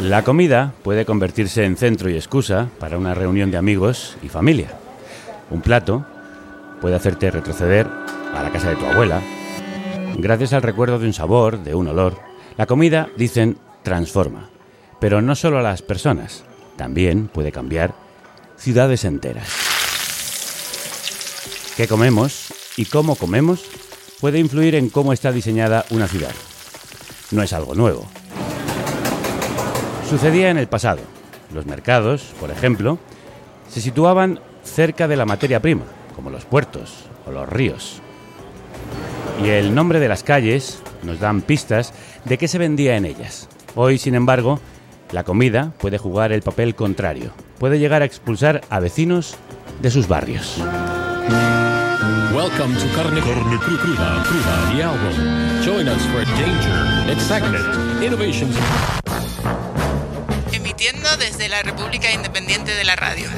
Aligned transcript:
La 0.00 0.24
comida 0.24 0.74
puede 0.82 1.06
convertirse 1.06 1.64
en 1.64 1.76
centro 1.76 2.10
y 2.10 2.16
excusa 2.16 2.68
para 2.78 2.98
una 2.98 3.14
reunión 3.14 3.50
de 3.50 3.56
amigos 3.56 4.18
y 4.22 4.28
familia. 4.28 4.68
Un 5.50 5.62
plato 5.62 6.04
puede 6.82 6.94
hacerte 6.94 7.30
retroceder 7.30 7.86
a 8.34 8.42
la 8.42 8.52
casa 8.52 8.68
de 8.68 8.76
tu 8.76 8.84
abuela. 8.84 9.22
Gracias 10.18 10.52
al 10.52 10.62
recuerdo 10.62 10.98
de 10.98 11.06
un 11.06 11.14
sabor, 11.14 11.64
de 11.64 11.74
un 11.74 11.88
olor, 11.88 12.18
la 12.58 12.66
comida, 12.66 13.08
dicen, 13.16 13.56
transforma. 13.82 14.50
Pero 15.00 15.22
no 15.22 15.34
solo 15.34 15.58
a 15.58 15.62
las 15.62 15.80
personas, 15.80 16.44
también 16.76 17.28
puede 17.28 17.50
cambiar 17.50 17.94
ciudades 18.56 19.04
enteras. 19.04 19.48
¿Qué 21.76 21.88
comemos 21.88 22.52
y 22.76 22.84
cómo 22.84 23.16
comemos 23.16 23.64
puede 24.20 24.38
influir 24.38 24.74
en 24.74 24.90
cómo 24.90 25.14
está 25.14 25.32
diseñada 25.32 25.86
una 25.90 26.06
ciudad? 26.06 26.32
No 27.30 27.42
es 27.42 27.52
algo 27.54 27.74
nuevo. 27.74 28.06
Sucedía 30.08 30.50
en 30.50 30.58
el 30.58 30.68
pasado. 30.68 31.00
Los 31.54 31.66
mercados, 31.66 32.32
por 32.40 32.50
ejemplo, 32.50 32.98
se 33.68 33.80
situaban 33.80 34.40
cerca 34.62 35.08
de 35.08 35.16
la 35.16 35.24
materia 35.26 35.60
prima, 35.60 35.84
como 36.14 36.30
los 36.30 36.44
puertos 36.44 37.04
o 37.26 37.30
los 37.32 37.48
ríos. 37.48 38.00
Y 39.42 39.48
el 39.48 39.74
nombre 39.74 40.00
de 40.00 40.08
las 40.08 40.22
calles 40.22 40.80
nos 41.02 41.20
dan 41.20 41.42
pistas 41.42 41.92
de 42.24 42.38
qué 42.38 42.48
se 42.48 42.58
vendía 42.58 42.96
en 42.96 43.04
ellas. 43.04 43.48
Hoy, 43.74 43.98
sin 43.98 44.14
embargo, 44.14 44.60
la 45.12 45.24
comida 45.24 45.72
puede 45.78 45.98
jugar 45.98 46.32
el 46.32 46.42
papel 46.42 46.74
contrario. 46.74 47.30
Puede 47.58 47.78
llegar 47.78 48.02
a 48.02 48.06
expulsar 48.06 48.62
a 48.70 48.80
vecinos 48.80 49.36
de 49.82 49.90
sus 49.90 50.08
barrios. 50.08 50.56
Carne, 52.96 53.20
Carne 53.20 53.20
Cru- 53.20 53.78
Cruda, 53.80 54.22
Cruda. 54.24 54.56
Join 55.64 55.88
us. 55.88 56.06
La 61.56 61.62
República 61.62 62.12
Independiente 62.12 62.74
de 62.74 62.84
la 62.84 62.96
Radio. 62.96 63.28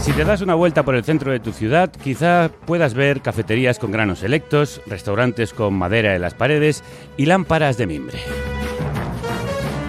Si 0.00 0.12
te 0.12 0.22
das 0.22 0.42
una 0.42 0.54
vuelta 0.54 0.82
por 0.82 0.96
el 0.96 1.02
centro 1.02 1.32
de 1.32 1.40
tu 1.40 1.52
ciudad, 1.52 1.90
quizá 1.90 2.50
puedas 2.66 2.92
ver 2.92 3.22
cafeterías 3.22 3.78
con 3.78 3.90
granos 3.90 4.18
selectos, 4.18 4.82
restaurantes 4.84 5.54
con 5.54 5.72
madera 5.72 6.14
en 6.14 6.20
las 6.20 6.34
paredes 6.34 6.84
y 7.16 7.24
lámparas 7.24 7.78
de 7.78 7.86
mimbre. 7.86 8.18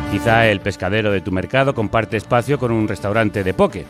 Quizá 0.09 0.47
el 0.47 0.61
pescadero 0.61 1.11
de 1.11 1.19
tu 1.19 1.33
mercado 1.33 1.75
comparte 1.75 2.15
espacio 2.15 2.57
con 2.57 2.71
un 2.71 2.87
restaurante 2.87 3.43
de 3.43 3.53
poke. 3.53 3.85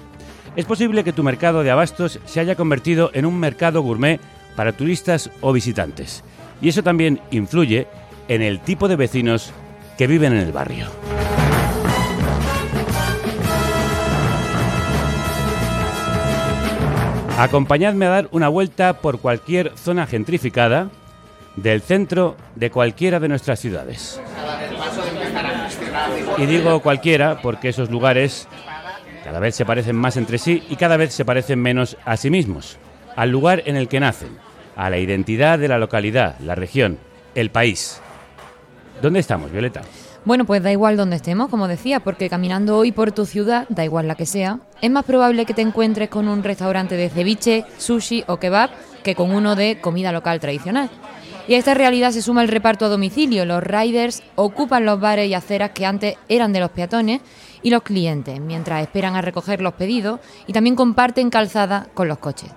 Es 0.56 0.66
posible 0.66 1.04
que 1.04 1.14
tu 1.14 1.22
mercado 1.22 1.62
de 1.62 1.70
abastos 1.70 2.20
se 2.26 2.40
haya 2.40 2.56
convertido 2.56 3.12
en 3.14 3.28
un 3.28 3.40
mercado 3.40 3.84
gourmet 3.84 4.20
para 4.56 4.72
turistas 4.72 5.30
o 5.42 5.54
visitantes. 5.54 6.24
Y 6.60 6.70
eso 6.70 6.82
también 6.82 7.22
influye 7.30 7.86
en 8.30 8.42
el 8.42 8.62
tipo 8.62 8.88
de 8.88 8.96
vecinos 8.96 9.54
que 10.00 10.08
viven 10.08 10.32
en 10.32 10.40
el 10.40 10.54
barrio. 10.54 10.88
Acompañadme 17.38 18.06
a 18.06 18.10
dar 18.10 18.30
una 18.32 18.48
vuelta 18.48 19.02
por 19.02 19.20
cualquier 19.20 19.78
zona 19.78 20.08
gentrificada 20.08 20.88
del 21.58 21.82
centro 21.82 22.38
de 22.56 22.72
cualquiera 22.72 23.20
de 23.20 23.28
nuestras 23.28 23.60
ciudades. 23.60 24.22
Y 26.38 26.46
digo 26.46 26.80
cualquiera 26.80 27.42
porque 27.42 27.68
esos 27.68 27.90
lugares 27.90 28.48
cada 29.26 29.42
vez 29.42 29.54
se 29.54 29.66
parecen 29.66 29.98
más 29.98 30.16
entre 30.16 30.38
sí 30.38 30.64
y 30.70 30.78
cada 30.78 30.96
vez 30.96 31.14
se 31.14 31.26
parecen 31.26 31.60
menos 31.60 31.98
a 32.06 32.16
sí 32.16 32.30
mismos, 32.30 32.78
al 33.18 33.32
lugar 33.32 33.64
en 33.66 33.76
el 33.76 33.90
que 33.90 34.00
nacen, 34.00 34.38
a 34.78 34.90
la 34.90 34.98
identidad 34.98 35.60
de 35.60 35.68
la 35.68 35.78
localidad, 35.78 36.40
la 36.40 36.56
región, 36.56 37.00
el 37.36 37.52
país. 37.52 38.02
¿Dónde 39.02 39.20
estamos, 39.20 39.52
Violeta? 39.52 39.82
Bueno, 40.26 40.46
pues 40.46 40.62
da 40.62 40.72
igual 40.72 40.98
donde 40.98 41.16
estemos, 41.16 41.50
como 41.50 41.70
decía, 41.70 42.02
porque 42.02 42.30
caminando 42.30 42.78
hoy 42.78 42.92
por 42.92 43.14
tu 43.14 43.26
ciudad, 43.26 43.66
da 43.70 43.86
igual 43.86 44.08
la 44.08 44.16
que 44.16 44.26
sea, 44.26 44.60
es 44.82 44.92
más 44.92 45.06
probable 45.06 45.46
que 45.46 45.54
te 45.54 45.62
encuentres 45.62 46.10
con 46.10 46.28
un 46.28 46.44
restaurante 46.44 46.96
de 46.96 47.10
ceviche, 47.10 47.66
sushi 47.78 48.26
o 48.28 48.38
kebab 48.38 48.70
que 49.02 49.16
con 49.16 49.32
uno 49.32 49.56
de 49.56 49.80
comida 49.80 50.12
local 50.12 50.42
tradicional. 50.42 50.90
Y 51.48 51.54
a 51.54 51.58
esta 51.58 51.74
realidad 51.74 52.12
se 52.12 52.22
suma 52.22 52.42
el 52.42 52.50
reparto 52.50 52.86
a 52.86 52.90
domicilio. 52.90 53.46
Los 53.46 53.64
riders 53.64 54.22
ocupan 54.36 54.86
los 54.86 55.00
bares 55.00 55.30
y 55.30 55.34
aceras 55.34 55.72
que 55.72 55.86
antes 55.86 56.16
eran 56.28 56.52
de 56.52 56.60
los 56.60 56.70
peatones 56.72 57.22
y 57.64 57.70
los 57.70 57.82
clientes, 57.82 58.40
mientras 58.40 58.82
esperan 58.82 59.16
a 59.16 59.22
recoger 59.22 59.62
los 59.62 59.74
pedidos 59.74 60.20
y 60.46 60.54
también 60.54 60.76
comparten 60.76 61.30
calzada 61.30 61.88
con 61.94 62.08
los 62.08 62.20
coches. 62.20 62.52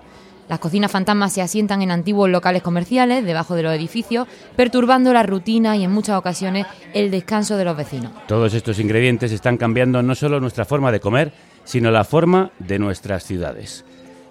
Las 0.48 0.58
cocinas 0.58 0.90
fantasmas 0.90 1.32
se 1.32 1.40
asientan 1.40 1.82
en 1.82 1.90
antiguos 1.90 2.28
locales 2.28 2.62
comerciales 2.62 3.24
debajo 3.24 3.54
de 3.54 3.62
los 3.62 3.72
edificios, 3.72 4.26
perturbando 4.56 5.12
la 5.12 5.22
rutina 5.22 5.76
y 5.76 5.84
en 5.84 5.90
muchas 5.90 6.18
ocasiones 6.18 6.66
el 6.94 7.10
descanso 7.10 7.56
de 7.56 7.64
los 7.64 7.76
vecinos. 7.76 8.12
Todos 8.26 8.52
estos 8.54 8.78
ingredientes 8.78 9.32
están 9.32 9.56
cambiando 9.56 10.02
no 10.02 10.14
solo 10.14 10.40
nuestra 10.40 10.64
forma 10.64 10.92
de 10.92 11.00
comer, 11.00 11.32
sino 11.64 11.90
la 11.90 12.04
forma 12.04 12.50
de 12.58 12.78
nuestras 12.78 13.24
ciudades. 13.24 13.84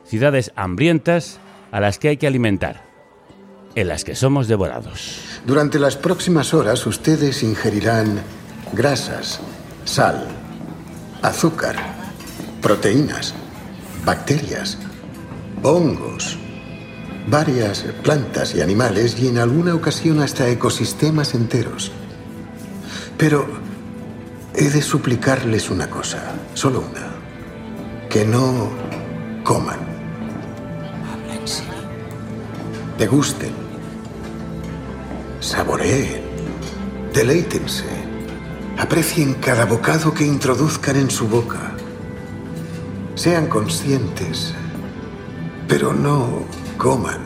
Ciudades 0.05 0.51
hambrientas 0.55 1.39
a 1.71 1.79
las 1.79 1.97
que 1.97 2.09
hay 2.09 2.17
que 2.17 2.27
alimentar, 2.27 2.83
en 3.75 3.87
las 3.87 4.03
que 4.03 4.15
somos 4.15 4.47
devorados. 4.47 5.21
Durante 5.45 5.79
las 5.79 5.95
próximas 5.95 6.53
horas 6.53 6.85
ustedes 6.85 7.41
ingerirán 7.43 8.21
grasas, 8.73 9.39
sal, 9.85 10.27
azúcar, 11.21 11.77
proteínas, 12.61 13.33
bacterias, 14.05 14.77
hongos, 15.63 16.37
varias 17.27 17.85
plantas 18.03 18.55
y 18.55 18.61
animales 18.61 19.17
y 19.19 19.27
en 19.27 19.37
alguna 19.37 19.75
ocasión 19.75 20.19
hasta 20.21 20.47
ecosistemas 20.49 21.33
enteros. 21.33 21.91
Pero 23.17 23.45
he 24.55 24.69
de 24.69 24.81
suplicarles 24.81 25.69
una 25.69 25.89
cosa, 25.89 26.33
solo 26.53 26.83
una, 26.89 27.07
que 28.09 28.25
no 28.25 28.69
coman. 29.43 29.91
Degusten, 32.97 33.49
saboreen, 35.39 36.21
deleítense, 37.15 37.85
aprecien 38.77 39.33
cada 39.35 39.65
bocado 39.65 40.13
que 40.13 40.23
introduzcan 40.23 40.97
en 40.97 41.09
su 41.09 41.27
boca. 41.27 41.71
Sean 43.15 43.47
conscientes, 43.47 44.53
pero 45.71 45.93
no 45.93 46.43
coman. 46.77 47.21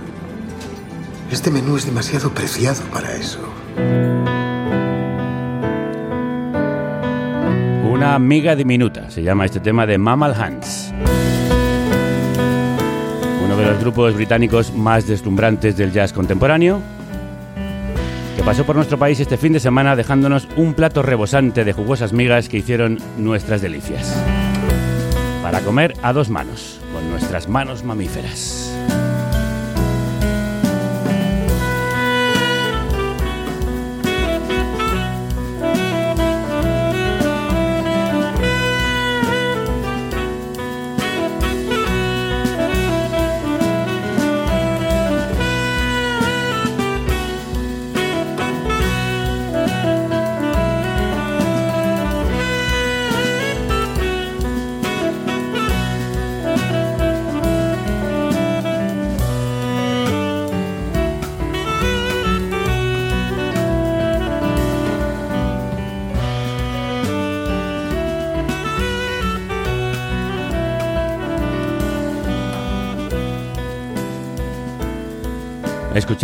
Este 1.32 1.50
menú 1.50 1.78
es 1.78 1.86
demasiado 1.88 2.30
preciado 2.30 2.84
para 2.94 3.16
eso. 3.16 3.40
Una 7.92 8.14
amiga 8.14 8.56
diminuta, 8.56 9.10
se 9.10 9.24
llama 9.24 9.46
este 9.46 9.60
tema 9.60 9.88
de 9.88 9.98
Mammal 9.98 10.36
Hands. 10.36 10.94
Uno 13.44 13.58
de 13.58 13.66
los 13.66 13.80
grupos 13.80 14.14
británicos 14.14 14.72
más 14.76 15.08
deslumbrantes 15.08 15.76
del 15.76 15.92
jazz 15.92 16.14
contemporáneo, 16.14 16.84
que 18.38 18.44
pasó 18.44 18.64
por 18.64 18.76
nuestro 18.76 19.00
país 19.00 19.20
este 19.20 19.38
fin 19.38 19.54
de 19.54 19.60
semana 19.60 19.96
dejándonos 19.96 20.48
un 20.56 20.76
plato 20.76 21.02
rebosante 21.02 21.64
de 21.64 21.74
jugosas 21.74 22.14
migas 22.14 22.48
que 22.48 22.58
hicieron 22.58 23.00
nuestras 23.18 23.64
delicias. 23.64 24.16
Para 25.42 25.62
comer 25.62 25.96
a 26.04 26.14
dos 26.14 26.30
manos, 26.30 26.80
con 26.96 27.10
nuestras 27.10 27.50
manos 27.50 27.84
mamíferas. 27.84 28.85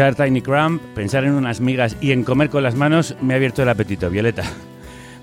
Escuchar 0.02 0.26
Tiny 0.26 0.42
Crumb, 0.42 0.82
pensar 0.96 1.26
en 1.26 1.34
unas 1.34 1.62
migas 1.62 1.96
y 2.02 2.12
en 2.12 2.24
comer 2.24 2.50
con 2.50 2.64
las 2.64 2.74
manos 2.74 3.16
me 3.22 3.36
ha 3.36 3.38
abierto 3.38 3.62
el 3.62 3.70
apetito, 3.70 4.10
Violeta. 4.10 4.42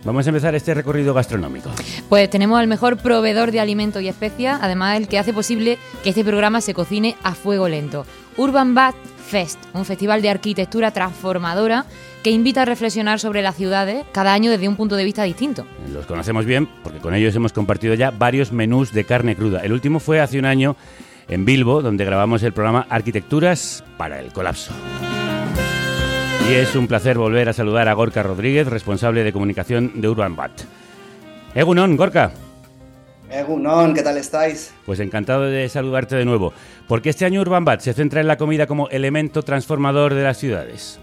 Vamos 0.05 0.25
a 0.25 0.31
empezar 0.31 0.55
este 0.55 0.73
recorrido 0.73 1.13
gastronómico. 1.13 1.69
Pues 2.09 2.31
tenemos 2.31 2.61
al 2.61 2.69
mejor 2.69 2.97
proveedor 2.97 3.51
de 3.51 3.59
alimentos 3.59 4.01
y 4.03 4.09
especias, 4.09 4.61
además 4.63 4.97
el 4.97 5.09
que 5.09 5.19
hace 5.19 5.33
posible 5.33 5.79
que 6.05 6.11
este 6.11 6.25
programa 6.25 6.61
se 6.61 6.75
cocine 6.75 7.17
a 7.25 7.35
fuego 7.35 7.69
lento. 7.69 8.07
Urban 8.37 8.77
Bat 8.77 8.95
Fest, 9.27 9.59
un 9.75 9.85
festival 9.85 10.23
de 10.23 10.31
arquitectura 10.31 10.93
transformadora 10.93 11.85
que 12.23 12.31
invita 12.31 12.63
a 12.63 12.65
reflexionar 12.65 13.19
sobre 13.19 13.43
las 13.43 13.57
ciudades 13.57 14.07
cada 14.13 14.33
año 14.33 14.49
desde 14.49 14.69
un 14.69 14.77
punto 14.77 14.95
de 14.95 15.03
vista 15.03 15.25
distinto. 15.25 15.67
Los 15.93 16.07
conocemos 16.07 16.45
bien 16.47 16.69
porque 16.85 17.01
con 17.01 17.17
ellos 17.17 17.35
hemos 17.35 17.53
compartido 17.53 17.95
ya 17.95 18.13
varios 18.13 18.53
menús 18.53 18.93
de 18.93 19.03
carne 19.03 19.35
cruda. 19.35 19.59
El 19.65 19.73
último 19.73 19.99
fue 19.99 20.21
hace 20.21 20.39
un 20.39 20.45
año 20.45 20.77
en 21.29 21.45
Bilbo, 21.45 21.83
donde 21.83 22.05
grabamos 22.05 22.43
el 22.43 22.53
programa 22.53 22.87
Arquitecturas 22.89 23.85
para 23.97 24.21
el 24.21 24.33
Colapso. 24.33 24.73
Y 26.49 26.55
es 26.55 26.75
un 26.75 26.89
placer 26.89 27.19
volver 27.19 27.49
a 27.49 27.53
saludar 27.53 27.89
a 27.89 27.93
Gorka 27.93 28.23
Rodríguez, 28.23 28.67
responsable 28.67 29.23
de 29.23 29.33
comunicación 29.33 30.01
de 30.01 30.09
Urban 30.09 30.35
Bat. 30.35 30.63
Egunon, 31.55 31.97
Gorka. 31.97 32.33
Egunon, 33.31 33.93
¿qué 33.93 34.03
tal 34.03 34.17
estáis? 34.17 34.73
Pues 34.87 35.01
encantado 35.01 35.43
de 35.43 35.69
saludarte 35.69 36.17
de 36.17 36.25
nuevo. 36.25 36.55
Porque 36.87 37.11
este 37.11 37.27
año 37.27 37.43
Urban 37.43 37.65
Bat 37.67 37.81
se 37.81 37.93
centra 37.93 38.23
en 38.23 38.29
la 38.29 38.39
comida 38.39 38.67
como 38.67 38.89
elemento 38.89 39.43
transformador 39.43 40.15
de 40.15 40.23
las 40.23 40.39
ciudades. 40.39 40.99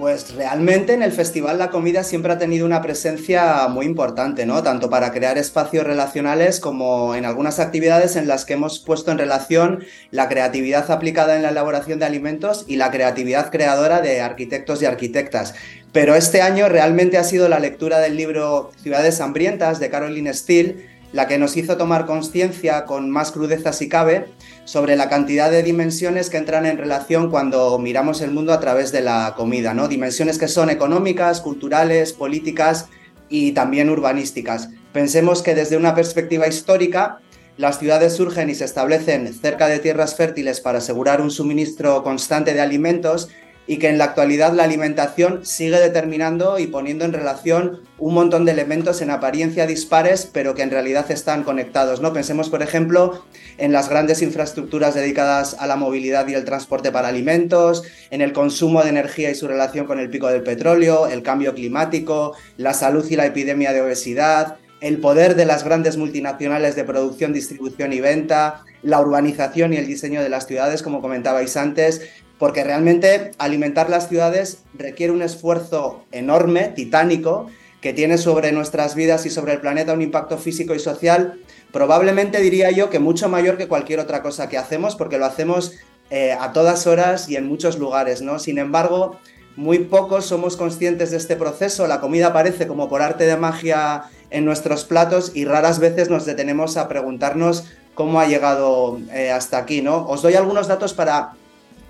Pues 0.00 0.34
realmente 0.34 0.94
en 0.94 1.02
el 1.02 1.12
festival 1.12 1.58
la 1.58 1.68
comida 1.68 2.04
siempre 2.04 2.32
ha 2.32 2.38
tenido 2.38 2.64
una 2.64 2.80
presencia 2.80 3.68
muy 3.68 3.84
importante, 3.84 4.46
¿no? 4.46 4.62
Tanto 4.62 4.88
para 4.88 5.12
crear 5.12 5.36
espacios 5.36 5.84
relacionales 5.84 6.58
como 6.58 7.14
en 7.14 7.26
algunas 7.26 7.58
actividades 7.58 8.16
en 8.16 8.26
las 8.26 8.46
que 8.46 8.54
hemos 8.54 8.78
puesto 8.78 9.10
en 9.10 9.18
relación 9.18 9.84
la 10.10 10.30
creatividad 10.30 10.90
aplicada 10.90 11.36
en 11.36 11.42
la 11.42 11.50
elaboración 11.50 11.98
de 11.98 12.06
alimentos 12.06 12.64
y 12.66 12.76
la 12.76 12.90
creatividad 12.90 13.50
creadora 13.50 14.00
de 14.00 14.22
arquitectos 14.22 14.80
y 14.80 14.86
arquitectas. 14.86 15.54
Pero 15.92 16.14
este 16.14 16.40
año 16.40 16.70
realmente 16.70 17.18
ha 17.18 17.24
sido 17.24 17.50
la 17.50 17.60
lectura 17.60 17.98
del 17.98 18.16
libro 18.16 18.70
Ciudades 18.82 19.20
Hambrientas 19.20 19.80
de 19.80 19.90
Caroline 19.90 20.32
Steele 20.32 20.88
la 21.12 21.26
que 21.26 21.38
nos 21.38 21.56
hizo 21.56 21.76
tomar 21.76 22.06
conciencia 22.06 22.84
con 22.84 23.10
más 23.10 23.32
crudeza 23.32 23.72
si 23.72 23.88
cabe 23.88 24.26
sobre 24.64 24.96
la 24.96 25.08
cantidad 25.08 25.50
de 25.50 25.62
dimensiones 25.62 26.30
que 26.30 26.36
entran 26.36 26.66
en 26.66 26.78
relación 26.78 27.30
cuando 27.30 27.78
miramos 27.78 28.20
el 28.20 28.30
mundo 28.30 28.52
a 28.52 28.60
través 28.60 28.92
de 28.92 29.00
la 29.00 29.34
comida, 29.36 29.74
¿no? 29.74 29.88
Dimensiones 29.88 30.38
que 30.38 30.48
son 30.48 30.70
económicas, 30.70 31.40
culturales, 31.40 32.12
políticas 32.12 32.86
y 33.28 33.52
también 33.52 33.90
urbanísticas. 33.90 34.70
Pensemos 34.92 35.42
que 35.42 35.54
desde 35.54 35.76
una 35.76 35.94
perspectiva 35.94 36.46
histórica, 36.46 37.18
las 37.56 37.78
ciudades 37.78 38.14
surgen 38.14 38.48
y 38.48 38.54
se 38.54 38.64
establecen 38.64 39.32
cerca 39.34 39.66
de 39.66 39.78
tierras 39.78 40.14
fértiles 40.14 40.60
para 40.60 40.78
asegurar 40.78 41.20
un 41.20 41.30
suministro 41.30 42.02
constante 42.02 42.54
de 42.54 42.60
alimentos 42.60 43.28
y 43.70 43.78
que 43.78 43.88
en 43.88 43.98
la 43.98 44.04
actualidad 44.06 44.52
la 44.52 44.64
alimentación 44.64 45.46
sigue 45.46 45.78
determinando 45.78 46.58
y 46.58 46.66
poniendo 46.66 47.04
en 47.04 47.12
relación 47.12 47.82
un 47.98 48.14
montón 48.14 48.44
de 48.44 48.50
elementos 48.50 49.00
en 49.00 49.12
apariencia 49.12 49.64
dispares, 49.64 50.26
pero 50.26 50.56
que 50.56 50.62
en 50.62 50.72
realidad 50.72 51.08
están 51.12 51.44
conectados. 51.44 52.00
¿no? 52.00 52.12
Pensemos, 52.12 52.50
por 52.50 52.64
ejemplo, 52.64 53.24
en 53.58 53.70
las 53.70 53.88
grandes 53.88 54.22
infraestructuras 54.22 54.94
dedicadas 54.94 55.54
a 55.56 55.68
la 55.68 55.76
movilidad 55.76 56.26
y 56.26 56.34
el 56.34 56.44
transporte 56.44 56.90
para 56.90 57.06
alimentos, 57.06 57.84
en 58.10 58.22
el 58.22 58.32
consumo 58.32 58.82
de 58.82 58.88
energía 58.88 59.30
y 59.30 59.36
su 59.36 59.46
relación 59.46 59.86
con 59.86 60.00
el 60.00 60.10
pico 60.10 60.26
del 60.26 60.42
petróleo, 60.42 61.06
el 61.06 61.22
cambio 61.22 61.54
climático, 61.54 62.34
la 62.56 62.74
salud 62.74 63.06
y 63.08 63.14
la 63.14 63.26
epidemia 63.26 63.72
de 63.72 63.82
obesidad, 63.82 64.56
el 64.80 64.98
poder 64.98 65.36
de 65.36 65.46
las 65.46 65.62
grandes 65.62 65.96
multinacionales 65.96 66.74
de 66.74 66.82
producción, 66.82 67.32
distribución 67.32 67.92
y 67.92 68.00
venta, 68.00 68.64
la 68.82 69.00
urbanización 69.00 69.74
y 69.74 69.76
el 69.76 69.86
diseño 69.86 70.22
de 70.22 70.28
las 70.28 70.48
ciudades, 70.48 70.82
como 70.82 71.00
comentabais 71.00 71.56
antes, 71.56 72.00
porque 72.40 72.64
realmente 72.64 73.32
alimentar 73.36 73.90
las 73.90 74.08
ciudades 74.08 74.62
requiere 74.72 75.12
un 75.12 75.20
esfuerzo 75.20 76.04
enorme, 76.10 76.72
titánico, 76.74 77.48
que 77.82 77.92
tiene 77.92 78.16
sobre 78.16 78.50
nuestras 78.50 78.94
vidas 78.94 79.26
y 79.26 79.30
sobre 79.30 79.52
el 79.52 79.60
planeta 79.60 79.92
un 79.92 80.00
impacto 80.00 80.38
físico 80.38 80.74
y 80.74 80.78
social, 80.78 81.38
probablemente 81.70 82.40
diría 82.40 82.70
yo 82.70 82.88
que 82.88 82.98
mucho 82.98 83.28
mayor 83.28 83.58
que 83.58 83.68
cualquier 83.68 84.00
otra 84.00 84.22
cosa 84.22 84.48
que 84.48 84.56
hacemos, 84.56 84.96
porque 84.96 85.18
lo 85.18 85.26
hacemos 85.26 85.74
eh, 86.08 86.32
a 86.32 86.52
todas 86.54 86.86
horas 86.86 87.28
y 87.28 87.36
en 87.36 87.46
muchos 87.46 87.78
lugares, 87.78 88.22
¿no? 88.22 88.38
Sin 88.38 88.56
embargo, 88.56 89.18
muy 89.56 89.80
pocos 89.80 90.24
somos 90.24 90.56
conscientes 90.56 91.10
de 91.10 91.18
este 91.18 91.36
proceso, 91.36 91.86
la 91.86 92.00
comida 92.00 92.28
aparece 92.28 92.66
como 92.66 92.88
por 92.88 93.02
arte 93.02 93.26
de 93.26 93.36
magia 93.36 94.04
en 94.30 94.46
nuestros 94.46 94.86
platos 94.86 95.32
y 95.34 95.44
raras 95.44 95.78
veces 95.78 96.08
nos 96.08 96.24
detenemos 96.24 96.78
a 96.78 96.88
preguntarnos 96.88 97.64
cómo 97.94 98.18
ha 98.18 98.26
llegado 98.26 98.98
eh, 99.12 99.30
hasta 99.30 99.58
aquí, 99.58 99.82
¿no? 99.82 100.06
Os 100.06 100.22
doy 100.22 100.34
algunos 100.34 100.68
datos 100.68 100.94
para 100.94 101.32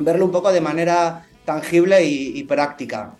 verlo 0.00 0.24
un 0.24 0.32
poco 0.32 0.52
de 0.52 0.60
manera 0.60 1.26
tangible 1.44 2.04
y, 2.04 2.42
práctica. 2.44 3.14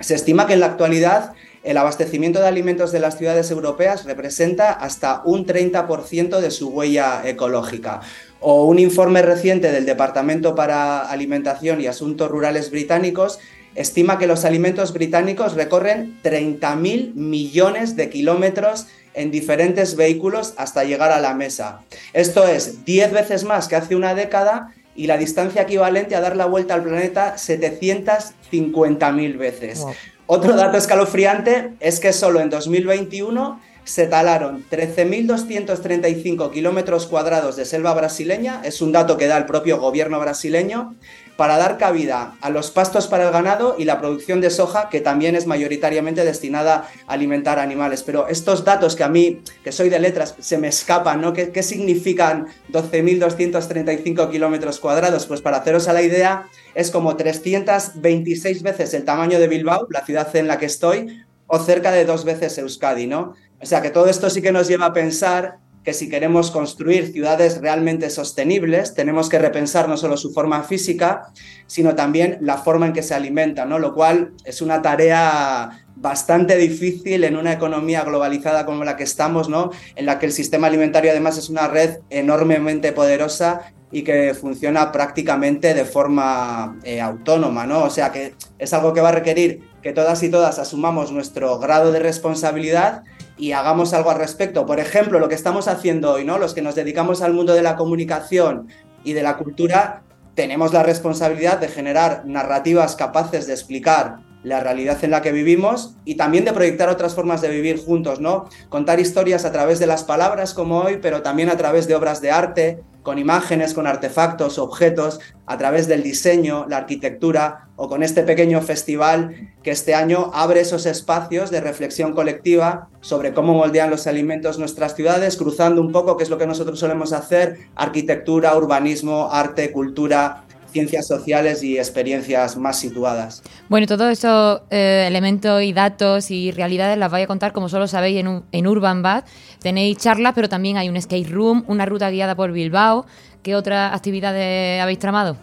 Se 0.00 0.14
estima 0.14 0.46
que 0.46 0.54
en 0.54 0.60
la 0.60 0.66
actualidad 0.66 1.32
el 1.62 1.78
abastecimiento 1.78 2.40
de 2.40 2.48
alimentos 2.48 2.92
de 2.92 3.00
las 3.00 3.16
ciudades 3.16 3.50
europeas 3.50 4.04
representa 4.04 4.72
hasta 4.72 5.22
un 5.24 5.46
30% 5.46 6.40
de 6.40 6.50
su 6.50 6.68
huella 6.68 7.22
ecológica. 7.24 8.00
O 8.40 8.64
un 8.64 8.78
informe 8.78 9.22
reciente 9.22 9.72
del 9.72 9.86
Departamento 9.86 10.54
para 10.54 11.00
Alimentación 11.00 11.80
y 11.80 11.86
Asuntos 11.86 12.30
Rurales 12.30 12.70
británicos 12.70 13.38
estima 13.74 14.18
que 14.18 14.26
los 14.26 14.44
alimentos 14.44 14.92
británicos 14.92 15.54
recorren 15.54 16.18
30.000 16.22 17.14
millones 17.14 17.96
de 17.96 18.08
kilómetros 18.10 18.86
en 19.14 19.30
diferentes 19.30 19.96
vehículos 19.96 20.54
hasta 20.56 20.84
llegar 20.84 21.12
a 21.12 21.20
la 21.20 21.34
mesa. 21.34 21.80
Esto 22.12 22.46
es 22.46 22.84
10 22.84 23.12
veces 23.12 23.44
más 23.44 23.68
que 23.68 23.76
hace 23.76 23.96
una 23.96 24.14
década 24.14 24.74
y 24.94 25.06
la 25.06 25.16
distancia 25.16 25.62
equivalente 25.62 26.16
a 26.16 26.20
dar 26.20 26.36
la 26.36 26.46
vuelta 26.46 26.74
al 26.74 26.82
planeta 26.82 27.36
750.000 27.36 29.38
veces. 29.38 29.84
Otro 30.26 30.56
dato 30.56 30.78
escalofriante 30.78 31.74
es 31.80 32.00
que 32.00 32.12
solo 32.12 32.40
en 32.40 32.50
2021 32.50 33.60
se 33.84 34.06
talaron 34.06 34.64
13.235 34.70 36.50
kilómetros 36.50 37.06
cuadrados 37.06 37.56
de 37.56 37.66
selva 37.66 37.92
brasileña, 37.92 38.62
es 38.64 38.80
un 38.80 38.92
dato 38.92 39.18
que 39.18 39.26
da 39.26 39.36
el 39.36 39.44
propio 39.44 39.78
gobierno 39.78 40.18
brasileño, 40.18 40.94
para 41.36 41.56
dar 41.56 41.78
cabida 41.78 42.36
a 42.40 42.50
los 42.50 42.70
pastos 42.70 43.08
para 43.08 43.24
el 43.24 43.32
ganado 43.32 43.76
y 43.78 43.84
la 43.84 43.98
producción 44.00 44.40
de 44.40 44.50
soja, 44.50 44.88
que 44.88 45.00
también 45.00 45.34
es 45.34 45.46
mayoritariamente 45.46 46.24
destinada 46.24 46.88
a 47.06 47.12
alimentar 47.12 47.58
animales. 47.58 48.02
Pero 48.02 48.28
estos 48.28 48.64
datos 48.64 48.96
que 48.96 49.04
a 49.04 49.08
mí, 49.08 49.42
que 49.62 49.72
soy 49.72 49.88
de 49.88 49.98
letras, 49.98 50.34
se 50.38 50.58
me 50.58 50.68
escapan, 50.68 51.20
¿no? 51.20 51.32
¿Qué, 51.32 51.50
qué 51.50 51.62
significan 51.62 52.46
12.235 52.72 54.30
kilómetros 54.30 54.78
cuadrados? 54.78 55.26
Pues 55.26 55.40
para 55.40 55.58
haceros 55.58 55.88
a 55.88 55.92
la 55.92 56.02
idea, 56.02 56.48
es 56.74 56.90
como 56.90 57.16
326 57.16 58.62
veces 58.62 58.94
el 58.94 59.04
tamaño 59.04 59.38
de 59.38 59.48
Bilbao, 59.48 59.86
la 59.90 60.04
ciudad 60.04 60.34
en 60.36 60.46
la 60.46 60.58
que 60.58 60.66
estoy, 60.66 61.24
o 61.46 61.58
cerca 61.58 61.90
de 61.90 62.04
dos 62.04 62.24
veces 62.24 62.56
Euskadi, 62.58 63.06
¿no? 63.06 63.34
O 63.60 63.66
sea 63.66 63.82
que 63.82 63.90
todo 63.90 64.06
esto 64.06 64.28
sí 64.30 64.42
que 64.42 64.52
nos 64.52 64.68
lleva 64.68 64.86
a 64.86 64.92
pensar 64.92 65.58
que 65.84 65.92
si 65.92 66.08
queremos 66.08 66.50
construir 66.50 67.12
ciudades 67.12 67.60
realmente 67.60 68.08
sostenibles, 68.08 68.94
tenemos 68.94 69.28
que 69.28 69.38
repensar 69.38 69.86
no 69.88 69.98
solo 69.98 70.16
su 70.16 70.32
forma 70.32 70.62
física, 70.62 71.28
sino 71.66 71.94
también 71.94 72.38
la 72.40 72.56
forma 72.56 72.86
en 72.86 72.94
que 72.94 73.02
se 73.02 73.14
alimenta, 73.14 73.66
¿no? 73.66 73.78
Lo 73.78 73.94
cual 73.94 74.32
es 74.44 74.62
una 74.62 74.80
tarea 74.80 75.84
bastante 75.96 76.56
difícil 76.56 77.22
en 77.24 77.36
una 77.36 77.52
economía 77.52 78.02
globalizada 78.02 78.64
como 78.64 78.82
la 78.84 78.96
que 78.96 79.04
estamos, 79.04 79.50
¿no? 79.50 79.70
En 79.94 80.06
la 80.06 80.18
que 80.18 80.26
el 80.26 80.32
sistema 80.32 80.68
alimentario 80.68 81.10
además 81.10 81.36
es 81.36 81.50
una 81.50 81.68
red 81.68 81.98
enormemente 82.08 82.92
poderosa 82.92 83.72
y 83.92 84.02
que 84.02 84.34
funciona 84.34 84.90
prácticamente 84.90 85.74
de 85.74 85.84
forma 85.84 86.78
eh, 86.82 87.00
autónoma, 87.00 87.66
¿no? 87.66 87.84
O 87.84 87.90
sea 87.90 88.10
que 88.10 88.34
es 88.58 88.72
algo 88.72 88.94
que 88.94 89.02
va 89.02 89.10
a 89.10 89.12
requerir 89.12 89.68
que 89.82 89.92
todas 89.92 90.22
y 90.22 90.30
todas 90.30 90.58
asumamos 90.58 91.12
nuestro 91.12 91.58
grado 91.58 91.92
de 91.92 92.00
responsabilidad 92.00 93.04
y 93.36 93.52
hagamos 93.52 93.92
algo 93.92 94.10
al 94.10 94.18
respecto. 94.18 94.66
Por 94.66 94.80
ejemplo, 94.80 95.18
lo 95.18 95.28
que 95.28 95.34
estamos 95.34 95.68
haciendo 95.68 96.12
hoy, 96.12 96.24
¿no? 96.24 96.38
Los 96.38 96.54
que 96.54 96.62
nos 96.62 96.74
dedicamos 96.74 97.22
al 97.22 97.32
mundo 97.32 97.54
de 97.54 97.62
la 97.62 97.76
comunicación 97.76 98.68
y 99.02 99.12
de 99.12 99.22
la 99.22 99.36
cultura, 99.36 100.02
tenemos 100.34 100.72
la 100.72 100.82
responsabilidad 100.82 101.58
de 101.58 101.68
generar 101.68 102.22
narrativas 102.26 102.96
capaces 102.96 103.46
de 103.46 103.52
explicar 103.52 104.18
la 104.42 104.60
realidad 104.60 105.02
en 105.02 105.10
la 105.10 105.22
que 105.22 105.32
vivimos 105.32 105.96
y 106.04 106.16
también 106.16 106.44
de 106.44 106.52
proyectar 106.52 106.88
otras 106.90 107.14
formas 107.14 107.40
de 107.40 107.48
vivir 107.48 107.82
juntos, 107.82 108.20
¿no? 108.20 108.48
Contar 108.68 109.00
historias 109.00 109.44
a 109.44 109.52
través 109.52 109.78
de 109.78 109.86
las 109.86 110.04
palabras 110.04 110.52
como 110.52 110.80
hoy, 110.80 110.98
pero 111.00 111.22
también 111.22 111.48
a 111.48 111.56
través 111.56 111.88
de 111.88 111.94
obras 111.94 112.20
de 112.20 112.30
arte, 112.30 112.82
con 113.02 113.18
imágenes, 113.18 113.72
con 113.74 113.86
artefactos, 113.86 114.58
objetos, 114.58 115.20
a 115.46 115.56
través 115.56 115.88
del 115.88 116.02
diseño, 116.02 116.66
la 116.68 116.78
arquitectura 116.78 117.63
o 117.76 117.88
con 117.88 118.02
este 118.02 118.22
pequeño 118.22 118.60
festival 118.60 119.52
que 119.62 119.70
este 119.70 119.94
año 119.94 120.30
abre 120.34 120.60
esos 120.60 120.86
espacios 120.86 121.50
de 121.50 121.60
reflexión 121.60 122.12
colectiva 122.12 122.88
sobre 123.00 123.34
cómo 123.34 123.54
moldean 123.54 123.90
los 123.90 124.06
alimentos 124.06 124.58
nuestras 124.58 124.94
ciudades, 124.94 125.36
cruzando 125.36 125.80
un 125.80 125.92
poco, 125.92 126.16
que 126.16 126.22
es 126.22 126.30
lo 126.30 126.38
que 126.38 126.46
nosotros 126.46 126.78
solemos 126.78 127.12
hacer, 127.12 127.58
arquitectura, 127.74 128.56
urbanismo, 128.56 129.28
arte, 129.32 129.72
cultura, 129.72 130.44
ciencias 130.74 131.06
sociales 131.06 131.62
y 131.62 131.78
experiencias 131.78 132.56
más 132.56 132.78
situadas. 132.78 133.42
Bueno, 133.68 133.86
todos 133.86 134.10
estos 134.10 134.62
eh, 134.70 135.04
elementos 135.06 135.62
y 135.62 135.72
datos 135.72 136.30
y 136.30 136.50
realidades 136.50 136.98
las 136.98 137.10
voy 137.10 137.22
a 137.22 137.26
contar, 137.26 137.52
como 137.52 137.68
solo 137.68 137.86
sabéis, 137.86 138.18
en, 138.18 138.42
en 138.50 138.66
Urban 138.66 139.00
Bad. 139.00 139.24
Tenéis 139.60 139.98
charlas, 139.98 140.32
pero 140.34 140.48
también 140.48 140.76
hay 140.76 140.88
un 140.88 141.00
skate 141.00 141.30
room, 141.30 141.64
una 141.68 141.86
ruta 141.86 142.10
guiada 142.10 142.34
por 142.34 142.50
Bilbao. 142.50 143.06
¿Qué 143.42 143.54
otras 143.54 143.94
actividades 143.94 144.82
habéis 144.82 144.98
tramado? 144.98 145.36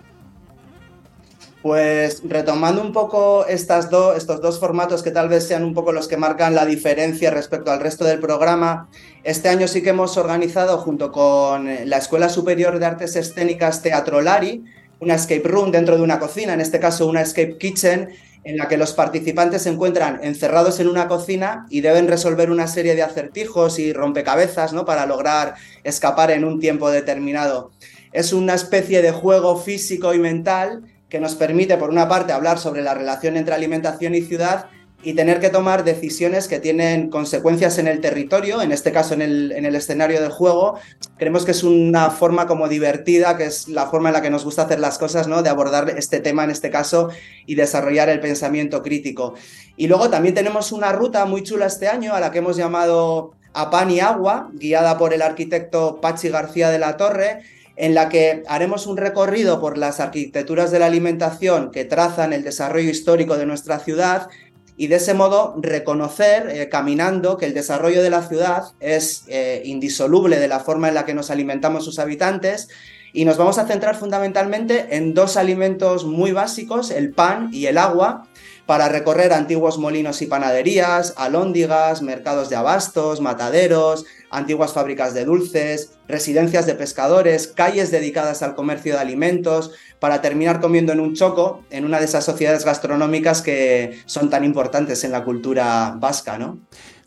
Pues 1.62 2.24
retomando 2.24 2.82
un 2.82 2.92
poco 2.92 3.46
estos 3.46 3.90
dos 3.92 4.60
formatos 4.60 5.04
que 5.04 5.12
tal 5.12 5.30
vez 5.30 5.48
sean 5.48 5.64
un 5.64 5.76
poco 5.76 5.92
los 5.92 6.08
que 6.08 6.18
marcan 6.18 6.56
la 6.56 6.66
diferencia 6.66 7.30
respecto 7.30 7.72
al 7.72 7.80
resto 7.80 8.04
del 8.04 8.20
programa, 8.20 8.90
este 9.24 9.50
año 9.50 9.68
sí 9.68 9.84
que 9.84 9.90
hemos 9.90 10.18
organizado 10.18 10.80
junto 10.80 11.12
con 11.12 11.70
la 11.86 11.98
Escuela 11.98 12.30
Superior 12.30 12.80
de 12.80 12.88
Artes 12.88 13.16
Escénicas 13.16 13.84
Teatro 13.84 14.22
Lari 14.22 14.64
una 15.02 15.16
escape 15.16 15.48
room 15.48 15.72
dentro 15.72 15.98
de 15.98 16.04
una 16.04 16.20
cocina, 16.20 16.54
en 16.54 16.62
este 16.62 16.80
caso 16.80 17.08
una 17.08 17.22
escape 17.22 17.58
kitchen, 17.58 18.10
en 18.44 18.58
la 18.58 18.68
que 18.68 18.78
los 18.78 18.94
participantes 18.94 19.64
se 19.64 19.70
encuentran 19.70 20.20
encerrados 20.24 20.80
en 20.80 20.88
una 20.88 21.08
cocina 21.08 21.66
y 21.70 21.82
deben 21.82 22.08
resolver 22.08 22.50
una 22.50 22.68
serie 22.68 22.96
de 22.96 23.04
acertijos 23.04 23.78
y 23.78 23.94
rompecabezas 23.94 24.74
¿no? 24.74 24.86
para 24.86 25.06
lograr 25.06 25.56
escapar 25.84 26.32
en 26.32 26.44
un 26.44 26.60
tiempo 26.60 26.90
determinado. 26.90 27.72
Es 28.14 28.34
una 28.34 28.56
especie 28.56 29.02
de 29.02 29.12
juego 29.12 29.58
físico 29.58 30.14
y 30.14 30.20
mental 30.20 30.84
que 31.12 31.20
nos 31.20 31.36
permite, 31.36 31.76
por 31.76 31.90
una 31.90 32.08
parte, 32.08 32.32
hablar 32.32 32.58
sobre 32.58 32.82
la 32.82 32.94
relación 32.94 33.36
entre 33.36 33.54
alimentación 33.54 34.16
y 34.16 34.22
ciudad 34.22 34.68
y 35.04 35.14
tener 35.14 35.42
que 35.42 35.50
tomar 35.50 35.84
decisiones 35.84 36.48
que 36.48 36.60
tienen 36.60 37.10
consecuencias 37.10 37.80
en 37.80 37.88
el 37.88 38.00
territorio, 38.00 38.62
en 38.62 38.72
este 38.72 38.94
caso 38.94 39.14
en 39.16 39.22
el, 39.22 39.52
en 39.52 39.66
el, 39.66 39.76
escenario 39.76 40.22
del 40.22 40.32
juego. 40.32 40.80
Creemos 41.18 41.44
que 41.44 41.52
es 41.52 41.64
una 41.64 42.12
forma 42.12 42.48
como 42.48 42.70
divertida, 42.70 43.36
que 43.36 43.46
es 43.46 43.68
la 43.68 43.88
forma 43.88 44.10
en 44.10 44.14
la 44.14 44.22
que 44.22 44.30
nos 44.30 44.46
gusta 44.46 44.62
hacer 44.62 44.80
las 44.80 44.98
cosas, 44.98 45.28
¿no? 45.28 45.42
De 45.44 45.50
abordar 45.50 45.90
este 45.90 46.22
tema 46.22 46.46
en 46.46 46.52
este 46.52 46.70
caso 46.70 47.10
y 47.46 47.56
desarrollar 47.56 48.08
el 48.08 48.22
pensamiento 48.22 48.82
crítico. 48.82 49.34
Y 49.76 49.88
luego 49.88 50.10
también 50.10 50.34
tenemos 50.34 50.72
una 50.72 50.94
ruta 50.94 51.26
muy 51.26 51.44
chula 51.44 51.66
este 51.66 51.90
año 51.90 52.14
a 52.14 52.22
la 52.22 52.32
que 52.32 52.38
hemos 52.38 52.56
llamado 52.56 53.32
A 53.54 53.70
Pan 53.70 53.92
y 53.92 54.00
Agua, 54.00 54.50
guiada 54.54 54.98
por 54.98 55.14
el 55.14 55.24
arquitecto 55.24 56.00
Pachi 56.00 56.30
García 56.30 56.70
de 56.70 56.80
la 56.80 56.96
Torre, 56.96 57.42
en 57.76 57.96
la 57.96 58.10
que 58.10 58.44
haremos 58.48 58.88
un 58.88 58.98
recorrido 58.98 59.60
por 59.60 59.78
las 59.78 60.00
arquitecturas 60.00 60.72
de 60.72 60.80
la 60.80 60.88
alimentación 60.88 61.72
que 61.72 61.86
trazan 61.86 62.34
el 62.34 62.44
desarrollo 62.44 62.90
histórico 62.90 63.38
de 63.38 63.46
nuestra 63.46 63.80
ciudad 63.80 64.30
y 64.78 64.88
de 64.88 64.96
ese 64.96 65.14
modo 65.14 65.56
reconocer, 65.62 66.50
eh, 66.50 66.70
caminando, 66.70 67.38
que 67.38 67.46
el 67.46 67.54
desarrollo 67.54 68.02
de 68.02 68.10
la 68.10 68.28
ciudad 68.28 68.64
es 68.80 69.26
eh, 69.28 69.62
indisoluble 69.66 70.40
de 70.40 70.48
la 70.48 70.60
forma 70.60 70.88
en 70.88 70.96
la 70.96 71.06
que 71.06 71.14
nos 71.14 71.30
alimentamos 71.30 71.86
sus 71.86 72.00
habitantes. 72.00 72.68
Y 73.14 73.26
nos 73.26 73.38
vamos 73.38 73.60
a 73.60 73.68
centrar 73.68 73.96
fundamentalmente 73.96 74.96
en 74.96 75.14
dos 75.14 75.38
alimentos 75.38 76.06
muy 76.06 76.32
básicos, 76.32 76.90
el 76.90 77.12
pan 77.14 77.50
y 77.52 77.68
el 77.68 77.78
agua, 77.78 78.28
para 78.66 78.90
recorrer 78.90 79.34
antiguos 79.34 79.78
molinos 79.78 80.22
y 80.22 80.26
panaderías, 80.28 81.14
alóndigas, 81.18 82.02
mercados 82.02 82.50
de 82.50 82.56
abastos, 82.56 83.20
mataderos, 83.22 84.06
antiguas 84.32 84.74
fábricas 84.74 85.14
de 85.14 85.26
dulces, 85.26 85.94
residencias 86.08 86.66
de 86.66 86.76
pescadores, 86.76 87.48
calles 87.48 87.92
dedicadas 87.92 88.42
al 88.42 88.56
comercio 88.56 88.94
de 88.94 89.00
alimentos, 89.00 89.72
para 90.00 90.22
terminar 90.22 90.60
comiendo 90.60 90.94
en 90.94 91.00
un 91.00 91.14
choco, 91.14 91.64
en 91.70 91.86
una 91.86 92.00
de 92.00 92.06
esas 92.06 92.26
sociedades 92.26 92.66
gastronómicas 92.66 93.42
que 93.42 94.00
son 94.06 94.30
tan 94.30 94.44
importantes 94.44 95.04
en 95.04 95.12
la 95.12 95.24
cultura 95.24 95.96
vasca, 96.00 96.40
¿no? 96.40 96.58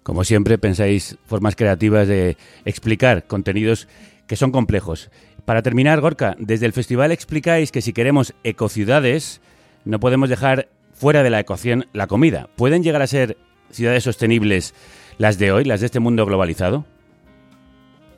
Como 0.05 0.23
siempre, 0.23 0.59
pensáis 0.59 1.17
formas 1.27 1.57
creativas 1.57 2.07
de 2.07 2.37
explicar 2.67 3.27
contenidos 3.27 3.89
que 4.27 4.37
son 4.37 4.53
complejos. 4.53 5.11
Para 5.45 5.63
terminar, 5.63 6.01
Gorka, 6.01 6.37
desde 6.39 6.67
el 6.67 6.73
festival 6.73 7.11
explicáis 7.11 7.73
que 7.73 7.83
si 7.83 7.93
queremos 7.93 8.35
ecociudades, 8.45 9.41
no 9.85 10.01
podemos 10.01 10.29
dejar 10.29 10.69
fuera 10.95 11.23
de 11.23 11.31
la 11.31 11.41
ecuación 11.41 11.87
la 11.93 12.07
comida. 12.07 12.49
¿Pueden 12.57 12.83
llegar 12.83 13.03
a 13.03 13.07
ser 13.07 13.37
ciudades 13.71 14.05
sostenibles 14.05 14.75
las 15.19 15.39
de 15.39 15.53
hoy, 15.53 15.65
las 15.65 15.81
de 15.81 15.87
este 15.87 16.01
mundo 16.01 16.25
globalizado? 16.27 16.85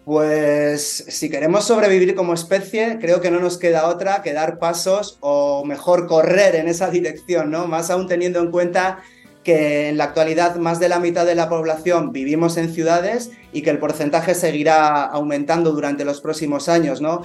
Pues 0.07 1.05
si 1.09 1.29
queremos 1.29 1.65
sobrevivir 1.65 2.15
como 2.15 2.33
especie, 2.33 2.99
creo 3.01 3.21
que 3.21 3.33
no 3.33 3.41
nos 3.41 3.59
queda 3.59 3.89
otra 3.89 4.23
que 4.23 4.33
dar 4.33 4.61
pasos 4.61 5.19
o 5.21 5.65
mejor 5.65 6.07
correr 6.07 6.55
en 6.55 6.69
esa 6.69 6.91
dirección, 6.93 7.51
¿no? 7.51 7.67
Más 7.67 7.91
aún 7.91 8.07
teniendo 8.07 8.39
en 8.39 8.53
cuenta 8.53 9.01
que 9.43 9.89
en 9.89 9.97
la 9.97 10.05
actualidad 10.05 10.55
más 10.57 10.79
de 10.79 10.89
la 10.89 11.01
mitad 11.01 11.27
de 11.27 11.35
la 11.35 11.49
población 11.49 12.13
vivimos 12.13 12.57
en 12.57 12.73
ciudades 12.73 13.33
y 13.53 13.63
que 13.63 13.71
el 13.71 13.81
porcentaje 13.81 14.37
seguirá 14.37 15.03
aumentando 15.03 15.73
durante 15.73 16.05
los 16.05 16.21
próximos 16.21 16.69
años, 16.69 17.01
¿no? 17.01 17.23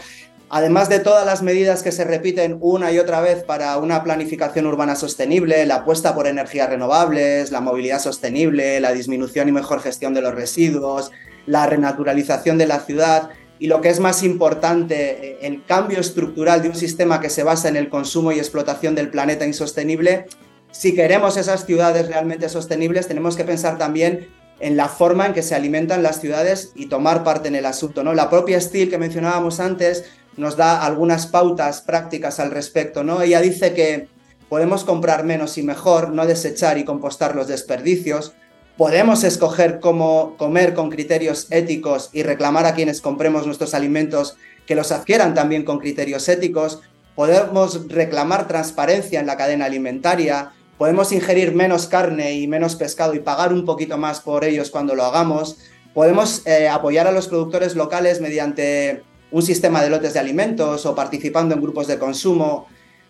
Además 0.49 0.89
de 0.89 0.97
todas 0.97 1.23
las 1.23 1.43
medidas 1.43 1.83
que 1.83 1.91
se 1.91 2.03
repiten 2.03 2.57
una 2.61 2.91
y 2.91 2.97
otra 2.97 3.21
vez 3.21 3.43
para 3.43 3.77
una 3.77 4.03
planificación 4.03 4.65
urbana 4.65 4.95
sostenible, 4.95 5.67
la 5.67 5.75
apuesta 5.75 6.15
por 6.15 6.25
energías 6.25 6.67
renovables, 6.67 7.51
la 7.51 7.61
movilidad 7.61 7.99
sostenible, 7.99 8.79
la 8.79 8.91
disminución 8.91 9.49
y 9.49 9.51
mejor 9.51 9.81
gestión 9.81 10.15
de 10.15 10.23
los 10.23 10.33
residuos, 10.33 11.11
la 11.45 11.65
renaturalización 11.65 12.57
de 12.57 12.67
la 12.67 12.79
ciudad 12.79 13.29
y 13.59 13.67
lo 13.67 13.81
que 13.81 13.89
es 13.89 13.99
más 13.99 14.23
importante, 14.23 15.45
el 15.45 15.63
cambio 15.65 15.99
estructural 15.99 16.63
de 16.63 16.69
un 16.69 16.75
sistema 16.75 17.19
que 17.19 17.29
se 17.29 17.43
basa 17.43 17.69
en 17.69 17.75
el 17.75 17.89
consumo 17.89 18.31
y 18.31 18.39
explotación 18.39 18.95
del 18.95 19.09
planeta 19.09 19.45
insostenible, 19.45 20.25
si 20.71 20.95
queremos 20.95 21.37
esas 21.37 21.65
ciudades 21.65 22.07
realmente 22.07 22.49
sostenibles, 22.49 23.07
tenemos 23.07 23.35
que 23.35 23.43
pensar 23.43 23.77
también 23.77 24.29
en 24.59 24.77
la 24.77 24.87
forma 24.87 25.25
en 25.25 25.33
que 25.33 25.43
se 25.43 25.53
alimentan 25.53 26.01
las 26.01 26.21
ciudades 26.21 26.71
y 26.75 26.87
tomar 26.87 27.23
parte 27.23 27.49
en 27.49 27.55
el 27.55 27.65
asunto. 27.65 28.03
¿no? 28.03 28.13
La 28.13 28.29
propia 28.29 28.59
Steel 28.61 28.89
que 28.89 28.97
mencionábamos 28.97 29.59
antes 29.59 30.05
nos 30.37 30.55
da 30.55 30.83
algunas 30.83 31.27
pautas 31.27 31.81
prácticas 31.81 32.39
al 32.39 32.51
respecto, 32.51 33.03
¿no? 33.03 33.21
Ella 33.21 33.41
dice 33.41 33.73
que 33.73 34.07
podemos 34.47 34.85
comprar 34.85 35.23
menos 35.25 35.57
y 35.57 35.63
mejor, 35.63 36.09
no 36.09 36.25
desechar 36.25 36.77
y 36.77 36.85
compostar 36.85 37.35
los 37.35 37.47
desperdicios, 37.47 38.33
podemos 38.77 39.23
escoger 39.23 39.79
cómo 39.79 40.35
comer 40.37 40.73
con 40.73 40.89
criterios 40.89 41.47
éticos 41.51 42.09
y 42.13 42.23
reclamar 42.23 42.65
a 42.65 42.73
quienes 42.73 43.01
compremos 43.01 43.45
nuestros 43.45 43.73
alimentos 43.73 44.37
que 44.65 44.75
los 44.75 44.91
adquieran 44.91 45.33
también 45.33 45.63
con 45.63 45.79
criterios 45.79 46.27
éticos, 46.29 46.81
podemos 47.15 47.87
reclamar 47.89 48.47
transparencia 48.47 49.19
en 49.19 49.27
la 49.27 49.37
cadena 49.37 49.65
alimentaria, 49.65 50.53
podemos 50.77 51.11
ingerir 51.11 51.53
menos 51.53 51.87
carne 51.87 52.33
y 52.33 52.47
menos 52.47 52.75
pescado 52.75 53.13
y 53.13 53.19
pagar 53.19 53.53
un 53.53 53.65
poquito 53.65 53.97
más 53.97 54.21
por 54.21 54.43
ellos 54.43 54.71
cuando 54.71 54.95
lo 54.95 55.03
hagamos, 55.03 55.57
podemos 55.93 56.45
eh, 56.47 56.69
apoyar 56.69 57.07
a 57.07 57.11
los 57.11 57.27
productores 57.27 57.75
locales 57.75 58.21
mediante 58.21 59.03
un 59.31 59.41
sistema 59.41 59.81
de 59.81 59.89
lotes 59.89 60.13
de 60.13 60.19
alimentos 60.19 60.85
o 60.85 60.95
participando 60.95 61.55
en 61.55 61.61
grupos 61.61 61.87
de 61.87 61.99
consumo. 61.99 62.67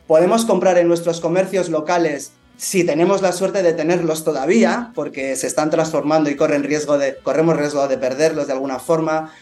Podemos 0.07 0.45
comprar 0.45 0.77
en 0.77 0.87
nuestros 0.87 1.19
comercios 1.19 1.69
locales 1.69 2.33
si 2.61 2.83
tenemos 2.83 3.23
la 3.23 3.31
suerte 3.31 3.63
de 3.63 3.73
tenerlos 3.73 4.23
todavía, 4.23 4.91
porque 4.93 5.35
se 5.35 5.47
están 5.47 5.71
transformando 5.71 6.29
y 6.29 6.35
corren 6.35 6.63
riesgo 6.63 6.99
de, 6.99 7.17
corremos 7.17 7.57
riesgo 7.57 7.87
de 7.87 7.97
perderlos 7.97 8.45
de 8.45 8.53
alguna 8.53 8.77
forma. 8.77 9.33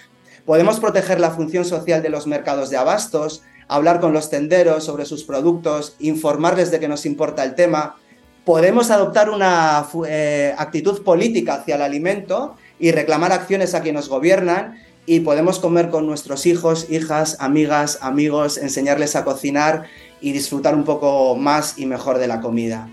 Podemos 0.45 0.79
proteger 0.79 1.19
la 1.19 1.31
función 1.31 1.65
social 1.65 2.01
de 2.01 2.07
los 2.07 2.27
mercados 2.27 2.69
de 2.69 2.77
abastos, 2.77 3.43
hablar 3.67 3.99
con 3.99 4.13
los 4.13 4.29
tenderos 4.29 4.85
sobre 4.85 5.03
sus 5.03 5.25
productos, 5.25 5.97
informarles 5.99 6.71
de 6.71 6.79
que 6.79 6.87
nos 6.87 7.05
importa 7.05 7.43
el 7.43 7.55
tema. 7.55 7.97
Podemos 8.45 8.89
adoptar 8.89 9.29
una 9.29 9.85
eh, 10.07 10.55
actitud 10.57 11.03
política 11.03 11.55
hacia 11.55 11.75
el 11.75 11.81
alimento 11.81 12.55
y 12.79 12.93
reclamar 12.93 13.33
acciones 13.33 13.75
a 13.75 13.81
quienes 13.81 14.03
nos 14.03 14.09
gobiernan 14.09 14.77
y 15.05 15.19
podemos 15.19 15.59
comer 15.59 15.89
con 15.89 16.07
nuestros 16.07 16.45
hijos, 16.45 16.87
hijas, 16.89 17.35
amigas, 17.41 17.99
amigos, 18.01 18.57
enseñarles 18.57 19.17
a 19.17 19.25
cocinar 19.25 19.87
y 20.21 20.31
disfrutar 20.31 20.75
un 20.75 20.83
poco 20.83 21.35
más 21.35 21.77
y 21.77 21.85
mejor 21.85 22.17
de 22.17 22.27
la 22.27 22.41
comida. 22.41 22.89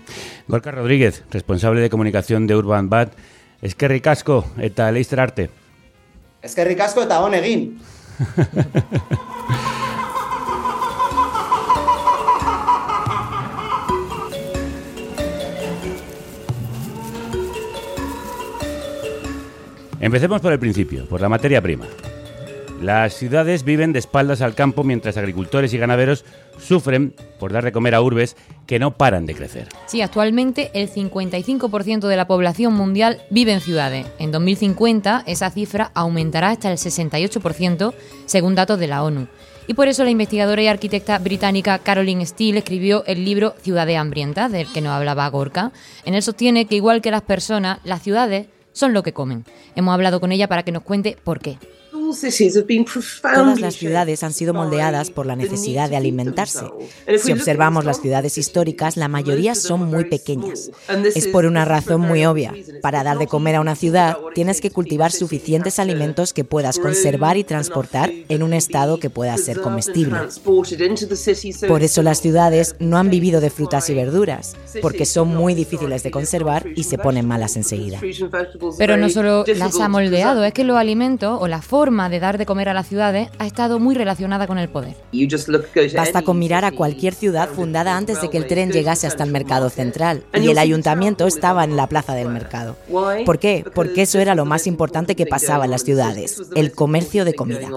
Gorka 0.47 0.71
Rodríguez, 0.71 1.23
responsable 1.31 1.81
de 1.81 1.89
comunicación 1.89 2.47
de 2.47 2.55
Urban 2.55 2.89
Bad. 2.89 3.09
Es 3.61 3.75
que 3.75 3.87
ricasco 3.87 4.45
eta 4.57 4.91
leister 4.91 5.19
arte. 5.19 5.49
Es 6.41 6.55
que 6.55 6.63
ricasco 6.63 7.01
eta 7.01 7.19
honegin. 7.21 7.79
Empecemos 19.99 20.39
por 20.41 20.53
el 20.53 20.59
principio, 20.59 21.05
por 21.07 21.19
la 21.19 21.27
materia 21.27 21.61
prima. 21.61 21.87
Las 22.81 23.15
ciudades 23.15 23.63
viven 23.63 23.91
de 23.91 23.97
espaldas 23.97 24.41
al 24.41 24.53
campo 24.53 24.83
mientras 24.83 25.17
agricultores 25.17 25.73
y 25.73 25.79
ganaderos 25.79 26.25
sufren 26.59 27.15
por 27.39 27.51
dar 27.51 27.63
de 27.63 27.71
comer 27.71 27.95
a 27.95 28.01
urbes 28.01 28.37
que 28.67 28.77
no 28.77 28.95
paran 28.95 29.25
de 29.25 29.33
crecer. 29.33 29.67
Sí, 29.87 30.01
actualmente 30.01 30.69
el 30.75 30.87
55% 30.87 32.07
de 32.07 32.15
la 32.15 32.27
población 32.27 32.73
mundial 32.73 33.23
vive 33.31 33.53
en 33.53 33.61
ciudades. 33.61 34.05
En 34.19 34.31
2050 34.31 35.23
esa 35.25 35.49
cifra 35.49 35.91
aumentará 35.95 36.49
hasta 36.49 36.71
el 36.71 36.77
68% 36.77 37.93
según 38.27 38.53
datos 38.53 38.77
de 38.77 38.87
la 38.87 39.03
ONU. 39.03 39.27
Y 39.65 39.73
por 39.73 39.87
eso 39.87 40.03
la 40.03 40.11
investigadora 40.11 40.61
y 40.61 40.67
arquitecta 40.67 41.17
británica 41.17 41.79
Caroline 41.79 42.25
Steele 42.27 42.59
escribió 42.59 43.03
el 43.05 43.25
libro 43.25 43.55
Ciudades 43.61 43.97
Hambrientas, 43.97 44.51
del 44.51 44.71
que 44.71 44.81
nos 44.81 44.93
hablaba 44.93 45.27
Gorka. 45.29 45.71
En 46.05 46.13
él 46.13 46.21
sostiene 46.21 46.67
que 46.67 46.75
igual 46.75 47.01
que 47.01 47.11
las 47.11 47.23
personas, 47.23 47.79
las 47.83 48.03
ciudades 48.03 48.47
son 48.71 48.93
lo 48.93 49.03
que 49.03 49.13
comen. 49.13 49.43
Hemos 49.75 49.93
hablado 49.93 50.21
con 50.21 50.31
ella 50.31 50.47
para 50.47 50.63
que 50.63 50.71
nos 50.71 50.83
cuente 50.83 51.17
por 51.23 51.39
qué. 51.39 51.57
Todas 53.21 53.59
las 53.59 53.75
ciudades 53.75 54.23
han 54.23 54.33
sido 54.33 54.53
moldeadas 54.53 55.11
por 55.11 55.25
la 55.25 55.35
necesidad 55.35 55.89
de 55.89 55.97
alimentarse. 55.97 56.65
Si 57.17 57.31
observamos 57.31 57.85
las 57.85 58.01
ciudades 58.01 58.37
históricas, 58.37 58.97
la 58.97 59.07
mayoría 59.07 59.55
son 59.55 59.85
muy 59.85 60.05
pequeñas. 60.05 60.71
Es 61.15 61.27
por 61.27 61.45
una 61.45 61.65
razón 61.65 62.01
muy 62.01 62.25
obvia. 62.25 62.53
Para 62.81 63.03
dar 63.03 63.17
de 63.17 63.27
comer 63.27 63.55
a 63.55 63.61
una 63.61 63.75
ciudad, 63.75 64.17
tienes 64.33 64.61
que 64.61 64.71
cultivar 64.71 65.11
suficientes 65.11 65.79
alimentos 65.79 66.33
que 66.33 66.43
puedas 66.43 66.79
conservar 66.79 67.37
y 67.37 67.43
transportar 67.43 68.11
en 68.29 68.43
un 68.43 68.53
estado 68.53 68.99
que 68.99 69.09
pueda 69.09 69.37
ser 69.37 69.61
comestible. 69.61 70.17
Por 71.67 71.83
eso 71.83 72.03
las 72.03 72.21
ciudades 72.21 72.75
no 72.79 72.97
han 72.97 73.09
vivido 73.09 73.41
de 73.41 73.49
frutas 73.49 73.89
y 73.89 73.93
verduras, 73.93 74.55
porque 74.81 75.05
son 75.05 75.29
muy 75.29 75.53
difíciles 75.55 76.03
de 76.03 76.11
conservar 76.11 76.65
y 76.75 76.83
se 76.83 76.97
ponen 76.97 77.27
malas 77.27 77.55
enseguida. 77.55 77.99
Pero 78.77 78.97
no 78.97 79.09
solo 79.09 79.43
las 79.55 79.79
ha 79.79 79.89
moldeado, 79.89 80.43
es 80.43 80.53
que 80.53 80.63
los 80.63 80.77
alimentos 80.77 81.37
o 81.41 81.47
la 81.47 81.61
forma 81.61 81.96
forma 81.97 82.09
de 82.09 82.19
dar 82.19 82.37
de 82.37 82.45
comer 82.45 82.69
a 82.69 82.75
las 82.75 82.87
ciudades 82.87 83.29
ha 83.39 83.47
estado 83.47 83.79
muy 83.79 83.95
relacionada 83.95 84.45
con 84.45 84.59
el 84.59 84.69
poder. 84.69 84.93
Basta 85.95 86.21
con 86.21 86.37
mirar 86.37 86.63
a 86.63 86.71
cualquier 86.71 87.15
ciudad 87.15 87.49
fundada 87.49 87.97
antes 87.97 88.21
de 88.21 88.29
que 88.29 88.37
el 88.37 88.45
tren 88.45 88.71
llegase 88.71 89.07
hasta 89.07 89.23
el 89.23 89.31
mercado 89.31 89.71
central 89.71 90.21
y 90.39 90.49
el 90.49 90.59
ayuntamiento 90.59 91.25
estaba 91.25 91.63
en 91.63 91.75
la 91.75 91.87
plaza 91.87 92.13
del 92.13 92.29
mercado. 92.29 92.77
¿Por 93.25 93.39
qué? 93.39 93.65
Porque 93.73 94.03
eso 94.03 94.19
era 94.19 94.35
lo 94.35 94.45
más 94.45 94.67
importante 94.67 95.15
que 95.15 95.25
pasaba 95.25 95.65
en 95.65 95.71
las 95.71 95.83
ciudades, 95.83 96.39
el 96.55 96.71
comercio 96.71 97.25
de 97.25 97.33
comida. 97.33 97.67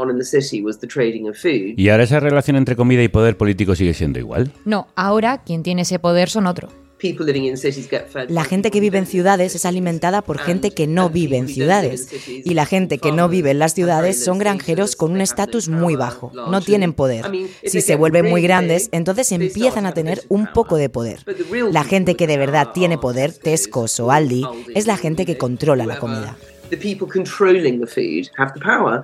¿Y 1.76 1.88
ahora 1.88 2.04
esa 2.04 2.20
relación 2.20 2.56
entre 2.56 2.76
comida 2.76 3.02
y 3.02 3.08
poder 3.08 3.38
político 3.38 3.74
sigue 3.74 3.94
siendo 3.94 4.18
igual? 4.18 4.52
No, 4.66 4.88
ahora 4.96 5.42
quien 5.46 5.62
tiene 5.62 5.82
ese 5.82 5.98
poder 5.98 6.28
son 6.28 6.46
otros. 6.46 6.70
La 8.28 8.44
gente 8.44 8.70
que 8.70 8.80
vive 8.80 8.98
en 8.98 9.06
ciudades 9.06 9.54
es 9.54 9.64
alimentada 9.64 10.22
por 10.22 10.38
gente 10.38 10.70
que 10.70 10.86
no 10.86 11.10
vive 11.10 11.36
en 11.36 11.48
ciudades. 11.48 12.08
Y 12.26 12.54
la 12.54 12.66
gente 12.66 12.98
que 12.98 13.12
no 13.12 13.28
vive 13.28 13.50
en 13.50 13.58
las 13.58 13.74
ciudades 13.74 14.22
son 14.22 14.38
granjeros 14.38 14.96
con 14.96 15.12
un 15.12 15.20
estatus 15.20 15.68
muy 15.68 15.96
bajo. 15.96 16.32
No 16.34 16.60
tienen 16.60 16.92
poder. 16.92 17.30
Si 17.64 17.80
se 17.80 17.96
vuelven 17.96 18.28
muy 18.28 18.42
grandes, 18.42 18.88
entonces 18.92 19.32
empiezan 19.32 19.86
a 19.86 19.92
tener 19.92 20.22
un 20.28 20.46
poco 20.52 20.76
de 20.76 20.88
poder. 20.88 21.24
La 21.70 21.84
gente 21.84 22.14
que 22.14 22.26
de 22.26 22.38
verdad 22.38 22.68
tiene 22.72 22.98
poder, 22.98 23.32
Tesco 23.32 23.86
o 23.98 24.10
Aldi, 24.10 24.44
es 24.74 24.86
la 24.86 24.96
gente 24.96 25.24
que 25.24 25.38
controla 25.38 25.86
la 25.86 25.98
comida. 25.98 26.36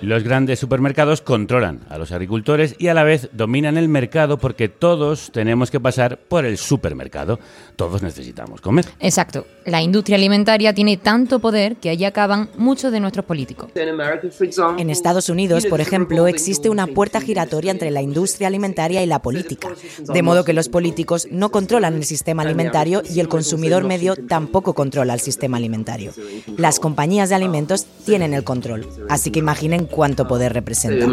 Los 0.03 0.23
grandes 0.23 0.59
supermercados 0.59 1.21
controlan 1.21 1.81
a 1.89 1.99
los 1.99 2.13
agricultores 2.13 2.77
y 2.79 2.89
a 2.89 2.95
la 2.95 3.05
vez 3.05 3.29
dominan 3.33 3.77
el 3.77 3.89
mercado 3.89 4.39
porque 4.39 4.69
todos 4.69 5.31
tenemos 5.33 5.71
que 5.71 5.81
pasar 5.81 6.19
por 6.19 6.45
el 6.45 6.59
supermercado. 6.59 7.39
Todos 7.77 8.03
necesitamos 8.03 8.61
comer. 8.61 8.87
Exacto. 9.01 9.47
La 9.65 9.83
industria 9.83 10.17
alimentaria 10.17 10.73
tiene 10.75 10.97
tanto 10.97 11.41
poder 11.41 11.77
que 11.77 11.91
allí 11.91 12.05
acaban 12.05 12.51
muchos 12.57 12.93
de 12.93 13.01
nuestros 13.01 13.25
políticos. 13.25 13.71
En 13.75 14.91
Estados 14.91 15.29
Unidos, 15.29 15.67
por 15.67 15.81
ejemplo, 15.81 16.27
existe 16.29 16.71
una 16.71 16.87
puerta 16.87 17.21
giratoria 17.21 17.73
entre 17.73 17.91
la 17.91 18.03
industria 18.03 18.49
alimentaria 18.49 19.03
y 19.03 19.07
la 19.07 19.21
política, 19.21 19.69
de 20.01 20.23
modo 20.23 20.45
que 20.45 20.53
los 20.53 20.69
políticos 20.69 21.27
no 21.31 21.51
controlan 21.51 21.95
el 21.95 22.05
sistema 22.05 22.43
alimentario 22.43 23.03
y 23.09 23.21
el 23.21 23.29
consumidor 23.29 23.85
medio 23.85 24.15
tampoco 24.17 24.75
controla 24.75 25.15
el 25.15 25.21
sistema 25.21 25.57
alimentario. 25.57 26.13
Las 26.57 26.79
compañías 26.79 27.29
de 27.29 27.35
alimentos 27.35 27.56
tienen 28.05 28.35
el 28.35 28.45
control. 28.45 28.87
Así 29.09 29.31
que 29.31 29.39
imaginen 29.39 29.87
cuánto 29.87 30.27
poder 30.29 30.53
representa. 30.53 31.07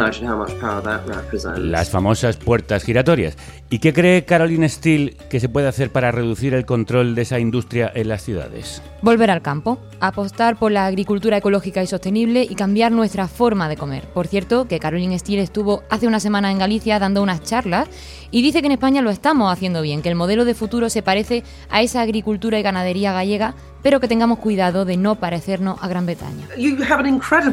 Las 1.57 1.89
famosas 1.89 2.37
puertas 2.37 2.83
giratorias. 2.83 3.37
¿Y 3.69 3.79
qué 3.79 3.93
cree 3.93 4.25
Caroline 4.25 4.69
Steele 4.69 5.17
que 5.29 5.39
se 5.39 5.49
puede 5.49 5.67
hacer 5.67 5.91
para 5.91 6.11
reducir 6.11 6.53
el 6.53 6.65
control 6.65 7.15
de 7.15 7.23
esa 7.23 7.39
industria 7.39 7.91
en 7.95 8.07
las 8.07 8.21
ciudades? 8.21 8.81
Volver 9.01 9.31
al 9.31 9.41
campo, 9.41 9.79
apostar 9.99 10.57
por 10.57 10.71
la 10.71 10.85
agricultura 10.85 11.37
ecológica 11.37 11.81
y 11.81 11.87
sostenible 11.87 12.45
y 12.47 12.55
cambiar 12.55 12.91
nuestra 12.91 13.27
forma 13.27 13.67
de 13.69 13.77
comer. 13.77 14.03
Por 14.13 14.27
cierto, 14.27 14.67
que 14.67 14.79
Caroline 14.79 15.17
Steele 15.17 15.41
estuvo 15.41 15.83
hace 15.89 16.07
una 16.07 16.19
semana 16.19 16.51
en 16.51 16.59
Galicia 16.59 16.99
dando 16.99 17.23
unas 17.23 17.41
charlas 17.41 17.87
y 18.29 18.41
dice 18.41 18.61
que 18.61 18.67
en 18.67 18.73
España 18.73 19.01
lo 19.01 19.09
estamos 19.09 19.51
haciendo 19.51 19.81
bien, 19.81 20.01
que 20.01 20.09
el 20.09 20.15
modelo 20.15 20.45
de 20.45 20.53
futuro 20.53 20.89
se 20.89 21.01
parece 21.01 21.43
a 21.69 21.81
esa 21.81 22.01
agricultura 22.01 22.59
y 22.59 22.63
ganadería 22.63 23.13
gallega 23.13 23.55
pero 23.83 23.99
que 23.99 24.07
tengamos 24.07 24.39
cuidado 24.39 24.85
de 24.85 24.97
no 24.97 25.15
parecernos 25.15 25.77
a 25.81 25.87
Gran 25.87 26.05
Bretaña. 26.05 26.47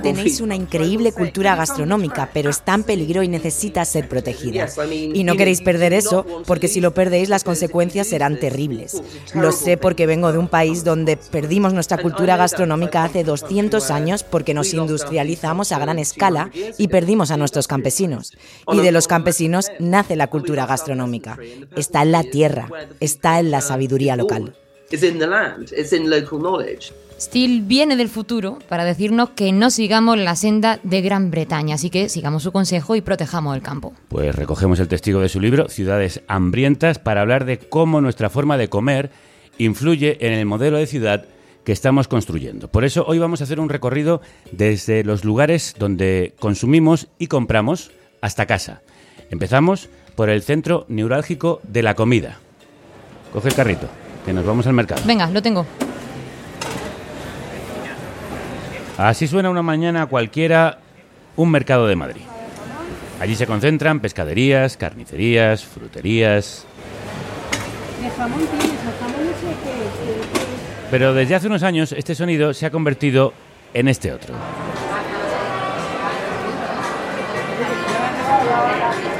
Tenéis 0.02 0.40
una 0.40 0.54
increíble 0.54 1.12
cultura 1.12 1.56
gastronómica, 1.56 2.30
pero 2.32 2.49
está 2.49 2.75
en 2.75 2.84
peligro 2.84 3.22
y 3.22 3.28
necesita 3.28 3.84
ser 3.84 4.08
protegida. 4.08 4.68
Y 4.90 5.25
no 5.25 5.37
queréis 5.37 5.60
perder 5.60 5.92
eso, 5.92 6.25
porque 6.46 6.68
si 6.68 6.80
lo 6.80 6.94
perdéis 6.94 7.28
las 7.28 7.44
consecuencias 7.44 8.06
serán 8.06 8.38
terribles. 8.38 9.02
Lo 9.34 9.52
sé 9.52 9.76
porque 9.76 10.06
vengo 10.06 10.32
de 10.32 10.38
un 10.38 10.49
país 10.49 10.84
donde 10.84 11.16
perdimos 11.16 11.75
nuestra 11.75 11.99
cultura 11.99 12.37
gastronómica 12.37 13.04
hace 13.04 13.25
200 13.25 13.90
años 13.90 14.22
porque 14.22 14.54
nos 14.54 14.72
industrializamos 14.72 15.72
a 15.72 15.78
gran 15.78 15.99
escala 15.99 16.50
y 16.78 16.88
perdimos 16.88 17.32
a 17.32 17.37
nuestros 17.37 17.66
campesinos. 17.66 18.37
Y 18.72 18.78
de 18.80 18.92
los 18.92 19.08
campesinos 19.08 19.66
nace 19.80 20.14
la 20.14 20.28
cultura 20.28 20.66
gastronómica. 20.66 21.37
Está 21.76 22.02
en 22.02 22.12
la 22.12 22.22
tierra, 22.22 22.68
está 23.00 23.40
en 23.40 23.50
la 23.50 23.60
sabiduría 23.60 24.14
local. 24.14 24.54
Steele 27.20 27.61
viene 27.62 27.96
del 27.96 28.09
futuro 28.09 28.59
para 28.68 28.85
decirnos 28.85 29.31
que 29.31 29.53
no 29.53 29.70
sigamos 29.70 30.18
la 30.18 30.35
senda 30.37 30.81
de 30.83 31.03
Gran 31.03 31.31
Bretaña, 31.31 31.74
así 31.74 31.90
que 31.90 32.09
sigamos 32.09 32.42
su 32.42 32.50
consejo 32.50 32.96
y 32.96 33.03
protejamos 33.03 33.55
el 33.55 33.62
campo. 33.62 33.92
Pues 34.09 34.35
recogemos 34.35 34.81
el 34.81 34.88
testigo 34.88 35.20
de 35.20 35.29
su 35.29 35.38
libro, 35.38 35.68
Ciudades 35.68 36.22
Hambrientas, 36.29 36.98
para 36.98 37.20
hablar 37.20 37.44
de 37.44 37.59
cómo 37.59 38.00
nuestra 38.00 38.31
forma 38.31 38.57
de 38.57 38.68
comer 38.68 39.11
influye 39.59 40.16
en 40.26 40.33
el 40.33 40.46
modelo 40.46 40.79
de 40.79 40.87
ciudad 40.87 41.26
que 41.62 41.72
estamos 41.72 42.09
construyendo. 42.09 42.68
Por 42.68 42.85
eso 42.87 43.05
hoy 43.07 43.18
vamos 43.18 43.42
a 43.42 43.44
hacer 43.44 43.61
un 43.61 43.68
recorrido 43.68 44.22
desde 44.50 45.05
los 45.05 45.22
lugares 45.22 45.74
donde 45.79 46.35
consumimos 46.38 47.09
y 47.18 47.26
compramos 47.26 47.90
hasta 48.22 48.46
casa. 48.46 48.81
Empezamos 49.31 49.90
por 50.16 50.31
el 50.31 50.42
centro 50.42 50.87
neurálgico 50.88 51.61
de 51.64 51.83
la 51.83 51.94
comida. 51.94 52.38
Coge 53.31 53.48
el 53.48 53.55
carrito 53.55 53.88
que 54.24 54.33
nos 54.33 54.44
vamos 54.44 54.66
al 54.66 54.72
mercado. 54.72 55.02
Venga, 55.06 55.28
lo 55.30 55.42
tengo. 55.42 55.66
Así 58.98 59.26
suena 59.26 59.48
una 59.48 59.62
mañana 59.62 60.06
cualquiera 60.06 60.78
un 61.37 61.50
mercado 61.50 61.87
de 61.87 61.96
Madrid. 61.96 62.22
Allí 63.20 63.35
se 63.35 63.46
concentran 63.46 64.00
pescaderías, 64.00 64.76
carnicerías, 64.76 65.64
fruterías. 65.64 66.66
Pero 70.90 71.14
desde 71.14 71.35
hace 71.35 71.46
unos 71.46 71.62
años 71.62 71.92
este 71.92 72.14
sonido 72.14 72.52
se 72.52 72.66
ha 72.66 72.70
convertido 72.70 73.33
en 73.74 73.88
este 73.88 74.12
otro. 74.12 74.35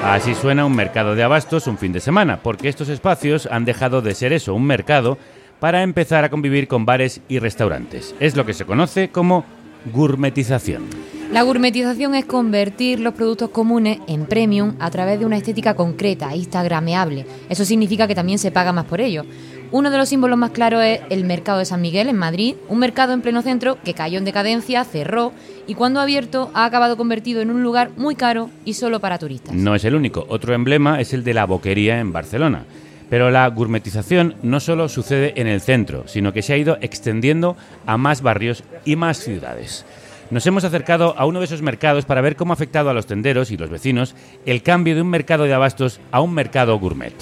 Así 0.05 0.35
suena 0.35 0.65
un 0.65 0.75
mercado 0.75 1.15
de 1.15 1.23
abastos 1.23 1.67
un 1.67 1.77
fin 1.77 1.93
de 1.93 2.01
semana, 2.01 2.41
porque 2.43 2.71
estos 2.71 2.89
espacios 2.89 3.47
han 3.51 3.67
dejado 3.67 4.01
de 4.01 4.15
ser 4.15 4.33
eso, 4.33 4.55
un 4.55 4.65
mercado, 4.65 5.19
para 5.61 5.83
empezar 5.83 6.25
a 6.25 6.31
convivir 6.31 6.69
con 6.69 6.87
bares 6.87 7.21
y 7.29 7.39
restaurantes. 7.39 8.15
Es 8.19 8.35
lo 8.35 8.47
que 8.47 8.55
se 8.55 8.65
conoce 8.65 9.11
como 9.11 9.45
gourmetización. 9.93 10.85
La 11.33 11.43
gourmetización 11.43 12.15
es 12.15 12.25
convertir 12.25 12.99
los 12.99 13.15
productos 13.15 13.51
comunes 13.51 13.99
en 14.09 14.25
premium 14.25 14.75
a 14.81 14.91
través 14.91 15.21
de 15.21 15.27
una 15.27 15.37
estética 15.37 15.75
concreta, 15.75 16.35
instagrameable. 16.35 17.27
Eso 17.49 17.65
significa 17.65 18.09
que 18.09 18.15
también 18.15 18.39
se 18.39 18.51
paga 18.51 18.73
más 18.73 18.87
por 18.87 19.01
ello. 19.01 19.25
Uno 19.73 19.93
de 19.93 19.99
los 19.99 20.09
símbolos 20.09 20.37
más 20.37 20.51
claros 20.51 20.83
es 20.83 21.01
el 21.11 21.25
Mercado 21.25 21.61
de 21.61 21.65
San 21.65 21.81
Miguel 21.81 22.09
en 22.09 22.17
Madrid, 22.17 22.57
un 22.69 22.81
mercado 22.81 23.13
en 23.13 23.21
pleno 23.21 23.41
centro 23.41 23.79
que 23.85 23.95
cayó 23.95 24.19
en 24.19 24.25
decadencia, 24.25 24.83
cerró 24.83 25.33
y 25.69 25.75
cuando 25.75 26.01
ha 26.01 26.03
abierto 26.03 26.51
ha 26.55 26.65
acabado 26.65 26.97
convertido 26.97 27.41
en 27.41 27.53
un 27.53 27.63
lugar 27.63 27.91
muy 27.97 28.17
caro 28.17 28.51
y 28.65 28.75
solo 28.75 28.99
para 28.99 29.19
turistas. 29.19 29.55
No 29.55 29.77
es 29.77 29.85
el 29.85 29.95
único, 29.95 30.27
otro 30.29 30.55
emblema 30.55 31.01
es 31.01 31.13
el 31.13 31.23
de 31.23 31.35
la 31.35 31.47
Boquería 31.47 32.01
en 32.01 32.13
Barcelona. 32.13 32.65
Pero 33.09 33.31
la 33.31 33.47
gourmetización 33.47 34.35
no 34.43 34.59
solo 34.59 34.89
sucede 34.89 35.35
en 35.41 35.47
el 35.47 35.61
centro, 35.61 36.03
sino 36.09 36.33
que 36.33 36.43
se 36.43 36.53
ha 36.53 36.57
ido 36.57 36.77
extendiendo 36.81 37.57
a 37.87 37.97
más 37.97 38.23
barrios 38.23 38.65
y 38.85 38.97
más 38.97 39.19
ciudades. 39.19 39.85
Nos 40.31 40.47
hemos 40.47 40.65
acercado 40.65 41.15
a 41.17 41.27
uno 41.27 41.39
de 41.39 41.45
esos 41.45 41.63
mercados 41.63 42.05
para 42.05 42.21
ver 42.21 42.35
cómo 42.35 42.53
ha 42.53 42.55
afectado 42.55 42.91
a 42.91 42.95
los 42.95 43.07
tenderos 43.07 43.53
y 43.53 43.57
los 43.57 43.71
vecinos 43.71 44.17
el 44.47 44.63
cambio 44.63 44.97
de 44.97 45.03
un 45.03 45.09
mercado 45.09 45.45
de 45.45 45.55
abastos 45.55 46.01
a 46.11 46.21
un 46.21 46.35
mercado 46.35 46.77
gourmet. 46.79 47.15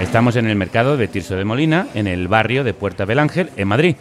Estamos 0.00 0.36
en 0.36 0.46
el 0.46 0.56
mercado 0.56 0.96
de 0.96 1.08
Tirso 1.08 1.36
de 1.36 1.44
Molina, 1.44 1.86
en 1.94 2.06
el 2.06 2.26
barrio 2.26 2.64
de 2.64 2.72
Puerta 2.72 3.04
del 3.04 3.18
Ángel, 3.18 3.50
en 3.56 3.68
Madrid. 3.68 3.96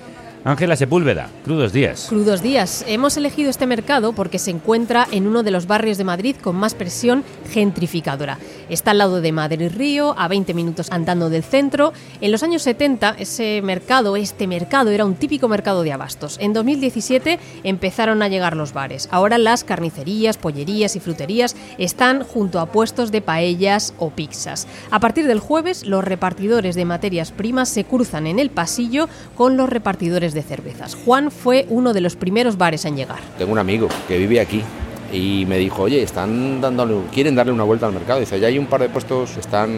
Ángela 0.50 0.76
Sepúlveda, 0.76 1.30
crudos 1.46 1.72
días. 1.74 2.08
Crudos 2.10 2.42
días. 2.42 2.84
Hemos 2.88 3.16
elegido 3.18 3.52
este 3.52 3.68
mercado 3.68 4.14
porque 4.14 4.40
se 4.40 4.50
encuentra 4.50 5.08
en 5.12 5.28
uno 5.28 5.44
de 5.44 5.52
los 5.52 5.68
barrios 5.68 6.00
de 6.00 6.06
Madrid 6.06 6.36
con 6.42 6.56
más 6.56 6.74
presión 6.74 7.24
gentrificadora. 7.52 8.40
Está 8.68 8.92
al 8.92 8.98
lado 8.98 9.22
de 9.22 9.32
Madrid 9.32 9.72
Río, 9.72 10.16
a 10.18 10.28
20 10.28 10.56
minutos 10.56 10.92
andando 10.92 11.30
del 11.30 11.44
centro. 11.44 11.94
En 12.20 12.32
los 12.32 12.42
años 12.42 12.64
70, 12.64 13.16
ese 13.20 13.62
mercado, 13.64 14.16
este 14.16 14.48
mercado, 14.48 14.90
era 14.90 15.06
un 15.06 15.14
típico 15.14 15.48
mercado 15.48 15.84
de 15.84 15.92
abastos. 15.92 16.38
En 16.40 16.54
2017 16.54 17.38
empezaron 17.64 18.24
a 18.24 18.28
llegar 18.28 18.58
los 18.58 18.74
bares. 18.74 19.08
Ahora 19.12 19.38
las 19.38 19.64
carnicerías, 19.64 20.38
pollerías 20.38 20.96
y 20.96 21.00
fruterías 21.00 21.56
están 21.78 22.24
junto 22.24 22.60
a 22.60 22.72
puestos 22.72 23.12
de 23.12 23.22
paellas 23.22 23.94
o 24.00 24.10
pizzas. 24.10 24.66
A 24.90 25.00
partir 25.00 25.28
del 25.28 25.42
jueves, 25.42 25.86
los 25.86 26.04
repartidores 26.04 26.74
de 26.74 26.86
materias 26.86 27.32
primas 27.32 27.70
se 27.70 27.84
cruzan 27.84 28.26
en 28.26 28.40
el 28.40 28.50
pasillo 28.50 29.08
con 29.36 29.56
los 29.56 29.70
repartidores 29.70 30.34
de 30.34 30.39
cervezas. 30.44 30.96
Juan 30.96 31.32
fue 31.32 31.66
uno 31.70 31.94
de 31.94 32.02
los 32.02 32.16
primeros 32.16 32.58
bares 32.58 32.86
en 32.86 32.96
llegar. 32.96 33.20
Tengo 33.38 33.52
un 33.52 33.60
amigo 33.60 33.88
que 34.08 34.18
vive 34.18 34.40
aquí 34.40 34.64
y 35.12 35.46
me 35.48 35.58
dijo, 35.58 35.84
oye, 35.84 36.04
están 36.04 36.62
dándole, 36.62 36.96
quieren 37.12 37.36
darle 37.36 37.52
una 37.52 37.64
vuelta 37.64 37.88
al 37.88 37.94
mercado. 37.94 38.20
Dice, 38.20 38.40
ya 38.40 38.48
hay 38.48 38.60
un 38.60 38.68
par 38.68 38.82
de 38.82 38.90
puestos 38.90 39.32
que 39.32 39.40
están 39.40 39.70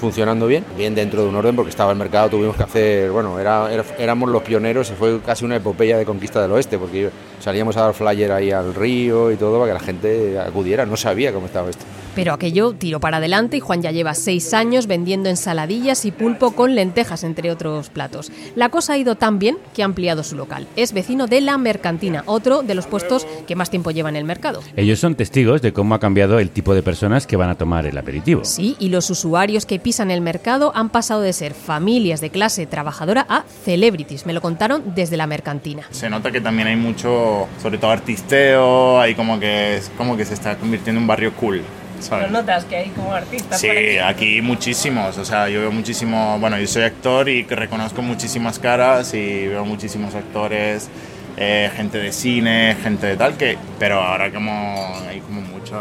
funcionando 0.00 0.46
bien, 0.46 0.64
bien 0.76 0.94
dentro 0.94 1.22
de 1.22 1.28
un 1.28 1.36
orden, 1.36 1.54
porque 1.56 1.70
estaba 1.70 1.92
el 1.92 1.98
mercado, 1.98 2.30
tuvimos 2.30 2.56
que 2.56 2.62
hacer, 2.62 3.10
bueno, 3.10 3.38
era, 3.38 3.68
éramos 3.98 4.30
los 4.30 4.42
pioneros, 4.42 4.90
fue 4.98 5.20
casi 5.20 5.44
una 5.44 5.56
epopeya 5.56 5.98
de 5.98 6.04
conquista 6.04 6.40
del 6.40 6.52
oeste, 6.52 6.78
porque 6.78 7.10
salíamos 7.40 7.76
a 7.76 7.82
dar 7.82 7.94
flyer 7.94 8.32
ahí 8.32 8.50
al 8.50 8.74
río 8.74 9.30
y 9.30 9.36
todo 9.36 9.58
para 9.58 9.72
que 9.72 9.78
la 9.78 9.84
gente 9.84 10.38
acudiera, 10.38 10.86
no 10.86 10.96
sabía 10.96 11.32
cómo 11.32 11.46
estaba 11.46 11.68
esto. 11.70 11.84
Pero 12.18 12.32
aquello 12.32 12.72
tiró 12.72 12.98
para 12.98 13.18
adelante 13.18 13.58
y 13.58 13.60
Juan 13.60 13.80
ya 13.80 13.92
lleva 13.92 14.12
seis 14.12 14.52
años 14.52 14.88
vendiendo 14.88 15.28
ensaladillas 15.28 16.04
y 16.04 16.10
pulpo 16.10 16.50
con 16.50 16.74
lentejas, 16.74 17.22
entre 17.22 17.52
otros 17.52 17.90
platos. 17.90 18.32
La 18.56 18.70
cosa 18.70 18.94
ha 18.94 18.98
ido 18.98 19.14
tan 19.14 19.38
bien 19.38 19.56
que 19.72 19.82
ha 19.82 19.84
ampliado 19.84 20.24
su 20.24 20.34
local. 20.34 20.66
Es 20.74 20.92
vecino 20.92 21.28
de 21.28 21.40
La 21.40 21.56
Mercantina, 21.58 22.24
otro 22.26 22.64
de 22.64 22.74
los 22.74 22.88
puestos 22.88 23.24
que 23.46 23.54
más 23.54 23.70
tiempo 23.70 23.92
lleva 23.92 24.08
en 24.08 24.16
el 24.16 24.24
mercado. 24.24 24.64
Ellos 24.74 24.98
son 24.98 25.14
testigos 25.14 25.62
de 25.62 25.72
cómo 25.72 25.94
ha 25.94 26.00
cambiado 26.00 26.40
el 26.40 26.50
tipo 26.50 26.74
de 26.74 26.82
personas 26.82 27.24
que 27.24 27.36
van 27.36 27.50
a 27.50 27.54
tomar 27.54 27.86
el 27.86 27.96
aperitivo. 27.96 28.44
Sí, 28.44 28.74
y 28.80 28.88
los 28.88 29.10
usuarios 29.10 29.64
que 29.64 29.78
pisan 29.78 30.10
el 30.10 30.20
mercado 30.20 30.72
han 30.74 30.90
pasado 30.90 31.20
de 31.20 31.32
ser 31.32 31.54
familias 31.54 32.20
de 32.20 32.30
clase 32.30 32.66
trabajadora 32.66 33.26
a 33.28 33.44
celebrities. 33.62 34.26
Me 34.26 34.32
lo 34.32 34.40
contaron 34.40 34.92
desde 34.96 35.16
La 35.16 35.28
Mercantina. 35.28 35.84
Se 35.92 36.10
nota 36.10 36.32
que 36.32 36.40
también 36.40 36.66
hay 36.66 36.76
mucho, 36.76 37.46
sobre 37.62 37.78
todo 37.78 37.92
artisteo, 37.92 38.98
hay 38.98 39.14
como 39.14 39.38
que, 39.38 39.80
como 39.96 40.16
que 40.16 40.24
se 40.24 40.34
está 40.34 40.56
convirtiendo 40.56 40.98
en 40.98 41.04
un 41.04 41.06
barrio 41.06 41.32
cool. 41.34 41.62
¿Lo 42.10 42.28
notas 42.28 42.64
que 42.64 42.76
hay 42.76 42.90
como 42.90 43.12
artistas? 43.12 43.60
Sí, 43.60 43.98
aquí? 43.98 44.40
muchísimos. 44.42 45.18
O 45.18 45.24
sea, 45.24 45.48
yo 45.48 45.60
veo 45.60 45.72
muchísimo. 45.72 46.38
Bueno, 46.38 46.58
yo 46.58 46.66
soy 46.66 46.82
actor 46.82 47.28
y 47.28 47.42
reconozco 47.44 48.02
muchísimas 48.02 48.58
caras 48.58 49.14
y 49.14 49.46
veo 49.48 49.64
muchísimos 49.64 50.14
actores, 50.14 50.88
eh, 51.36 51.70
gente 51.74 51.98
de 51.98 52.12
cine, 52.12 52.76
gente 52.82 53.06
de 53.06 53.16
tal, 53.16 53.36
que. 53.36 53.58
Pero 53.78 54.00
ahora 54.00 54.32
como 54.32 54.96
hay 55.08 55.20
como 55.20 55.40
mucha 55.40 55.78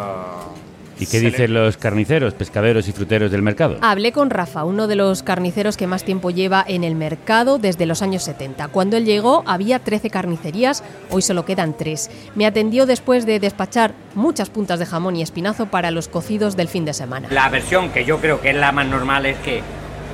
¿Y 1.00 1.06
qué 1.06 1.20
dicen 1.20 1.54
los 1.54 1.78
carniceros, 1.78 2.34
pescaderos 2.34 2.88
y 2.88 2.92
fruteros 2.92 3.32
del 3.32 3.42
mercado? 3.42 3.78
Hablé 3.82 4.12
con 4.12 4.30
Rafa, 4.30 4.64
uno 4.64 4.88
de 4.88 4.96
los 4.96 5.22
carniceros 5.22 5.78
que 5.78 5.86
más 5.86 6.04
tiempo 6.04 6.32
lleva 6.32 6.64
en 6.68 6.84
el 6.84 6.96
mercado 6.96 7.60
desde 7.60 7.86
los 7.86 8.02
años 8.02 8.24
70. 8.24 8.70
Cuando 8.70 8.98
él 8.98 9.06
llegó 9.06 9.44
había 9.46 9.80
13 9.80 10.10
carnicerías, 10.10 10.84
hoy 11.12 11.22
solo 11.22 11.46
quedan 11.46 11.76
3. 11.78 12.10
Me 12.36 12.46
atendió 12.46 12.86
después 12.86 13.26
de 13.26 13.40
despachar 13.40 13.94
muchas 14.16 14.50
puntas 14.50 14.80
de 14.80 14.86
jamón 14.86 15.16
y 15.16 15.22
espinazo 15.22 15.68
para 15.68 15.92
los 15.92 16.08
cocidos 16.08 16.56
del 16.56 16.68
fin 16.68 16.86
de 16.86 16.94
semana. 16.94 17.28
La 17.32 17.50
versión 17.50 17.90
que 17.90 18.04
yo 18.04 18.20
creo 18.20 18.42
que 18.42 18.50
es 18.50 18.56
la 18.56 18.72
más 18.72 18.88
normal 18.88 19.26
es 19.26 19.38
que 19.38 19.62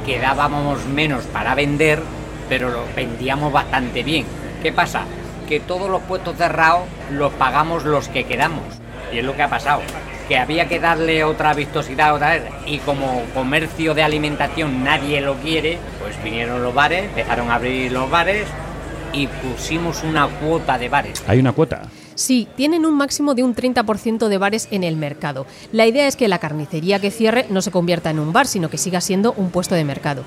quedábamos 0.06 0.86
menos 0.86 1.24
para 1.26 1.56
vender, 1.56 2.02
pero 2.50 2.70
lo 2.70 2.84
vendíamos 2.96 3.54
bastante 3.54 4.04
bien. 4.04 4.26
¿Qué 4.62 4.74
pasa? 4.74 5.06
Que 5.48 5.60
todos 5.60 5.90
los 5.90 6.02
puestos 6.04 6.36
cerrados 6.36 6.84
los 7.12 7.32
pagamos 7.34 7.86
los 7.86 8.10
que 8.10 8.26
quedamos. 8.26 8.64
Y 9.14 9.20
es 9.20 9.26
lo 9.26 9.36
que 9.36 9.44
ha 9.44 9.50
pasado 9.50 9.82
que 10.28 10.38
había 10.38 10.68
que 10.68 10.80
darle 10.80 11.24
otra 11.24 11.54
vistosidad 11.54 12.16
otra 12.16 12.32
vez 12.36 12.44
y 12.66 12.78
como 12.80 13.24
comercio 13.34 13.94
de 13.94 14.04
alimentación 14.04 14.84
nadie 14.84 15.22
lo 15.22 15.36
quiere, 15.36 15.78
pues 16.02 16.22
vinieron 16.24 16.64
los 16.64 16.74
bares, 16.74 17.06
empezaron 17.06 17.52
a 17.52 17.56
abrir 17.56 17.92
los 17.92 18.10
bares 18.10 18.48
y 19.12 19.28
pusimos 19.28 20.04
una 20.04 20.28
cuota 20.28 20.78
de 20.78 20.90
bares. 20.90 21.24
¿Hay 21.28 21.40
una 21.40 21.52
cuota? 21.52 21.84
Sí, 22.16 22.48
tienen 22.56 22.86
un 22.86 22.96
máximo 22.96 23.34
de 23.34 23.44
un 23.44 23.56
30% 23.56 24.28
de 24.28 24.38
bares 24.38 24.68
en 24.72 24.84
el 24.84 24.96
mercado. 24.96 25.46
La 25.72 25.88
idea 25.88 26.08
es 26.08 26.16
que 26.16 26.28
la 26.28 26.40
carnicería 26.40 27.00
que 27.00 27.12
cierre 27.12 27.48
no 27.50 27.62
se 27.62 27.72
convierta 27.72 28.12
en 28.12 28.20
un 28.20 28.34
bar, 28.34 28.48
sino 28.48 28.70
que 28.70 28.78
siga 28.78 29.02
siendo 29.02 29.34
un 29.34 29.50
puesto 29.50 29.76
de 29.76 29.84
mercado. 29.84 30.24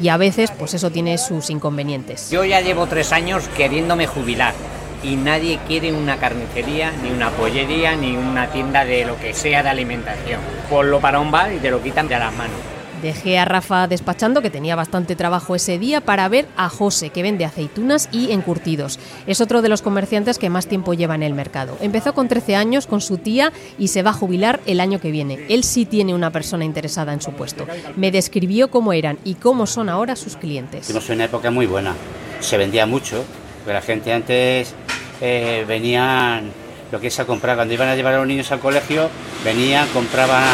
Y 0.00 0.08
a 0.08 0.16
veces, 0.16 0.50
pues 0.50 0.74
eso 0.74 0.90
tiene 0.90 1.16
sus 1.16 1.50
inconvenientes. 1.50 2.30
Yo 2.30 2.44
ya 2.44 2.60
llevo 2.60 2.86
tres 2.86 3.12
años 3.12 3.48
queriéndome 3.56 4.06
jubilar 4.06 4.54
y 5.02 5.16
nadie 5.16 5.58
quiere 5.66 5.92
una 5.92 6.16
carnicería, 6.16 6.92
ni 7.02 7.10
una 7.10 7.30
pollería, 7.30 7.96
ni 7.96 8.16
una 8.16 8.48
tienda 8.48 8.84
de 8.84 9.04
lo 9.04 9.18
que 9.18 9.34
sea 9.34 9.62
de 9.62 9.68
alimentación. 9.68 10.40
Ponlo 10.68 11.00
para 11.00 11.20
un 11.20 11.30
bar 11.30 11.52
y 11.52 11.58
te 11.58 11.70
lo 11.70 11.82
quitan 11.82 12.08
de 12.08 12.18
las 12.18 12.34
manos. 12.34 12.56
Dejé 13.02 13.38
a 13.38 13.44
Rafa 13.44 13.86
despachando, 13.86 14.42
que 14.42 14.50
tenía 14.50 14.74
bastante 14.74 15.14
trabajo 15.14 15.54
ese 15.54 15.78
día, 15.78 16.00
para 16.00 16.28
ver 16.28 16.48
a 16.56 16.68
José, 16.68 17.10
que 17.10 17.22
vende 17.22 17.44
aceitunas 17.44 18.08
y 18.10 18.32
encurtidos. 18.32 18.98
Es 19.28 19.40
otro 19.40 19.62
de 19.62 19.68
los 19.68 19.82
comerciantes 19.82 20.38
que 20.38 20.50
más 20.50 20.66
tiempo 20.66 20.94
lleva 20.94 21.14
en 21.14 21.22
el 21.22 21.32
mercado. 21.32 21.76
Empezó 21.80 22.12
con 22.12 22.26
13 22.26 22.56
años 22.56 22.88
con 22.88 23.00
su 23.00 23.18
tía 23.18 23.52
y 23.78 23.88
se 23.88 24.02
va 24.02 24.10
a 24.10 24.14
jubilar 24.14 24.58
el 24.66 24.80
año 24.80 25.00
que 25.00 25.12
viene. 25.12 25.46
Él 25.48 25.62
sí 25.62 25.86
tiene 25.86 26.12
una 26.12 26.32
persona 26.32 26.64
interesada 26.64 27.12
en 27.12 27.22
su 27.22 27.30
puesto. 27.32 27.66
Me 27.94 28.10
describió 28.10 28.68
cómo 28.68 28.92
eran 28.92 29.18
y 29.22 29.34
cómo 29.34 29.68
son 29.68 29.88
ahora 29.88 30.16
sus 30.16 30.36
clientes. 30.36 30.88
Tuvimos 30.88 31.08
una 31.08 31.24
época 31.26 31.52
muy 31.52 31.66
buena. 31.66 31.94
Se 32.40 32.56
vendía 32.56 32.84
mucho, 32.86 33.24
pero 33.64 33.74
la 33.74 33.82
gente 33.82 34.12
antes 34.12 34.74
eh, 35.20 35.64
venían 35.66 36.50
lo 36.90 37.00
que 37.00 37.08
es 37.08 37.20
a 37.20 37.24
comprar. 37.24 37.56
Cuando 37.56 37.74
iban 37.74 37.88
a 37.88 37.96
llevar 37.96 38.14
a 38.14 38.18
los 38.18 38.26
niños 38.26 38.50
al 38.52 38.60
colegio, 38.60 39.10
venían, 39.44 39.86
compraban 39.88 40.44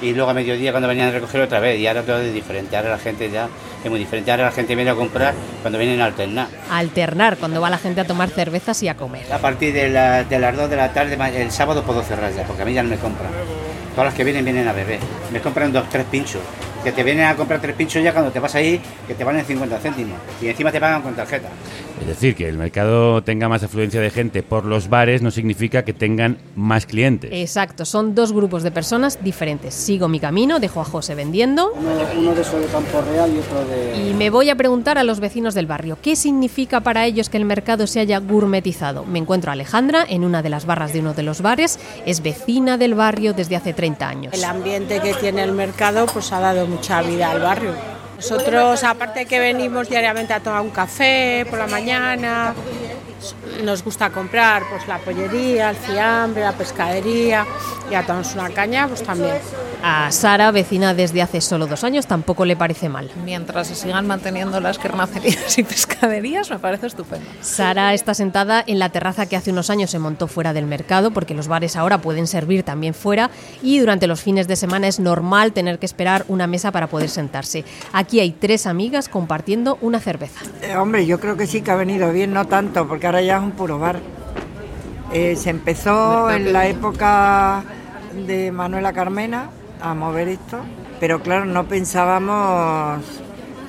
y 0.00 0.12
luego 0.12 0.30
a 0.30 0.34
mediodía 0.34 0.70
cuando 0.70 0.88
venían 0.88 1.08
a 1.08 1.12
recoger 1.12 1.40
otra 1.40 1.60
vez. 1.60 1.78
Y 1.78 1.86
ahora 1.86 2.02
todo 2.02 2.20
es 2.20 2.34
diferente. 2.34 2.76
Ahora 2.76 2.90
la 2.90 2.98
gente 2.98 3.30
ya 3.30 3.48
es 3.82 3.90
muy 3.90 3.98
diferente. 3.98 4.30
Ahora 4.30 4.44
la 4.44 4.52
gente 4.52 4.74
viene 4.74 4.90
a 4.90 4.94
comprar 4.94 5.34
cuando 5.62 5.78
vienen 5.78 6.00
a 6.00 6.06
alternar. 6.06 6.48
alternar, 6.70 7.36
cuando 7.36 7.60
va 7.60 7.70
la 7.70 7.78
gente 7.78 8.00
a 8.00 8.06
tomar 8.06 8.30
cervezas 8.30 8.82
y 8.82 8.88
a 8.88 8.96
comer. 8.96 9.32
A 9.32 9.38
partir 9.38 9.72
de, 9.72 9.90
de 9.90 10.38
las 10.38 10.56
2 10.56 10.70
de 10.70 10.76
la 10.76 10.92
tarde, 10.92 11.16
el 11.40 11.50
sábado 11.50 11.82
puedo 11.82 12.02
cerrar 12.02 12.32
ya, 12.32 12.44
porque 12.44 12.62
a 12.62 12.64
mí 12.64 12.72
ya 12.74 12.82
no 12.82 12.90
me 12.90 12.96
compran. 12.98 13.30
Todas 13.94 14.06
las 14.06 14.14
que 14.14 14.24
vienen 14.24 14.44
vienen 14.44 14.68
a 14.68 14.72
beber. 14.72 15.00
Me 15.32 15.40
compran 15.40 15.72
dos, 15.72 15.88
tres 15.88 16.04
pinchos 16.10 16.40
que 16.82 16.92
te 16.92 17.02
vienen 17.02 17.26
a 17.26 17.36
comprar 17.36 17.60
tres 17.60 17.74
pinchos 17.74 18.02
ya 18.02 18.12
cuando 18.12 18.30
te 18.30 18.40
vas 18.40 18.54
ahí, 18.54 18.80
que 19.06 19.14
te 19.14 19.24
valen 19.24 19.44
50 19.44 19.78
céntimos. 19.78 20.18
Y 20.40 20.48
encima 20.48 20.70
te 20.70 20.80
pagan 20.80 21.02
con 21.02 21.14
tarjeta. 21.14 21.48
Es 22.00 22.06
decir, 22.06 22.34
que 22.34 22.48
el 22.48 22.56
mercado 22.56 23.22
tenga 23.22 23.48
más 23.48 23.62
afluencia 23.62 24.00
de 24.00 24.10
gente 24.10 24.42
por 24.42 24.64
los 24.64 24.88
bares 24.88 25.20
no 25.20 25.30
significa 25.30 25.84
que 25.84 25.92
tengan 25.92 26.38
más 26.54 26.86
clientes. 26.86 27.30
Exacto, 27.32 27.84
son 27.84 28.14
dos 28.14 28.32
grupos 28.32 28.62
de 28.62 28.70
personas 28.70 29.22
diferentes. 29.22 29.74
Sigo 29.74 30.08
mi 30.08 30.20
camino, 30.20 30.60
dejo 30.60 30.80
a 30.80 30.84
José 30.84 31.14
vendiendo. 31.14 31.72
Uno, 31.72 32.34
de 32.34 32.38
de 32.38 32.66
Campo 32.66 33.02
Real 33.02 33.32
y 33.34 33.38
otro 33.38 33.64
de... 33.66 34.08
Y 34.10 34.14
me 34.14 34.30
voy 34.30 34.50
a 34.50 34.56
preguntar 34.56 34.98
a 34.98 35.04
los 35.04 35.20
vecinos 35.20 35.54
del 35.54 35.66
barrio, 35.66 35.98
¿qué 36.00 36.16
significa 36.16 36.80
para 36.80 37.04
ellos 37.04 37.28
que 37.28 37.36
el 37.36 37.44
mercado 37.44 37.86
se 37.86 38.00
haya 38.00 38.18
gourmetizado? 38.18 39.04
Me 39.04 39.18
encuentro 39.18 39.50
a 39.50 39.54
Alejandra 39.54 40.04
en 40.08 40.24
una 40.24 40.42
de 40.42 40.50
las 40.50 40.66
barras 40.66 40.92
de 40.92 41.00
uno 41.00 41.14
de 41.14 41.22
los 41.24 41.42
bares, 41.42 41.78
es 42.06 42.22
vecina 42.22 42.78
del 42.78 42.94
barrio 42.94 43.32
desde 43.32 43.56
hace 43.56 43.72
30 43.72 44.08
años. 44.08 44.34
El 44.34 44.44
ambiente 44.44 45.00
que 45.00 45.14
tiene 45.14 45.42
el 45.42 45.52
mercado 45.52 46.06
pues 46.06 46.32
ha 46.32 46.40
dado 46.40 46.67
mucha 46.68 47.02
vida 47.02 47.30
al 47.30 47.40
barrio. 47.40 47.72
Nosotros, 48.16 48.82
aparte 48.82 49.26
que 49.26 49.38
venimos 49.38 49.88
diariamente 49.88 50.32
a 50.32 50.40
tomar 50.40 50.60
un 50.60 50.70
café 50.70 51.46
por 51.48 51.58
la 51.58 51.68
mañana, 51.68 52.52
nos 53.62 53.84
gusta 53.84 54.10
comprar 54.10 54.62
pues 54.70 54.88
la 54.88 54.98
pollería, 54.98 55.70
el 55.70 55.76
fiambre, 55.76 56.42
la 56.42 56.52
pescadería 56.52 57.46
y 57.90 57.94
a 57.94 58.02
tomarnos 58.02 58.34
una 58.34 58.50
caña, 58.50 58.88
pues 58.88 59.02
también. 59.02 59.38
A 59.82 60.10
Sara, 60.10 60.50
vecina 60.50 60.92
desde 60.92 61.22
hace 61.22 61.40
solo 61.40 61.66
dos 61.66 61.84
años, 61.84 62.06
tampoco 62.06 62.44
le 62.44 62.56
parece 62.56 62.88
mal. 62.88 63.10
Mientras 63.24 63.68
se 63.68 63.76
sigan 63.76 64.06
manteniendo 64.06 64.58
las 64.60 64.78
carnicerías 64.78 65.56
y 65.56 65.62
pescaderías, 65.62 66.50
me 66.50 66.58
parece 66.58 66.88
estupendo. 66.88 67.24
Sara 67.40 67.94
está 67.94 68.14
sentada 68.14 68.62
en 68.66 68.80
la 68.80 68.88
terraza 68.88 69.26
que 69.26 69.36
hace 69.36 69.52
unos 69.52 69.70
años 69.70 69.90
se 69.90 69.98
montó 69.98 70.26
fuera 70.26 70.52
del 70.52 70.66
mercado, 70.66 71.12
porque 71.12 71.34
los 71.34 71.46
bares 71.46 71.76
ahora 71.76 71.98
pueden 71.98 72.26
servir 72.26 72.64
también 72.64 72.92
fuera 72.92 73.30
y 73.62 73.78
durante 73.78 74.08
los 74.08 74.20
fines 74.20 74.48
de 74.48 74.56
semana 74.56 74.88
es 74.88 74.98
normal 74.98 75.52
tener 75.52 75.78
que 75.78 75.86
esperar 75.86 76.24
una 76.28 76.46
mesa 76.46 76.72
para 76.72 76.88
poder 76.88 77.08
sentarse. 77.08 77.64
Aquí 77.92 78.18
hay 78.18 78.32
tres 78.32 78.66
amigas 78.66 79.08
compartiendo 79.08 79.78
una 79.80 80.00
cerveza. 80.00 80.40
Eh, 80.62 80.76
hombre, 80.76 81.06
yo 81.06 81.20
creo 81.20 81.36
que 81.36 81.46
sí 81.46 81.62
que 81.62 81.70
ha 81.70 81.76
venido 81.76 82.12
bien, 82.12 82.32
no 82.32 82.46
tanto, 82.46 82.88
porque 82.88 83.06
ahora 83.06 83.22
ya 83.22 83.36
es 83.36 83.42
un 83.42 83.52
puro 83.52 83.78
bar. 83.78 84.00
Eh, 85.12 85.36
se 85.36 85.50
empezó 85.50 86.30
en 86.30 86.52
la 86.52 86.66
época 86.66 87.62
de 88.26 88.50
Manuela 88.50 88.92
Carmena 88.92 89.50
a 89.80 89.94
mover 89.94 90.28
esto, 90.28 90.60
pero 91.00 91.20
claro, 91.20 91.44
no 91.44 91.64
pensábamos 91.64 93.02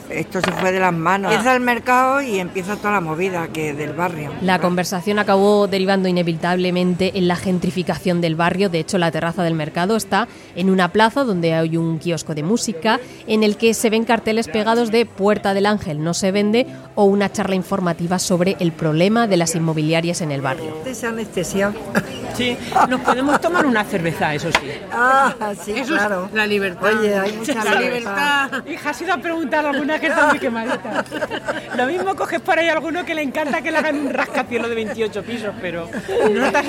esto 0.10 0.42
se 0.42 0.52
fue 0.52 0.72
de 0.72 0.80
las 0.80 0.94
manos. 0.94 1.32
Empieza 1.32 1.56
el 1.56 1.62
mercado 1.62 2.22
y 2.22 2.40
empieza 2.40 2.76
toda 2.76 2.94
la 2.94 3.02
movida 3.02 3.48
que 3.48 3.74
del 3.74 3.94
barrio. 3.94 4.32
La 4.42 4.60
conversación 4.60 5.20
acabó 5.20 5.68
derivando 5.68 6.08
inevitablemente 6.08 7.18
en 7.18 7.28
la 7.28 7.36
gentrificación 7.36 8.22
del 8.22 8.36
barrio. 8.36 8.70
De 8.70 8.80
hecho, 8.80 8.98
la 8.98 9.12
terraza 9.12 9.44
del 9.44 9.54
mercado 9.54 9.96
está 9.96 10.28
en 10.56 10.70
una 10.70 10.92
plaza 10.92 11.24
donde 11.24 11.54
hay 11.54 11.78
un 11.78 12.00
kiosco 12.00 12.36
de 12.36 12.44
música 12.44 13.00
en 13.28 13.44
el 13.44 13.58
que 13.58 13.74
se 13.74 13.90
ven 13.90 14.06
carteles 14.06 14.48
pegados 14.48 14.92
de 14.92 15.06
Puerta 15.06 15.54
del 15.54 15.66
Ángel 15.66 16.04
no 16.04 16.14
se 16.14 16.32
vende 16.32 16.68
o 16.96 17.06
una 17.06 17.32
charla 17.32 17.56
informativa 17.56 18.20
sobre 18.20 18.56
el 18.60 18.72
problema 18.72 19.28
de 19.28 19.38
las 19.38 19.56
inmobiliarias 19.56 20.22
en 20.22 20.32
el 20.32 20.42
barrio. 20.42 20.76
Se 20.92 21.08
anestesia. 21.08 21.74
Sí, 22.36 22.56
nos 22.88 23.02
podemos 23.02 23.42
tomar 23.42 23.66
una 23.66 23.84
cerveza, 23.84 24.34
eso 24.34 24.50
sí. 24.52 24.70
Ah, 24.94 25.34
sí, 25.62 25.74
claro. 25.86 26.30
la 26.34 26.48
libertad. 26.48 26.98
Oye, 26.98 27.18
hay 27.18 27.34
mucha 27.34 27.66
la 27.66 27.82
libertad. 27.82 28.64
Hija, 28.66 28.92
has 28.92 29.02
ido 29.02 29.14
a 29.14 29.18
preguntar 29.18 29.66
alguna 29.66 29.99
que 30.00 30.08
está 30.08 30.28
muy 30.28 30.40
quemadita. 30.40 31.06
Lo 31.78 31.86
mismo 31.86 32.16
coges 32.16 32.42
por 32.42 32.58
ahí 32.58 32.68
alguno 32.68 33.06
que 33.06 33.16
le 33.16 33.22
encanta 33.22 33.62
que 33.62 33.72
le 33.72 33.78
hagan 33.78 33.96
un 33.98 34.14
rascacielos 34.14 34.70
de 34.70 34.76
28 34.76 35.24
pisos, 35.24 35.54
pero 35.62 35.88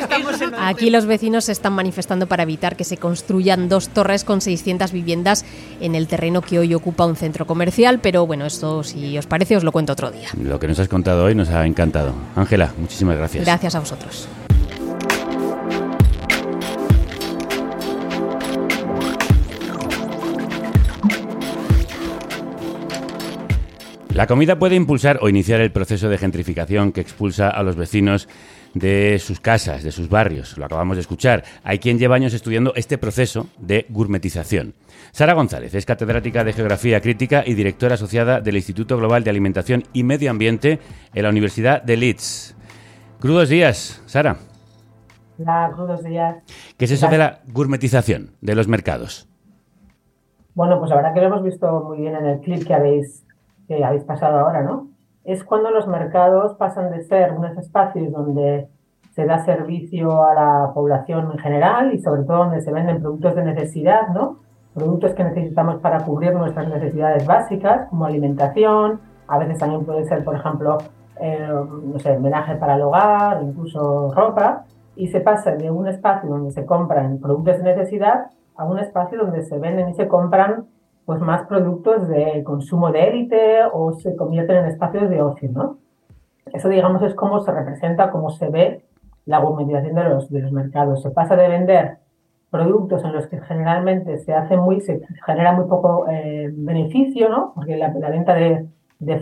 estamos 0.00 0.40
en... 0.40 0.54
Aquí 0.54 0.90
los 0.90 1.06
vecinos 1.06 1.44
se 1.44 1.52
están 1.52 1.72
manifestando 1.72 2.26
para 2.26 2.42
evitar 2.42 2.76
que 2.76 2.84
se 2.84 2.96
construyan 2.96 3.68
dos 3.68 3.88
torres 3.88 4.24
con 4.24 4.40
600 4.40 4.92
viviendas 4.92 5.44
en 5.80 5.94
el 5.94 6.06
terreno 6.06 6.42
que 6.42 6.58
hoy 6.58 6.74
ocupa 6.74 7.06
un 7.06 7.16
centro 7.16 7.46
comercial, 7.46 8.00
pero 8.00 8.26
bueno, 8.26 8.46
esto 8.46 8.82
si 8.82 9.16
os 9.18 9.26
parece 9.26 9.56
os 9.56 9.64
lo 9.64 9.72
cuento 9.72 9.92
otro 9.92 10.10
día. 10.10 10.28
Lo 10.40 10.58
que 10.58 10.68
nos 10.68 10.78
has 10.78 10.88
contado 10.88 11.24
hoy 11.24 11.34
nos 11.34 11.48
ha 11.50 11.66
encantado. 11.66 12.14
Ángela, 12.36 12.72
muchísimas 12.78 13.16
gracias. 13.16 13.44
Gracias 13.44 13.74
a 13.74 13.80
vosotros. 13.80 14.28
La 24.20 24.26
comida 24.26 24.58
puede 24.58 24.76
impulsar 24.76 25.18
o 25.22 25.30
iniciar 25.30 25.62
el 25.62 25.72
proceso 25.72 26.10
de 26.10 26.18
gentrificación 26.18 26.92
que 26.92 27.00
expulsa 27.00 27.48
a 27.48 27.62
los 27.62 27.74
vecinos 27.74 28.28
de 28.74 29.18
sus 29.18 29.40
casas, 29.40 29.82
de 29.82 29.92
sus 29.92 30.10
barrios. 30.10 30.58
Lo 30.58 30.66
acabamos 30.66 30.98
de 30.98 31.00
escuchar. 31.00 31.42
Hay 31.64 31.78
quien 31.78 31.98
lleva 31.98 32.16
años 32.16 32.34
estudiando 32.34 32.74
este 32.76 32.98
proceso 32.98 33.46
de 33.56 33.86
gourmetización. 33.88 34.74
Sara 35.10 35.32
González 35.32 35.74
es 35.74 35.86
catedrática 35.86 36.44
de 36.44 36.52
Geografía 36.52 37.00
Crítica 37.00 37.44
y 37.46 37.54
directora 37.54 37.94
asociada 37.94 38.42
del 38.42 38.56
Instituto 38.56 38.98
Global 38.98 39.24
de 39.24 39.30
Alimentación 39.30 39.84
y 39.94 40.02
Medio 40.02 40.30
Ambiente 40.30 40.80
en 41.14 41.22
la 41.22 41.30
Universidad 41.30 41.82
de 41.82 41.96
Leeds. 41.96 42.54
Crudos 43.20 43.48
días, 43.48 44.02
Sara. 44.04 44.36
Hola, 45.38 45.70
crudos 45.74 46.04
días. 46.04 46.36
¿Qué 46.76 46.84
es 46.84 46.90
eso 46.90 47.08
de 47.08 47.16
la 47.16 47.40
gourmetización 47.54 48.32
de 48.42 48.54
los 48.54 48.68
mercados? 48.68 49.30
Bueno, 50.54 50.78
pues 50.78 50.90
la 50.90 50.96
verdad 50.96 51.14
que 51.14 51.20
lo 51.20 51.26
hemos 51.28 51.42
visto 51.42 51.84
muy 51.88 52.00
bien 52.02 52.16
en 52.16 52.26
el 52.26 52.40
clip 52.40 52.66
que 52.66 52.74
habéis, 52.74 53.24
que 53.70 53.84
habéis 53.84 54.02
pasado 54.02 54.40
ahora, 54.40 54.62
¿no? 54.62 54.88
Es 55.22 55.44
cuando 55.44 55.70
los 55.70 55.86
mercados 55.86 56.54
pasan 56.54 56.90
de 56.90 57.02
ser 57.02 57.32
unos 57.32 57.56
espacios 57.56 58.10
donde 58.10 58.66
se 59.12 59.26
da 59.26 59.38
servicio 59.44 60.24
a 60.24 60.34
la 60.34 60.72
población 60.74 61.30
en 61.30 61.38
general 61.38 61.94
y 61.94 62.00
sobre 62.00 62.24
todo 62.24 62.38
donde 62.38 62.62
se 62.62 62.72
venden 62.72 63.00
productos 63.00 63.36
de 63.36 63.44
necesidad, 63.44 64.08
¿no? 64.08 64.38
productos 64.74 65.14
que 65.14 65.22
necesitamos 65.22 65.80
para 65.80 66.04
cubrir 66.04 66.34
nuestras 66.34 66.68
necesidades 66.68 67.24
básicas, 67.26 67.88
como 67.88 68.06
alimentación, 68.06 69.00
a 69.28 69.38
veces 69.38 69.58
también 69.58 69.84
puede 69.84 70.04
ser, 70.04 70.24
por 70.24 70.34
ejemplo, 70.34 70.78
eh, 71.20 71.48
no 71.48 71.98
sé, 72.00 72.16
homenaje 72.16 72.56
para 72.56 72.74
el 72.74 72.82
hogar, 72.82 73.40
incluso 73.42 74.12
ropa, 74.12 74.64
y 74.96 75.08
se 75.08 75.20
pasa 75.20 75.52
de 75.54 75.70
un 75.70 75.86
espacio 75.86 76.28
donde 76.28 76.50
se 76.50 76.66
compran 76.66 77.18
productos 77.18 77.58
de 77.58 77.74
necesidad 77.74 78.26
a 78.56 78.64
un 78.64 78.78
espacio 78.80 79.18
donde 79.18 79.42
se 79.42 79.58
venden 79.58 79.88
y 79.90 79.94
se 79.94 80.08
compran 80.08 80.66
pues 81.10 81.22
más 81.22 81.44
productos 81.48 82.06
de 82.06 82.44
consumo 82.44 82.92
de 82.92 83.02
élite 83.02 83.64
o 83.72 83.94
se 83.94 84.14
convierten 84.14 84.58
en 84.58 84.66
espacios 84.66 85.10
de 85.10 85.20
ocio, 85.20 85.50
¿no? 85.50 85.78
Eso, 86.52 86.68
digamos, 86.68 87.02
es 87.02 87.16
como 87.16 87.40
se 87.40 87.50
representa, 87.50 88.12
cómo 88.12 88.30
se 88.30 88.48
ve 88.48 88.84
la 89.24 89.40
gourmetización 89.40 89.96
de 89.96 90.04
los, 90.04 90.30
de 90.30 90.38
los 90.38 90.52
mercados. 90.52 91.02
Se 91.02 91.10
pasa 91.10 91.34
de 91.34 91.48
vender 91.48 91.98
productos 92.48 93.02
en 93.02 93.12
los 93.12 93.26
que 93.26 93.40
generalmente 93.40 94.18
se 94.18 94.32
hace 94.34 94.56
muy, 94.56 94.82
se 94.82 95.00
genera 95.26 95.50
muy 95.50 95.64
poco 95.64 96.06
eh, 96.08 96.48
beneficio, 96.52 97.28
¿no? 97.28 97.54
Porque 97.56 97.76
la, 97.76 97.88
venta 97.88 98.32
de, 98.36 98.68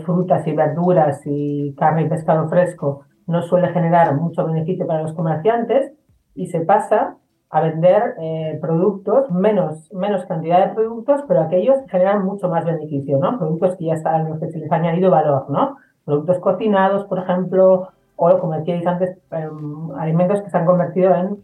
frutas 0.05 0.45
y 0.45 0.53
verduras 0.53 1.23
y 1.25 1.73
carne 1.75 2.03
y 2.03 2.07
pescado 2.07 2.47
fresco 2.49 3.05
no 3.25 3.41
suele 3.41 3.69
generar 3.69 4.13
mucho 4.13 4.45
beneficio 4.45 4.85
para 4.85 5.01
los 5.01 5.13
comerciantes 5.13 5.91
y 6.35 6.49
se 6.49 6.59
pasa 6.61 7.17
a 7.51 7.61
vender 7.61 8.15
eh, 8.21 8.57
productos, 8.61 9.31
menos, 9.31 9.91
menos 9.91 10.25
cantidad 10.25 10.67
de 10.67 10.75
productos, 10.75 11.21
pero 11.27 11.41
aquellos 11.41 11.79
que 11.81 11.89
generan 11.89 12.23
mucho 12.23 12.47
más 12.47 12.63
beneficio, 12.63 13.17
¿no? 13.17 13.39
Productos 13.39 13.75
que 13.75 13.85
ya 13.85 13.93
están, 13.93 14.29
los 14.29 14.39
que 14.39 14.51
se 14.51 14.59
les 14.59 14.71
ha 14.71 14.75
añadido 14.75 15.09
valor, 15.09 15.49
¿no? 15.49 15.77
Productos 16.05 16.37
cocinados, 16.39 17.05
por 17.05 17.19
ejemplo, 17.19 17.89
o 18.15 18.39
como 18.39 18.53
decíais 18.53 18.85
antes, 18.85 19.17
em, 19.31 19.91
alimentos 19.97 20.41
que 20.41 20.49
se 20.49 20.57
han 20.57 20.65
convertido 20.65 21.15
en 21.15 21.37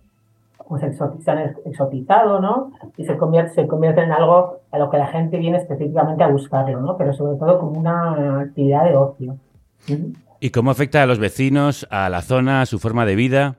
pues 0.68 0.82
se 0.82 1.32
han 1.32 1.54
exotizado, 1.66 2.42
¿no? 2.42 2.72
Y 2.98 3.06
se 3.06 3.18
convierte, 3.18 3.54
se 3.54 3.68
convierte 3.68 4.02
en 4.02 4.12
algo 4.12 4.62
a 4.72 4.80
lo 4.80 4.90
que 4.90 4.98
la 4.98 5.06
gente 5.08 5.38
viene 5.38 5.58
específicamente 5.58 6.24
a 6.24 6.28
buscarlo, 6.28 6.82
¿no? 6.82 6.98
Pero 6.98 7.14
sobre 7.14 7.38
todo 7.38 7.60
como 7.60 7.80
una 7.80 8.42
actividad 8.42 8.86
de 8.86 8.96
ocio. 8.96 9.38
¿Y 10.40 10.50
cómo 10.50 10.72
afecta 10.72 11.04
a 11.04 11.06
los 11.06 11.20
vecinos, 11.20 11.88
a 11.92 12.10
la 12.10 12.22
zona, 12.22 12.62
a 12.62 12.66
su 12.66 12.80
forma 12.80 13.06
de 13.06 13.16
vida? 13.16 13.56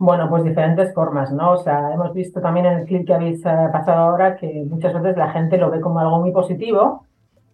Bueno, 0.00 0.30
pues 0.30 0.44
diferentes 0.44 0.94
formas, 0.94 1.30
¿no? 1.30 1.52
O 1.52 1.56
sea, 1.58 1.92
hemos 1.92 2.14
visto 2.14 2.40
también 2.40 2.64
en 2.64 2.78
el 2.78 2.86
clip 2.86 3.06
que 3.06 3.12
habéis 3.12 3.44
eh, 3.44 3.68
pasado 3.70 3.98
ahora 3.98 4.34
que 4.36 4.64
muchas 4.66 4.94
veces 4.94 5.14
la 5.18 5.30
gente 5.30 5.58
lo 5.58 5.70
ve 5.70 5.82
como 5.82 6.00
algo 6.00 6.20
muy 6.20 6.32
positivo, 6.32 7.04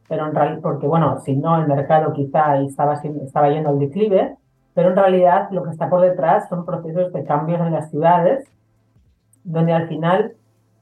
pero 0.09 0.28
en 0.28 0.32
realidad, 0.32 0.61
porque 0.62 0.87
bueno, 0.87 1.18
si 1.18 1.35
no, 1.35 1.61
el 1.61 1.66
mercado 1.66 2.12
quizá 2.12 2.56
estaba, 2.59 2.94
estaba 2.94 3.50
yendo 3.50 3.70
al 3.70 3.80
declive, 3.80 4.37
pero 4.74 4.90
en 4.90 4.96
realidad 4.96 5.48
lo 5.50 5.64
que 5.64 5.70
está 5.70 5.90
por 5.90 6.02
detrás 6.02 6.48
son 6.48 6.64
procesos 6.64 7.12
de 7.12 7.24
cambios 7.24 7.61
en 7.62 7.72
las 7.72 7.90
ciudades, 7.90 8.48
donde 9.42 9.72
al 9.72 9.88
final 9.88 10.35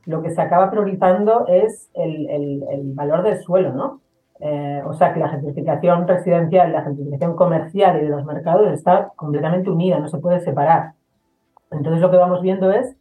lo 0.05 0.20
que 0.20 0.33
se 0.33 0.42
acaba 0.42 0.70
priorizando 0.70 1.46
es 1.48 1.88
el, 1.94 2.29
el, 2.29 2.92
valor 2.92 3.22
del 3.22 3.38
suelo, 3.38 3.72
¿no? 3.72 4.00
Eh, 4.40 4.83
o 4.85 4.92
sea 4.92 5.14
que 5.14 5.20
la 5.20 5.31
gentrificación 5.31 6.07
residencial, 6.07 6.72
la 6.72 6.83
gentrificación 6.83 7.35
comercial 7.35 7.96
y 7.96 8.05
de 8.05 8.11
los 8.11 8.27
mercados 8.27 8.70
está 8.70 9.12
completamente 9.16 9.70
unida, 9.70 9.98
no 9.98 10.09
se 10.09 10.18
puede 10.18 10.40
separar. 10.40 10.92
Entonces 11.70 12.00
lo 12.00 12.11
que 12.11 12.16
vamos 12.16 12.42
viendo 12.42 12.70
es 12.70 12.96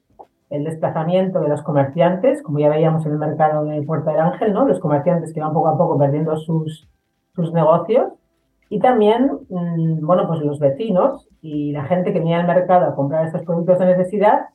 el 0.50 0.64
desplazamiento 0.64 1.40
de 1.40 1.50
los 1.50 1.64
comerciantes, 1.64 2.42
como 2.42 2.60
ya 2.60 2.70
veíamos 2.70 3.06
en 3.06 3.14
el 3.14 3.18
mercado 3.18 3.66
de 3.66 3.82
Puerta 3.82 4.12
del 4.12 4.22
Ángel, 4.22 4.54
¿no? 4.54 4.68
Los 4.68 4.80
comerciantes 4.80 5.34
que 5.34 5.42
van 5.42 5.54
poco 5.54 5.70
a 5.70 5.78
poco 5.78 5.98
perdiendo 5.98 6.38
sus, 6.38 6.88
sus 7.36 7.52
negocios 7.54 8.14
y 8.74 8.80
también, 8.80 9.30
mm, 9.50 10.04
bueno, 10.04 10.28
pues 10.28 10.42
los 10.42 10.58
vecinos 10.60 11.30
y 11.42 11.72
la 11.74 11.84
gente 11.84 12.12
que 12.12 12.20
viene 12.20 12.36
al 12.38 12.48
mercado 12.48 12.88
a 12.88 12.96
comprar 12.96 13.26
estos 13.26 13.44
productos 13.44 13.78
de 13.78 13.86
necesidad, 13.86 14.48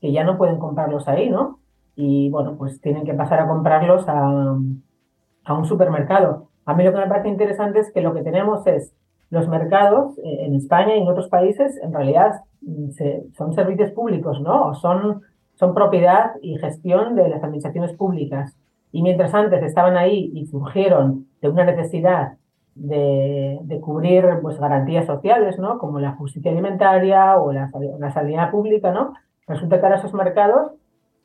que 0.00 0.10
ya 0.10 0.24
no 0.24 0.38
pueden 0.38 0.58
comprarlos 0.58 1.06
ahí, 1.06 1.30
¿no? 1.30 1.60
Y 1.94 2.30
bueno, 2.30 2.56
pues 2.56 2.80
tienen 2.80 3.04
que 3.04 3.14
pasar 3.14 3.38
a 3.38 3.46
comprarlos 3.46 4.08
a, 4.08 4.18
un 4.18 5.64
supermercado. 5.64 6.48
A 6.64 6.74
mí 6.74 6.82
lo 6.82 6.92
que 6.92 6.98
me 6.98 7.06
parece 7.06 7.28
interesante 7.28 7.78
es 7.78 7.92
que 7.92 8.00
lo 8.00 8.12
que 8.12 8.22
tenemos 8.22 8.66
es 8.66 8.92
los 9.30 9.48
mercados 9.48 10.18
eh, 10.18 10.44
en 10.46 10.54
España 10.54 10.96
y 10.96 11.00
en 11.00 11.08
otros 11.08 11.28
países, 11.28 11.78
en 11.82 11.92
realidad 11.92 12.42
mm, 12.60 12.90
son 13.36 13.54
servicios 13.54 13.92
públicos, 13.92 14.40
¿no? 14.40 14.74
Son, 14.74 15.22
son 15.54 15.74
propiedad 15.74 16.32
y 16.42 16.58
gestión 16.58 17.14
de 17.14 17.28
las 17.28 17.42
administraciones 17.42 17.92
públicas. 17.92 18.56
Y 18.92 19.02
mientras 19.02 19.32
antes 19.34 19.62
estaban 19.62 19.96
ahí 19.96 20.30
y 20.34 20.46
surgieron 20.46 21.26
de 21.40 21.48
una 21.48 21.64
necesidad 21.64 22.32
de, 22.74 23.78
cubrir 23.80 24.24
pues, 24.42 24.58
garantías 24.58 25.06
sociales, 25.06 25.58
¿no? 25.58 25.78
como 25.78 26.00
la 26.00 26.12
justicia 26.12 26.50
alimentaria 26.50 27.36
o 27.38 27.52
la, 27.52 27.70
la 27.98 28.10
sanidad 28.10 28.50
pública, 28.50 28.92
¿no? 28.92 29.14
resulta 29.46 29.78
que 29.78 29.86
ahora 29.86 29.98
esos 29.98 30.14
mercados 30.14 30.72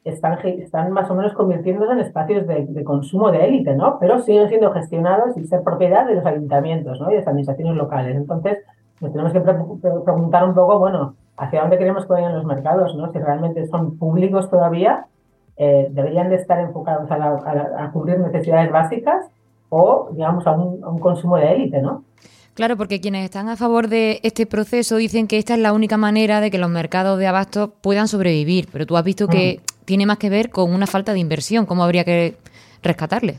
están, 0.05 0.37
están 0.45 0.91
más 0.91 1.09
o 1.09 1.15
menos 1.15 1.33
convirtiéndose 1.33 1.91
en 1.91 1.99
espacios 1.99 2.47
de, 2.47 2.83
consumo 2.83 3.31
de 3.31 3.43
élite, 3.43 3.75
¿no? 3.75 3.97
pero 3.99 4.21
siguen 4.21 4.47
siendo 4.47 4.71
gestionados 4.71 5.35
y 5.35 5.43
ser 5.45 5.63
propiedad 5.63 6.05
de 6.05 6.15
los 6.15 6.25
ayuntamientos 6.25 7.01
¿no? 7.01 7.09
y 7.09 7.13
de 7.13 7.19
las 7.19 7.27
administraciones 7.27 7.75
locales. 7.75 8.15
Entonces, 8.15 8.59
nos 9.01 9.11
tenemos 9.11 9.33
que 9.33 9.41
preguntar 9.41 10.45
un 10.47 10.53
poco, 10.53 10.79
bueno, 10.79 11.15
hacia 11.37 11.61
dónde 11.61 11.77
queremos 11.77 12.05
que 12.05 12.13
vayan 12.13 12.35
los 12.35 12.45
mercados, 12.45 12.95
¿no? 12.95 13.11
si 13.11 13.17
realmente 13.17 13.65
son 13.67 13.97
públicos 13.97 14.49
todavía, 14.49 15.07
eh, 15.57 15.87
deberían 15.91 16.29
de 16.29 16.35
estar 16.35 16.59
enfocados 16.59 17.09
a, 17.09 17.83
a 17.83 17.91
cubrir 17.91 18.19
necesidades 18.19 18.71
básicas 18.71 19.25
o, 19.69 20.09
digamos, 20.13 20.45
a 20.47 20.51
un, 20.51 20.99
consumo 20.99 21.37
de 21.37 21.51
élite, 21.51 21.81
¿no? 21.81 22.03
Claro, 22.53 22.77
porque 22.77 23.01
quienes 23.01 23.25
están 23.25 23.49
a 23.49 23.57
favor 23.57 23.89
de 23.89 24.19
este 24.23 24.45
proceso 24.45 24.95
dicen 24.95 25.27
que 25.27 25.37
esta 25.37 25.55
es 25.55 25.59
la 25.59 25.73
única 25.73 25.97
manera 25.97 26.39
de 26.39 26.51
que 26.51 26.57
los 26.57 26.69
mercados 26.69 27.19
de 27.19 27.27
abasto 27.27 27.73
puedan 27.81 28.07
sobrevivir, 28.07 28.69
pero 28.71 28.85
tú 28.85 28.95
has 28.95 29.03
visto 29.03 29.27
que 29.27 29.59
mm. 29.59 29.74
Tiene 29.85 30.05
más 30.05 30.17
que 30.17 30.29
ver 30.29 30.49
con 30.49 30.73
una 30.73 30.87
falta 30.87 31.13
de 31.13 31.19
inversión. 31.19 31.65
¿Cómo 31.65 31.83
habría 31.83 32.03
que 32.03 32.37
rescatarle? 32.83 33.37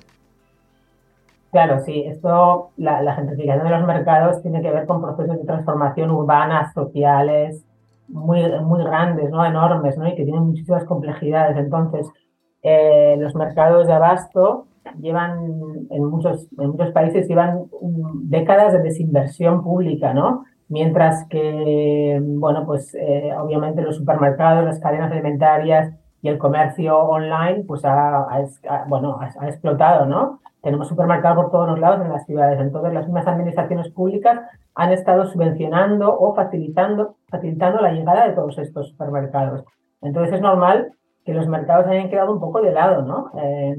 Claro, 1.51 1.81
sí, 1.81 2.05
esto, 2.07 2.71
la, 2.77 3.03
la, 3.03 3.15
gentrificación 3.15 3.65
de 3.65 3.71
los 3.71 3.87
mercados 3.87 4.43
tiene 4.43 4.61
que 4.61 4.71
ver 4.71 4.87
con 4.87 5.01
procesos 5.01 5.39
de 5.39 5.45
transformación 5.45 6.11
urbanas, 6.11 6.75
sociales, 6.75 7.65
muy, 8.09 8.43
muy 8.63 8.85
grandes, 8.85 9.31
¿no? 9.31 9.45
enormes, 9.45 9.97
¿no? 9.97 10.07
y 10.07 10.15
que 10.15 10.25
tienen 10.25 10.43
muchísimas 10.43 10.85
complejidades. 10.85 11.57
Entonces, 11.57 12.09
eh, 12.63 13.17
los 13.19 13.35
mercados 13.35 13.87
de 13.87 13.93
abasto 13.93 14.67
llevan, 15.01 15.87
en 15.91 16.05
muchos, 16.05 16.49
en 16.59 16.71
muchos 16.71 16.91
países, 16.93 17.29
llevan 17.29 17.65
décadas 18.25 18.73
de 18.73 18.83
desinversión 18.83 19.63
pública, 19.63 20.13
¿no? 20.13 20.45
Mientras 20.69 21.27
que, 21.29 22.21
bueno, 22.23 22.67
pues 22.67 22.95
eh, 22.95 23.33
obviamente 23.39 23.83
los 23.83 23.97
supermercados, 23.97 24.65
las 24.65 24.81
cadenas 24.81 25.13
alimentarias 25.13 25.95
y 26.23 26.29
el 26.29 26.39
comercio 26.39 26.99
online, 26.99 27.65
pues 27.67 27.85
ha, 27.85 28.27
bueno, 28.89 29.19
ha, 29.21 29.49
explotado, 29.49 30.07
¿no? 30.07 30.41
Tenemos 30.63 30.89
supermercados 30.89 31.37
por 31.37 31.51
todos 31.51 31.69
los 31.69 31.79
lados 31.79 32.05
en 32.05 32.13
las 32.13 32.27
ciudades. 32.27 32.59
Entonces, 32.61 32.93
las 32.93 33.07
mismas 33.07 33.27
administraciones 33.27 33.91
públicas 33.91 34.41
han 34.75 34.93
estado 34.93 35.27
subvencionando 35.27 36.19
o 36.19 36.35
facilitando, 36.35 37.17
facilitando 37.29 37.81
la 37.81 37.93
llegada 37.93 38.27
de 38.27 38.35
todos 38.35 38.59
estos 38.59 38.89
supermercados. 38.89 39.65
Entonces, 40.03 40.35
es 40.35 40.41
normal 40.41 40.93
que 41.25 41.35
los 41.35 41.47
mercados 41.47 41.87
hayan 41.87 42.09
quedado 42.09 42.33
un 42.33 42.41
poco 42.41 42.61
de 42.61 42.73
lado, 42.73 43.03
¿no? 43.03 43.31
Eh, 43.39 43.77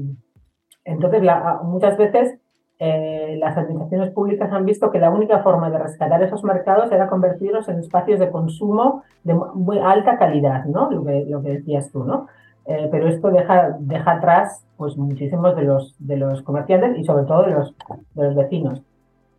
entonces, 0.84 1.22
muchas 1.64 1.96
veces 1.98 2.38
eh, 2.80 3.36
las 3.40 3.56
administraciones 3.56 4.10
públicas 4.10 4.52
han 4.52 4.64
visto 4.64 4.90
que 4.90 5.00
la 5.00 5.10
única 5.10 5.40
forma 5.40 5.68
de 5.68 5.78
rescatar 5.78 6.22
esos 6.22 6.44
mercados 6.44 6.92
era 6.92 7.08
convertirlos 7.08 7.68
en 7.68 7.80
espacios 7.80 8.20
de 8.20 8.30
consumo 8.30 9.02
de 9.24 9.34
muy 9.34 9.78
alta 9.78 10.16
calidad, 10.16 10.64
¿no? 10.64 10.90
Lo 10.90 11.04
que, 11.04 11.24
lo 11.28 11.42
que 11.42 11.54
decías 11.54 11.90
tú, 11.90 12.04
¿no? 12.04 12.28
Eh, 12.66 12.88
pero 12.90 13.08
esto 13.08 13.30
deja, 13.30 13.76
deja 13.80 14.12
atrás 14.12 14.64
pues, 14.76 14.96
muchísimos 14.96 15.56
de 15.56 15.62
los, 15.62 15.96
de 15.98 16.18
los 16.18 16.42
comerciantes 16.42 16.98
y 16.98 17.04
sobre 17.04 17.24
todo 17.24 17.44
de 17.44 17.52
los, 17.52 17.74
de 18.14 18.24
los 18.24 18.34
vecinos. 18.36 18.82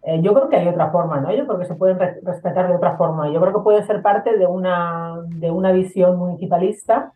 Eh, 0.04 0.22
yo 0.22 0.34
creo 0.34 0.50
que 0.50 0.58
hay 0.58 0.68
otra 0.68 0.90
forma, 0.92 1.20
¿no? 1.20 1.32
Yo 1.34 1.46
creo 1.46 1.60
que 1.60 1.66
se 1.66 1.76
pueden 1.76 2.00
rescatar 2.24 2.68
de 2.68 2.76
otra 2.76 2.98
forma. 2.98 3.30
Yo 3.30 3.40
creo 3.40 3.54
que 3.54 3.64
puede 3.64 3.84
ser 3.84 4.02
parte 4.02 4.38
de 4.38 4.48
una, 4.48 5.18
de 5.28 5.52
una 5.52 5.72
visión 5.72 6.18
municipalista 6.18 7.14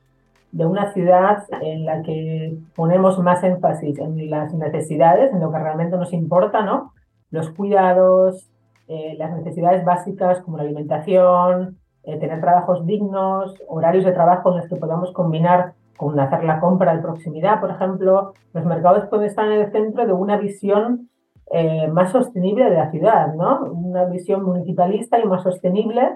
de 0.54 0.68
una 0.68 0.94
ciudad 0.94 1.44
en 1.62 1.84
la 1.84 2.04
que 2.04 2.56
ponemos 2.76 3.18
más 3.18 3.44
énfasis 3.44 3.98
en 3.98 4.30
las 4.30 4.54
necesidades, 4.54 5.34
en 5.34 5.39
lo 5.39 5.52
que 5.52 5.58
realmente 5.58 5.98
nos 5.98 6.13
importa, 6.13 6.62
¿no? 6.62 6.94
Los 7.32 7.50
cuidados, 7.50 8.52
eh, 8.88 9.16
las 9.18 9.36
necesidades 9.36 9.84
básicas 9.84 10.42
como 10.42 10.58
la 10.58 10.63
alimentación, 10.63 11.80
eh, 12.04 12.20
tener 12.20 12.39
trabajos 12.39 12.86
dignos, 12.86 13.56
horarios 13.68 14.06
de 14.06 14.12
trabajo 14.12 14.52
en 14.52 14.58
los 14.58 14.68
que 14.68 14.76
podamos 14.76 15.12
combinar 15.12 15.74
con 15.98 16.20
hacer 16.20 16.44
la 16.44 16.60
compra 16.60 16.96
de 16.96 17.02
proximidad, 17.02 17.60
por 17.60 17.72
ejemplo. 17.72 18.34
Los 18.54 18.63
mercados 18.63 19.08
pueden 19.10 19.26
estar 19.26 19.48
en 19.48 19.60
el 19.60 19.72
centro 19.72 20.06
de 20.06 20.13
una 20.13 20.38
visión 20.38 21.10
eh, 21.52 21.88
más 21.88 22.12
sostenible 22.12 22.70
de 22.70 22.78
la 22.78 22.92
ciudad, 22.92 23.34
¿no? 23.34 23.63
Una 23.72 24.06
visión 24.06 24.44
municipalista 24.44 25.18
y 25.20 25.26
más 25.26 25.42
sostenible, 25.42 26.12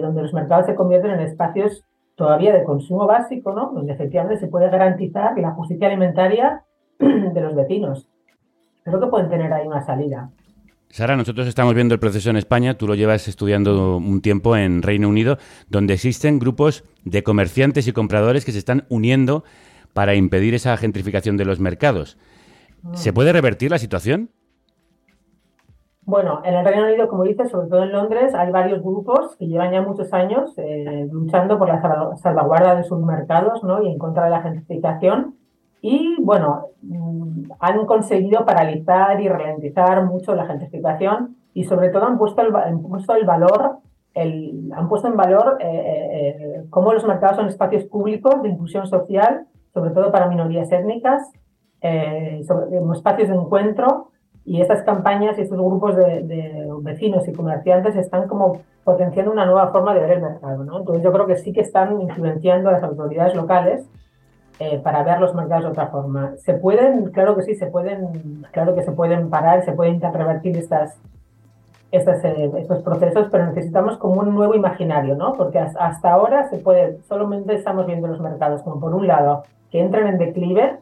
donde 0.00 0.22
los 0.22 0.32
mercados 0.32 0.64
se 0.64 0.74
convierten 0.74 1.10
en 1.10 1.20
espacios 1.20 1.84
todavía 2.16 2.52
de 2.52 2.64
consumo 2.64 3.06
básico, 3.06 3.52
¿no? 3.52 3.70
Donde 3.72 3.92
efectivamente 3.92 4.38
se 4.38 4.48
puede 4.48 4.68
garantizar 4.70 5.38
la 5.38 5.52
justicia 5.52 5.86
alimentaria 5.86 6.64
de 6.98 7.40
los 7.40 7.54
vecinos. 7.54 8.08
Creo 8.82 9.00
que 9.00 9.06
pueden 9.06 9.28
tener 9.28 9.52
ahí 9.52 9.66
una 9.66 9.84
salida. 9.84 10.30
Sara, 10.88 11.16
nosotros 11.16 11.46
estamos 11.46 11.74
viendo 11.74 11.94
el 11.94 12.00
proceso 12.00 12.30
en 12.30 12.36
España, 12.36 12.74
tú 12.74 12.86
lo 12.86 12.94
llevas 12.94 13.28
estudiando 13.28 13.96
un 13.96 14.22
tiempo 14.22 14.56
en 14.56 14.82
Reino 14.82 15.08
Unido, 15.08 15.36
donde 15.68 15.94
existen 15.94 16.38
grupos 16.38 16.84
de 17.04 17.22
comerciantes 17.22 17.86
y 17.86 17.92
compradores 17.92 18.44
que 18.44 18.52
se 18.52 18.58
están 18.58 18.86
uniendo 18.88 19.44
para 19.92 20.14
impedir 20.14 20.54
esa 20.54 20.76
gentrificación 20.76 21.36
de 21.36 21.44
los 21.44 21.60
mercados. 21.60 22.16
¿Se 22.94 23.12
puede 23.12 23.32
revertir 23.32 23.70
la 23.70 23.78
situación? 23.78 24.30
Bueno, 26.06 26.40
en 26.44 26.54
el 26.54 26.64
Reino 26.64 26.84
Unido, 26.84 27.08
como 27.08 27.24
dices, 27.24 27.50
sobre 27.50 27.68
todo 27.68 27.82
en 27.82 27.90
Londres, 27.90 28.32
hay 28.32 28.52
varios 28.52 28.80
grupos 28.80 29.34
que 29.36 29.48
llevan 29.48 29.72
ya 29.72 29.82
muchos 29.82 30.12
años 30.12 30.54
eh, 30.56 31.08
luchando 31.10 31.58
por 31.58 31.66
la 31.66 32.14
salvaguarda 32.16 32.76
de 32.76 32.84
sus 32.84 33.00
mercados 33.00 33.64
¿no? 33.64 33.82
y 33.82 33.90
en 33.90 33.98
contra 33.98 34.26
de 34.26 34.30
la 34.30 34.40
gentrificación. 34.40 35.34
Y 35.80 36.14
bueno, 36.22 36.66
mm, 36.82 37.50
han 37.58 37.86
conseguido 37.86 38.44
paralizar 38.44 39.20
y 39.20 39.28
ralentizar 39.28 40.04
mucho 40.04 40.36
la 40.36 40.46
gentrificación 40.46 41.38
y 41.54 41.64
sobre 41.64 41.88
todo 41.88 42.04
han 42.04 42.18
puesto 42.18 42.40
el, 42.40 42.54
han 42.54 42.82
puesto 42.82 43.16
el 43.16 43.26
valor, 43.26 43.78
el, 44.14 44.70
han 44.76 44.88
puesto 44.88 45.08
en 45.08 45.16
valor 45.16 45.58
eh, 45.60 46.36
eh, 46.38 46.64
cómo 46.70 46.92
los 46.92 47.04
mercados 47.04 47.38
son 47.38 47.48
espacios 47.48 47.82
públicos 47.82 48.40
de 48.44 48.50
inclusión 48.50 48.86
social, 48.86 49.48
sobre 49.74 49.90
todo 49.90 50.12
para 50.12 50.28
minorías 50.28 50.70
étnicas, 50.70 51.32
sobre, 52.46 52.78
espacios 52.94 53.28
de 53.28 53.34
encuentro 53.34 54.10
y 54.46 54.60
estas 54.60 54.82
campañas 54.84 55.36
y 55.36 55.42
estos 55.42 55.58
grupos 55.58 55.96
de, 55.96 56.68
vecinos 56.80 57.26
y 57.26 57.32
comerciantes 57.32 57.96
están 57.96 58.28
como 58.28 58.60
potenciando 58.84 59.32
una 59.32 59.44
nueva 59.44 59.72
forma 59.72 59.92
de 59.92 60.00
ver 60.00 60.12
el 60.12 60.22
mercado. 60.22 60.62
¿no? 60.62 60.78
Entonces 60.78 61.02
yo 61.02 61.12
creo 61.12 61.26
que 61.26 61.36
sí 61.36 61.52
que 61.52 61.62
están 61.62 62.00
influenciando 62.00 62.68
a 62.68 62.72
las 62.72 62.82
autoridades 62.84 63.34
locales 63.34 63.84
eh, 64.60 64.78
para 64.78 65.02
ver 65.02 65.20
los 65.20 65.34
mercados 65.34 65.64
de 65.64 65.70
otra 65.70 65.88
forma. 65.88 66.36
Se 66.36 66.54
pueden, 66.54 67.10
claro 67.10 67.34
que 67.34 67.42
sí, 67.42 67.56
se 67.56 67.66
pueden, 67.66 68.46
claro 68.52 68.76
que 68.76 68.82
se 68.82 68.92
pueden 68.92 69.30
parar, 69.30 69.64
se 69.64 69.72
pueden 69.72 70.00
revertir 70.00 70.56
estas, 70.56 70.96
estas 71.90 72.24
eh, 72.24 72.52
estos 72.56 72.82
procesos, 72.84 73.26
pero 73.32 73.46
necesitamos 73.46 73.98
como 73.98 74.20
un 74.20 74.32
nuevo 74.32 74.54
imaginario, 74.54 75.16
¿no? 75.16 75.32
Porque 75.32 75.58
hasta 75.58 76.12
ahora 76.12 76.48
se 76.48 76.58
puede, 76.58 77.02
solamente 77.02 77.52
estamos 77.54 77.84
viendo 77.86 78.06
los 78.06 78.20
mercados 78.20 78.62
como 78.62 78.78
por 78.78 78.94
un 78.94 79.08
lado 79.08 79.42
que 79.72 79.80
entran 79.80 80.06
en 80.06 80.18
declive 80.18 80.78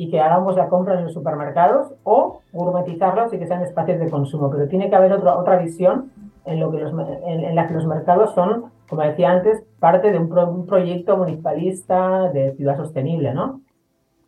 y 0.00 0.08
que 0.08 0.18
hagamos 0.18 0.56
la 0.56 0.70
compra 0.70 0.94
en 0.94 1.04
los 1.04 1.12
supermercados 1.12 1.92
o 2.04 2.40
gourmetizarlos 2.54 3.34
y 3.34 3.38
que 3.38 3.46
sean 3.46 3.62
espacios 3.62 4.00
de 4.00 4.08
consumo. 4.08 4.48
Pero 4.48 4.66
tiene 4.66 4.88
que 4.88 4.96
haber 4.96 5.12
otra, 5.12 5.36
otra 5.36 5.58
visión 5.58 6.10
en, 6.46 6.58
lo 6.58 6.72
que 6.72 6.78
los, 6.78 6.94
en, 7.26 7.54
la 7.54 7.68
que 7.68 7.74
los 7.74 7.84
mercados 7.84 8.34
son, 8.34 8.72
como 8.88 9.02
decía 9.02 9.30
antes, 9.30 9.62
parte 9.78 10.10
de 10.10 10.18
un, 10.18 10.66
proyecto 10.66 11.18
municipalista 11.18 12.30
de 12.32 12.54
ciudad 12.56 12.78
sostenible, 12.78 13.34
¿no? 13.34 13.60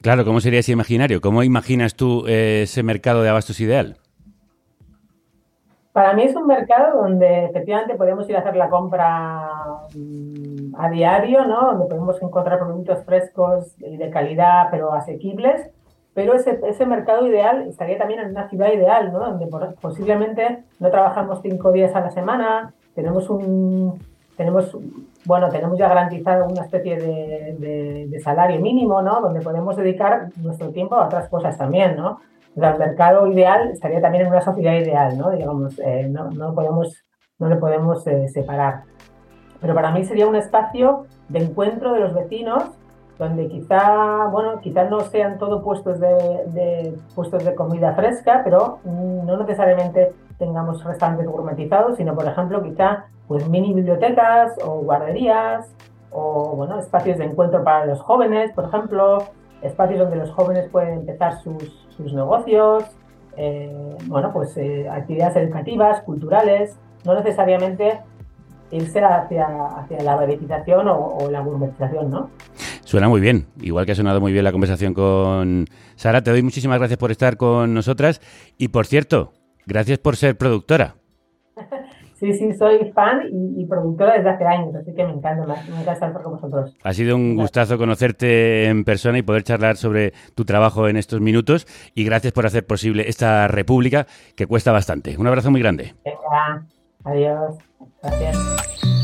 Claro, 0.02 0.26
¿cómo 0.26 0.40
sería 0.40 0.60
ese 0.60 0.72
imaginario? 0.72 1.22
¿Cómo 1.22 1.42
imaginas 1.42 1.94
tú 1.94 2.26
eh, 2.26 2.64
ese 2.64 2.82
mercado 2.82 3.22
de 3.22 3.30
abastos 3.30 3.58
ideal? 3.58 3.96
Para 5.92 6.14
mí 6.14 6.22
es 6.22 6.34
un 6.34 6.46
mercado 6.46 7.02
donde 7.02 7.44
efectivamente 7.44 7.96
podemos 7.96 8.28
ir 8.30 8.36
a 8.36 8.40
hacer 8.40 8.56
la 8.56 8.70
compra 8.70 9.50
mm, 9.94 10.74
a 10.78 10.88
diario, 10.88 11.44
¿no? 11.44 11.72
Donde 11.72 11.86
podemos 11.86 12.22
encontrar 12.22 12.58
productos 12.58 13.04
frescos 13.04 13.74
y 13.78 13.98
de 13.98 14.08
calidad, 14.08 14.68
pero 14.70 14.92
asequibles. 14.94 15.68
Pero 16.14 16.34
ese, 16.34 16.60
ese 16.66 16.86
mercado 16.86 17.26
ideal 17.26 17.68
estaría 17.68 17.98
también 17.98 18.20
en 18.20 18.30
una 18.30 18.48
ciudad 18.48 18.72
ideal, 18.72 19.12
¿no? 19.12 19.20
Donde 19.20 19.48
posiblemente 19.80 20.64
no 20.80 20.90
trabajamos 20.90 21.40
cinco 21.42 21.72
días 21.72 21.94
a 21.94 22.00
la 22.00 22.10
semana, 22.10 22.72
tenemos 22.94 23.28
un, 23.28 23.98
tenemos, 24.36 24.76
bueno, 25.26 25.48
tenemos 25.50 25.78
ya 25.78 25.88
garantizado 25.88 26.46
una 26.46 26.62
especie 26.62 26.96
de, 26.98 28.06
de 28.08 28.20
salario 28.20 28.60
mínimo, 28.60 29.02
¿no? 29.02 29.20
Donde 29.20 29.40
podemos 29.40 29.76
dedicar 29.76 30.28
nuestro 30.36 30.70
tiempo 30.70 30.94
a 30.96 31.06
otras 31.06 31.28
cosas 31.28 31.56
también, 31.56 31.96
¿no? 31.96 32.20
El 32.56 32.78
mercado 32.78 33.26
ideal 33.26 33.70
estaría 33.70 34.00
también 34.00 34.26
en 34.26 34.30
una 34.32 34.40
sociedad 34.40 34.74
ideal, 34.74 35.16
¿no? 35.16 35.30
Digamos, 35.30 35.78
eh, 35.78 36.08
no, 36.08 36.30
no, 36.30 36.54
podemos, 36.54 37.04
no 37.38 37.48
le 37.48 37.56
podemos 37.56 38.06
eh, 38.06 38.28
separar. 38.28 38.82
Pero 39.60 39.74
para 39.74 39.90
mí 39.90 40.04
sería 40.04 40.26
un 40.26 40.36
espacio 40.36 41.06
de 41.28 41.38
encuentro 41.40 41.92
de 41.92 42.00
los 42.00 42.14
vecinos 42.14 42.64
donde 43.18 43.46
quizá, 43.48 44.26
bueno, 44.32 44.60
quizá 44.60 44.84
no 44.84 45.00
sean 45.00 45.38
todo 45.38 45.62
puestos 45.62 46.00
de, 46.00 46.98
puestos 47.14 47.44
de 47.44 47.54
comida 47.54 47.94
fresca, 47.94 48.40
pero 48.42 48.78
no 48.84 49.36
necesariamente 49.36 50.12
tengamos 50.38 50.82
restaurantes 50.82 51.26
gourmetizados, 51.26 51.96
sino, 51.96 52.14
por 52.14 52.26
ejemplo, 52.26 52.62
quizá 52.62 53.04
pues 53.28 53.48
mini 53.48 53.72
bibliotecas 53.74 54.56
o 54.64 54.80
guarderías 54.80 55.72
o, 56.10 56.56
bueno, 56.56 56.78
espacios 56.78 57.18
de 57.18 57.24
encuentro 57.24 57.62
para 57.62 57.86
los 57.86 58.00
jóvenes, 58.00 58.52
por 58.52 58.64
ejemplo, 58.64 59.18
espacios 59.62 60.00
donde 60.00 60.16
los 60.16 60.30
jóvenes 60.30 60.68
pueden 60.70 61.00
empezar 61.00 61.40
sus, 61.42 61.86
sus 61.96 62.12
negocios, 62.12 62.84
eh, 63.36 63.96
bueno, 64.06 64.32
pues 64.32 64.56
eh, 64.56 64.88
actividades 64.88 65.36
educativas, 65.36 66.02
culturales, 66.02 66.76
no 67.04 67.14
necesariamente 67.14 68.00
irse 68.70 69.00
hacia, 69.00 69.46
hacia 69.76 70.02
la 70.02 70.16
verificación 70.16 70.86
o, 70.88 71.28
la 71.30 71.40
gourmetización, 71.40 72.10
¿no? 72.10 72.30
Suena 72.84 73.08
muy 73.08 73.20
bien, 73.20 73.46
igual 73.60 73.86
que 73.86 73.92
ha 73.92 73.94
sonado 73.94 74.20
muy 74.20 74.32
bien 74.32 74.44
la 74.44 74.52
conversación 74.52 74.94
con 74.94 75.66
Sara. 75.94 76.22
Te 76.22 76.30
doy 76.30 76.42
muchísimas 76.42 76.78
gracias 76.78 76.98
por 76.98 77.10
estar 77.10 77.36
con 77.36 77.74
nosotras 77.74 78.20
y, 78.58 78.68
por 78.68 78.86
cierto, 78.86 79.32
gracias 79.66 79.98
por 79.98 80.16
ser 80.16 80.36
productora. 80.36 80.96
Sí, 82.22 82.32
sí, 82.34 82.52
soy 82.56 82.92
fan 82.92 83.22
y, 83.32 83.66
productora 83.66 84.16
desde 84.16 84.30
hace 84.30 84.44
años, 84.44 84.72
así 84.76 84.94
que 84.94 85.04
me 85.04 85.10
encanta, 85.10 85.44
me 85.44 85.80
encanta 85.80 86.06
estar 86.06 86.22
con 86.22 86.34
vosotros. 86.34 86.72
Ha 86.84 86.92
sido 86.92 87.16
un 87.16 87.34
gustazo 87.34 87.76
conocerte 87.78 88.66
en 88.66 88.84
persona 88.84 89.18
y 89.18 89.22
poder 89.22 89.42
charlar 89.42 89.76
sobre 89.76 90.12
tu 90.36 90.44
trabajo 90.44 90.86
en 90.86 90.96
estos 90.96 91.20
minutos 91.20 91.66
y 91.96 92.04
gracias 92.04 92.32
por 92.32 92.46
hacer 92.46 92.64
posible 92.64 93.08
esta 93.08 93.48
república 93.48 94.06
que 94.36 94.46
cuesta 94.46 94.70
bastante. 94.70 95.16
Un 95.18 95.26
abrazo 95.26 95.50
muy 95.50 95.60
grande. 95.60 95.96
Venga, 96.04 96.64
adiós. 97.02 97.56
Gracias. 98.00 98.38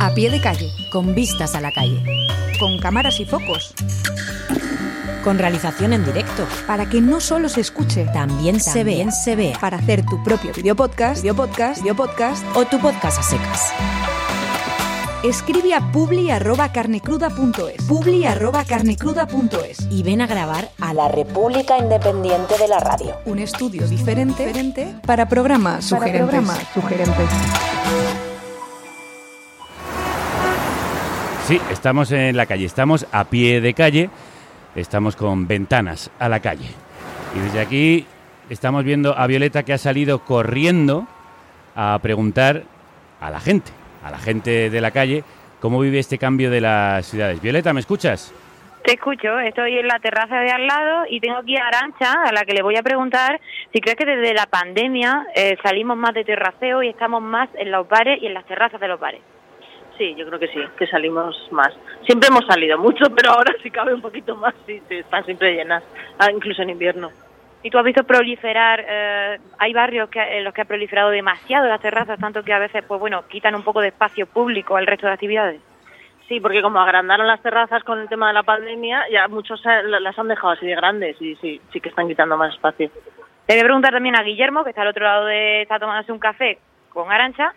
A 0.01 0.15
pie 0.15 0.31
de 0.31 0.41
calle, 0.41 0.69
con 0.93 1.17
vistas 1.17 1.57
a 1.57 1.61
la 1.61 1.73
calle. 1.73 2.01
Con 2.61 2.79
cámaras 2.79 3.19
y 3.19 3.25
focos 3.25 3.75
con 5.29 5.38
realización 5.38 5.93
en 5.93 6.07
directo. 6.07 6.47
Para 6.67 6.88
que 6.88 7.03
no 7.03 7.21
solo 7.21 7.51
se 7.51 7.61
escuche, 7.61 8.07
también, 8.14 8.61
se 8.61 8.83
vea. 8.83 9.11
se 9.11 9.37
vea. 9.37 9.59
Para 9.59 9.77
hacer 9.77 10.03
tu 10.07 10.25
propio 10.25 10.55
video 10.55 10.75
podcast, 10.75 11.21
video 11.21 11.37
podcast, 11.37 11.83
video 11.83 11.95
podcast 11.95 12.43
o 12.57 12.64
tu 12.64 12.81
podcast 12.81 13.19
a 13.19 13.23
secas. 13.23 13.75
Escribe 15.23 15.75
a 15.75 15.83
publi@carnecruda.es. 15.93 17.85
Publi@carnecruda.es 17.87 19.87
y 19.91 20.03
ven 20.03 20.23
a 20.23 20.27
grabar 20.27 20.71
a 20.81 20.95
la 20.95 21.09
República 21.09 21.77
Independiente 21.77 22.57
de 22.57 22.67
la 22.67 22.79
Radio. 22.79 23.14
Un 23.27 23.41
estudio 23.41 23.87
diferente, 23.87 24.47
diferente 24.47 24.95
para 25.05 25.29
programas 25.29 25.85
sugerentes. 25.85 26.23
programas 26.23 26.59
sugerentes. 26.73 27.29
Sí, 31.47 31.61
estamos 31.71 32.12
en 32.12 32.35
la 32.35 32.47
calle, 32.47 32.64
estamos 32.64 33.05
a 33.12 33.25
pie 33.25 33.61
de 33.61 33.75
calle 33.75 34.09
estamos 34.81 35.17
con 35.17 35.47
ventanas 35.47 36.11
a 36.19 36.29
la 36.29 36.41
calle. 36.41 36.69
Y 37.37 37.41
desde 37.41 37.61
aquí 37.61 38.07
estamos 38.51 38.85
viendo 38.85 39.17
a 39.17 39.27
Violeta 39.27 39.62
que 39.62 39.73
ha 39.73 39.79
salido 39.79 40.21
corriendo 40.21 41.07
a 41.75 41.99
preguntar 42.03 42.62
a 43.21 43.31
la 43.31 43.41
gente, 43.41 43.71
a 44.05 44.11
la 44.11 44.19
gente 44.19 44.71
de 44.71 44.81
la 44.81 44.91
calle, 44.91 45.25
cómo 45.61 45.81
vive 45.81 45.99
este 45.99 46.19
cambio 46.19 46.51
de 46.51 46.61
las 46.61 47.07
ciudades. 47.07 47.41
Violeta, 47.41 47.73
¿me 47.73 47.81
escuchas? 47.81 48.35
Te 48.85 48.95
escucho, 48.95 49.38
estoy 49.41 49.77
en 49.79 49.87
la 49.87 49.99
terraza 49.99 50.41
de 50.41 50.51
al 50.51 50.67
lado 50.67 51.05
y 51.11 51.21
tengo 51.21 51.38
aquí 51.38 51.57
a 51.57 51.67
Arancha, 51.67 52.23
a 52.25 52.33
la 52.33 52.45
que 52.45 52.55
le 52.55 52.62
voy 52.62 52.77
a 52.77 52.83
preguntar 52.83 53.38
si 53.73 53.81
crees 53.81 53.99
que 53.99 54.07
desde 54.07 54.33
la 54.33 54.47
pandemia 54.47 55.27
eh, 55.35 55.57
salimos 55.62 55.97
más 55.97 56.14
de 56.14 56.25
terraceo 56.25 56.83
y 56.83 56.88
estamos 56.88 57.21
más 57.21 57.49
en 57.55 57.71
los 57.71 57.88
bares 57.88 58.23
y 58.23 58.27
en 58.27 58.35
las 58.35 58.47
terrazas 58.47 58.81
de 58.81 58.88
los 58.88 58.99
bares. 58.99 59.21
Sí, 59.99 60.14
yo 60.14 60.24
creo 60.26 60.38
que 60.38 60.46
sí, 60.49 60.61
que 60.78 60.86
salimos 60.86 61.36
más. 61.51 61.74
Siempre 62.07 62.28
hemos 62.28 62.46
salido 62.46 62.78
mucho, 62.78 63.05
pero 63.16 63.32
ahora 63.32 63.53
sí 63.62 63.70
cabe 63.70 63.92
un 63.92 64.01
poquito 64.01 64.36
más, 64.36 64.55
sí, 64.64 64.80
están 64.88 65.24
siempre 65.24 65.55
llenas, 65.55 65.82
ah, 66.18 66.30
incluso 66.32 66.62
en 66.62 66.70
invierno. 66.70 67.11
¿Y 67.61 67.70
tú 67.70 67.78
has 67.78 67.84
visto 67.84 68.05
proliferar, 68.05 68.84
eh, 68.88 69.38
hay 69.59 69.72
barrios 69.72 70.09
que, 70.09 70.20
en 70.20 70.44
los 70.44 70.55
que 70.55 70.61
ha 70.61 70.64
proliferado 70.64 71.11
demasiado 71.11 71.66
las 71.66 71.80
terrazas, 71.80 72.20
tanto 72.20 72.44
que 72.44 72.53
a 72.53 72.61
veces, 72.61 72.84
pues 72.86 73.01
bueno, 73.01 73.26
quitan 73.26 73.57
un 73.57 73.64
poco 73.64 73.80
de 73.80 73.88
espacio 73.88 74.26
público 74.26 74.76
al 74.76 74.86
resto 74.86 75.09
de 75.09 75.12
actividades? 75.12 75.61
Sí, 76.28 76.38
porque 76.38 76.62
como 76.62 76.78
agrandaron 76.78 77.26
las 77.26 77.42
terrazas 77.42 77.82
con 77.82 77.99
el 77.99 78.09
tema 78.09 78.28
de 78.28 78.34
la 78.34 78.44
pandemia, 78.44 79.03
ya 79.11 79.26
muchos 79.26 79.61
las 79.64 80.18
han 80.18 80.28
dejado 80.28 80.53
así 80.53 80.66
de 80.66 80.76
grandes 80.76 81.20
y 81.20 81.34
sí, 81.36 81.61
sí 81.72 81.80
que 81.80 81.88
están 81.88 82.07
quitando 82.07 82.36
más 82.36 82.55
espacio. 82.55 82.90
Te 83.46 83.55
voy 83.55 83.61
a 83.61 83.64
preguntar 83.64 83.92
también 83.92 84.14
a 84.14 84.22
Guillermo, 84.22 84.62
que 84.62 84.70
está 84.70 84.82
al 84.82 84.88
otro 84.88 85.05
lado 85.05 85.24
de, 85.24 85.62
está 85.62 85.80
tomándose 85.80 86.12
un 86.12 86.18
café 86.18 86.59
con 86.90 87.11
Arancha, 87.11 87.55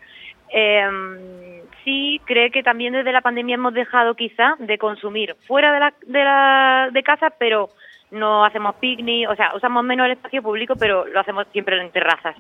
eh, 0.50 1.62
sí 1.84 2.22
cree 2.26 2.52
que 2.52 2.64
también 2.64 2.94
desde 2.94 3.12
la 3.12 3.22
pandemia 3.22 3.56
hemos 3.56 3.74
dejado 3.74 4.16
quizá 4.16 4.56
de 4.60 4.78
consumir 4.78 5.36
fuera 5.48 5.74
de 5.74 5.80
la, 5.80 5.94
de, 6.06 6.24
la, 6.24 6.90
de 6.92 7.04
casa, 7.04 7.30
pero 7.38 7.70
no 8.12 8.46
hacemos 8.46 8.76
picnic, 8.76 9.30
o 9.30 9.36
sea, 9.36 9.56
usamos 9.56 9.84
menos 9.84 10.06
el 10.06 10.14
espacio 10.14 10.42
público, 10.42 10.76
pero 10.80 11.06
lo 11.06 11.20
hacemos 11.20 11.48
siempre 11.52 11.80
en 11.82 11.92
terrazas. 11.92 12.36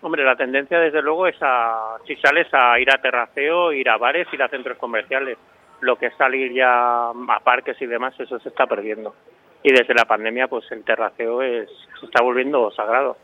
Hombre, 0.00 0.24
la 0.24 0.34
tendencia 0.34 0.80
desde 0.80 1.00
luego 1.00 1.28
es 1.28 1.36
a, 1.40 1.96
si 2.06 2.16
sales 2.16 2.48
a 2.52 2.78
ir 2.80 2.90
a 2.90 3.00
terraceo, 3.00 3.72
ir 3.72 3.88
a 3.88 3.98
bares, 3.98 4.26
ir 4.32 4.42
a 4.42 4.48
centros 4.48 4.76
comerciales. 4.78 5.38
Lo 5.80 5.96
que 5.96 6.06
es 6.06 6.16
salir 6.16 6.52
ya 6.52 7.10
a 7.10 7.40
parques 7.42 7.80
y 7.80 7.86
demás, 7.86 8.18
eso 8.18 8.38
se 8.40 8.48
está 8.48 8.66
perdiendo 8.66 9.14
y 9.62 9.72
desde 9.72 9.94
la 9.94 10.04
pandemia 10.04 10.48
pues 10.48 10.70
el 10.72 10.84
terraceo 10.84 11.42
es, 11.42 11.68
se 12.00 12.06
está 12.06 12.22
volviendo 12.22 12.70
sagrado. 12.72 13.16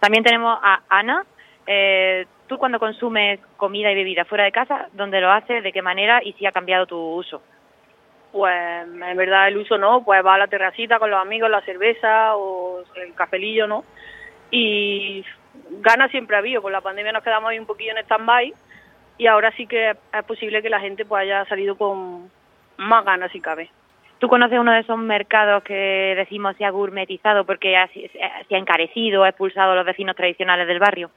También 0.00 0.24
tenemos 0.24 0.58
a 0.62 0.82
Ana. 0.88 1.24
Eh, 1.66 2.26
tú 2.46 2.58
cuando 2.58 2.78
consumes 2.78 3.40
comida 3.56 3.90
y 3.90 3.94
bebida 3.94 4.24
fuera 4.24 4.44
de 4.44 4.52
casa, 4.52 4.88
¿dónde 4.92 5.20
lo 5.20 5.30
haces? 5.30 5.62
¿De 5.62 5.72
qué 5.72 5.82
manera? 5.82 6.20
¿Y 6.22 6.32
si 6.34 6.46
ha 6.46 6.52
cambiado 6.52 6.86
tu 6.86 6.96
uso? 6.96 7.42
Pues 8.32 8.54
en 8.54 9.16
verdad 9.16 9.48
el 9.48 9.56
uso 9.56 9.78
no, 9.78 10.04
pues 10.04 10.24
va 10.24 10.34
a 10.34 10.38
la 10.38 10.46
terracita 10.46 10.98
con 10.98 11.10
los 11.10 11.20
amigos, 11.20 11.50
la 11.50 11.62
cerveza 11.62 12.36
o 12.36 12.82
el 12.96 13.14
cafelillo, 13.14 13.66
¿no? 13.66 13.84
Y 14.50 15.24
gana 15.80 16.08
siempre 16.08 16.36
ha 16.36 16.40
habido, 16.40 16.62
con 16.62 16.72
la 16.72 16.80
pandemia 16.80 17.12
nos 17.12 17.22
quedamos 17.22 17.50
ahí 17.50 17.58
un 17.58 17.66
poquillo 17.66 17.92
en 17.92 18.04
stand-by 18.04 18.52
y 19.18 19.26
ahora 19.26 19.50
sí 19.52 19.66
que 19.66 19.90
es 19.90 20.24
posible 20.24 20.62
que 20.62 20.70
la 20.70 20.80
gente 20.80 21.04
pues 21.04 21.22
haya 21.22 21.44
salido 21.46 21.76
con 21.76 22.30
más 22.76 23.04
ganas 23.04 23.32
si 23.32 23.40
cabe. 23.40 23.70
¿Tú 24.18 24.28
conoces 24.28 24.58
uno 24.58 24.72
de 24.72 24.80
esos 24.80 24.98
mercados 24.98 25.62
que 25.62 26.14
decimos 26.16 26.56
se 26.56 26.64
ha 26.64 26.70
gourmetizado 26.70 27.44
porque 27.44 27.74
se 28.48 28.54
ha 28.54 28.58
encarecido, 28.58 29.24
ha 29.24 29.28
expulsado 29.28 29.72
a 29.72 29.76
los 29.76 29.84
vecinos 29.84 30.16
tradicionales 30.16 30.66
del 30.66 30.78
barrio? 30.78 31.10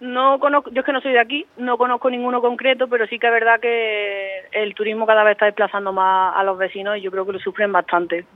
No 0.00 0.38
conozco, 0.38 0.70
yo 0.70 0.80
es 0.80 0.86
que 0.86 0.92
no 0.92 1.00
soy 1.00 1.12
de 1.12 1.20
aquí, 1.20 1.46
no 1.56 1.78
conozco 1.78 2.10
ninguno 2.10 2.42
concreto, 2.42 2.86
pero 2.86 3.06
sí 3.06 3.18
que 3.18 3.28
es 3.28 3.32
verdad 3.32 3.60
que 3.60 4.46
el 4.52 4.74
turismo 4.74 5.06
cada 5.06 5.24
vez 5.24 5.32
está 5.32 5.46
desplazando 5.46 5.92
más 5.92 6.36
a 6.36 6.42
los 6.44 6.58
vecinos 6.58 6.98
y 6.98 7.00
yo 7.00 7.10
creo 7.10 7.24
que 7.24 7.32
lo 7.32 7.38
sufren 7.38 7.72
bastante. 7.72 8.26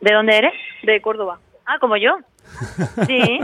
¿De 0.00 0.12
dónde 0.12 0.36
eres? 0.36 0.52
De 0.82 1.00
Córdoba. 1.00 1.38
Ah, 1.64 1.78
como 1.78 1.96
yo. 1.96 2.18
Sí. 3.06 3.40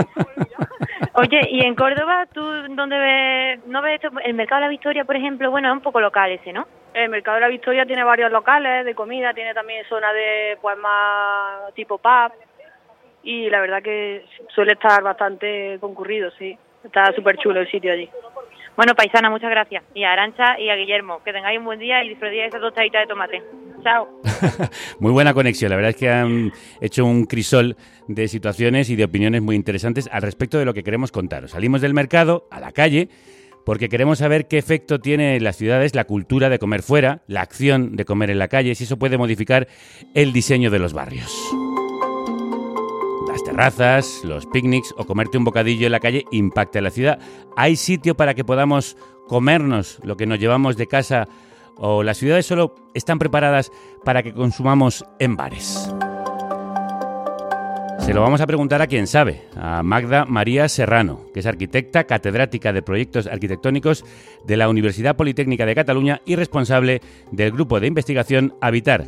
Oye, 1.14 1.40
y 1.50 1.60
en 1.60 1.74
Córdoba, 1.74 2.26
¿tú 2.32 2.40
dónde 2.70 2.98
ves? 2.98 3.66
¿No 3.66 3.82
ves 3.82 4.00
el 4.24 4.34
mercado 4.34 4.60
de 4.60 4.66
la 4.66 4.70
Victoria, 4.70 5.04
por 5.04 5.16
ejemplo? 5.16 5.50
Bueno, 5.50 5.68
es 5.68 5.74
un 5.74 5.82
poco 5.82 6.00
local 6.00 6.30
ese, 6.30 6.52
¿no? 6.52 6.66
El 6.94 7.10
mercado 7.10 7.34
de 7.36 7.42
la 7.42 7.48
Victoria 7.48 7.84
tiene 7.84 8.04
varios 8.04 8.30
locales 8.30 8.84
de 8.84 8.94
comida, 8.94 9.34
tiene 9.34 9.52
también 9.52 9.84
zona 9.88 10.12
de, 10.12 10.56
pues, 10.60 10.78
más 10.78 11.74
tipo 11.74 11.98
pub. 11.98 12.32
Y 13.24 13.50
la 13.50 13.60
verdad 13.60 13.82
que 13.82 14.24
suele 14.54 14.72
estar 14.72 15.02
bastante 15.02 15.78
concurrido, 15.80 16.30
sí. 16.38 16.56
Está 16.84 17.12
súper 17.14 17.36
chulo 17.38 17.60
el 17.60 17.70
sitio 17.70 17.92
allí. 17.92 18.08
Bueno, 18.76 18.94
paisana, 18.94 19.28
muchas 19.28 19.50
gracias. 19.50 19.84
Y 19.94 20.02
a 20.04 20.12
Arancha 20.12 20.58
y 20.58 20.70
a 20.70 20.76
Guillermo, 20.76 21.22
que 21.22 21.32
tengáis 21.32 21.58
un 21.58 21.66
buen 21.66 21.78
día 21.78 22.02
y 22.02 22.08
disfrutéis 22.08 22.42
de 22.42 22.46
esa 22.46 22.58
tostadita 22.58 23.00
de 23.00 23.06
tomate. 23.06 23.42
Chao. 23.82 24.08
muy 24.98 25.12
buena 25.12 25.34
conexión. 25.34 25.70
La 25.70 25.76
verdad 25.76 25.90
es 25.90 25.96
que 25.96 26.08
han 26.08 26.52
hecho 26.80 27.04
un 27.04 27.26
crisol 27.26 27.76
de 28.08 28.28
situaciones 28.28 28.88
y 28.88 28.96
de 28.96 29.04
opiniones 29.04 29.42
muy 29.42 29.56
interesantes 29.56 30.08
al 30.10 30.22
respecto 30.22 30.58
de 30.58 30.64
lo 30.64 30.72
que 30.72 30.82
queremos 30.82 31.12
contaros. 31.12 31.50
Salimos 31.50 31.82
del 31.82 31.92
mercado 31.92 32.46
a 32.50 32.60
la 32.60 32.72
calle 32.72 33.08
porque 33.66 33.88
queremos 33.88 34.18
saber 34.18 34.48
qué 34.48 34.58
efecto 34.58 35.00
tiene 35.00 35.36
en 35.36 35.44
las 35.44 35.56
ciudades 35.56 35.94
la 35.94 36.04
cultura 36.04 36.48
de 36.48 36.58
comer 36.58 36.82
fuera, 36.82 37.22
la 37.26 37.42
acción 37.42 37.94
de 37.94 38.04
comer 38.04 38.30
en 38.30 38.38
la 38.38 38.48
calle, 38.48 38.74
si 38.74 38.84
eso 38.84 38.98
puede 38.98 39.18
modificar 39.18 39.68
el 40.14 40.32
diseño 40.32 40.70
de 40.70 40.78
los 40.78 40.92
barrios. 40.94 41.32
Terrazas, 43.52 44.22
los 44.24 44.46
picnics 44.46 44.94
o 44.96 45.04
comerte 45.04 45.36
un 45.36 45.44
bocadillo 45.44 45.84
en 45.84 45.92
la 45.92 46.00
calle 46.00 46.24
impacta 46.30 46.80
la 46.80 46.88
ciudad. 46.88 47.18
¿Hay 47.54 47.76
sitio 47.76 48.16
para 48.16 48.32
que 48.32 48.44
podamos 48.44 48.96
comernos 49.28 49.98
lo 50.04 50.16
que 50.16 50.24
nos 50.24 50.38
llevamos 50.38 50.78
de 50.78 50.86
casa 50.86 51.28
o 51.76 52.02
las 52.02 52.16
ciudades 52.16 52.46
solo 52.46 52.74
están 52.94 53.18
preparadas 53.18 53.70
para 54.06 54.22
que 54.22 54.32
consumamos 54.32 55.04
en 55.18 55.36
bares? 55.36 55.92
Se 57.98 58.14
lo 58.14 58.22
vamos 58.22 58.40
a 58.40 58.46
preguntar 58.46 58.80
a 58.80 58.86
quien 58.86 59.06
sabe, 59.06 59.42
a 59.54 59.82
Magda 59.82 60.24
María 60.24 60.66
Serrano, 60.70 61.20
que 61.34 61.40
es 61.40 61.46
arquitecta, 61.46 62.04
catedrática 62.04 62.72
de 62.72 62.80
proyectos 62.80 63.26
arquitectónicos 63.26 64.02
de 64.46 64.56
la 64.56 64.70
Universidad 64.70 65.14
Politécnica 65.14 65.66
de 65.66 65.74
Cataluña 65.74 66.22
y 66.24 66.36
responsable 66.36 67.02
del 67.30 67.52
grupo 67.52 67.80
de 67.80 67.88
investigación 67.88 68.54
Habitar. 68.62 69.04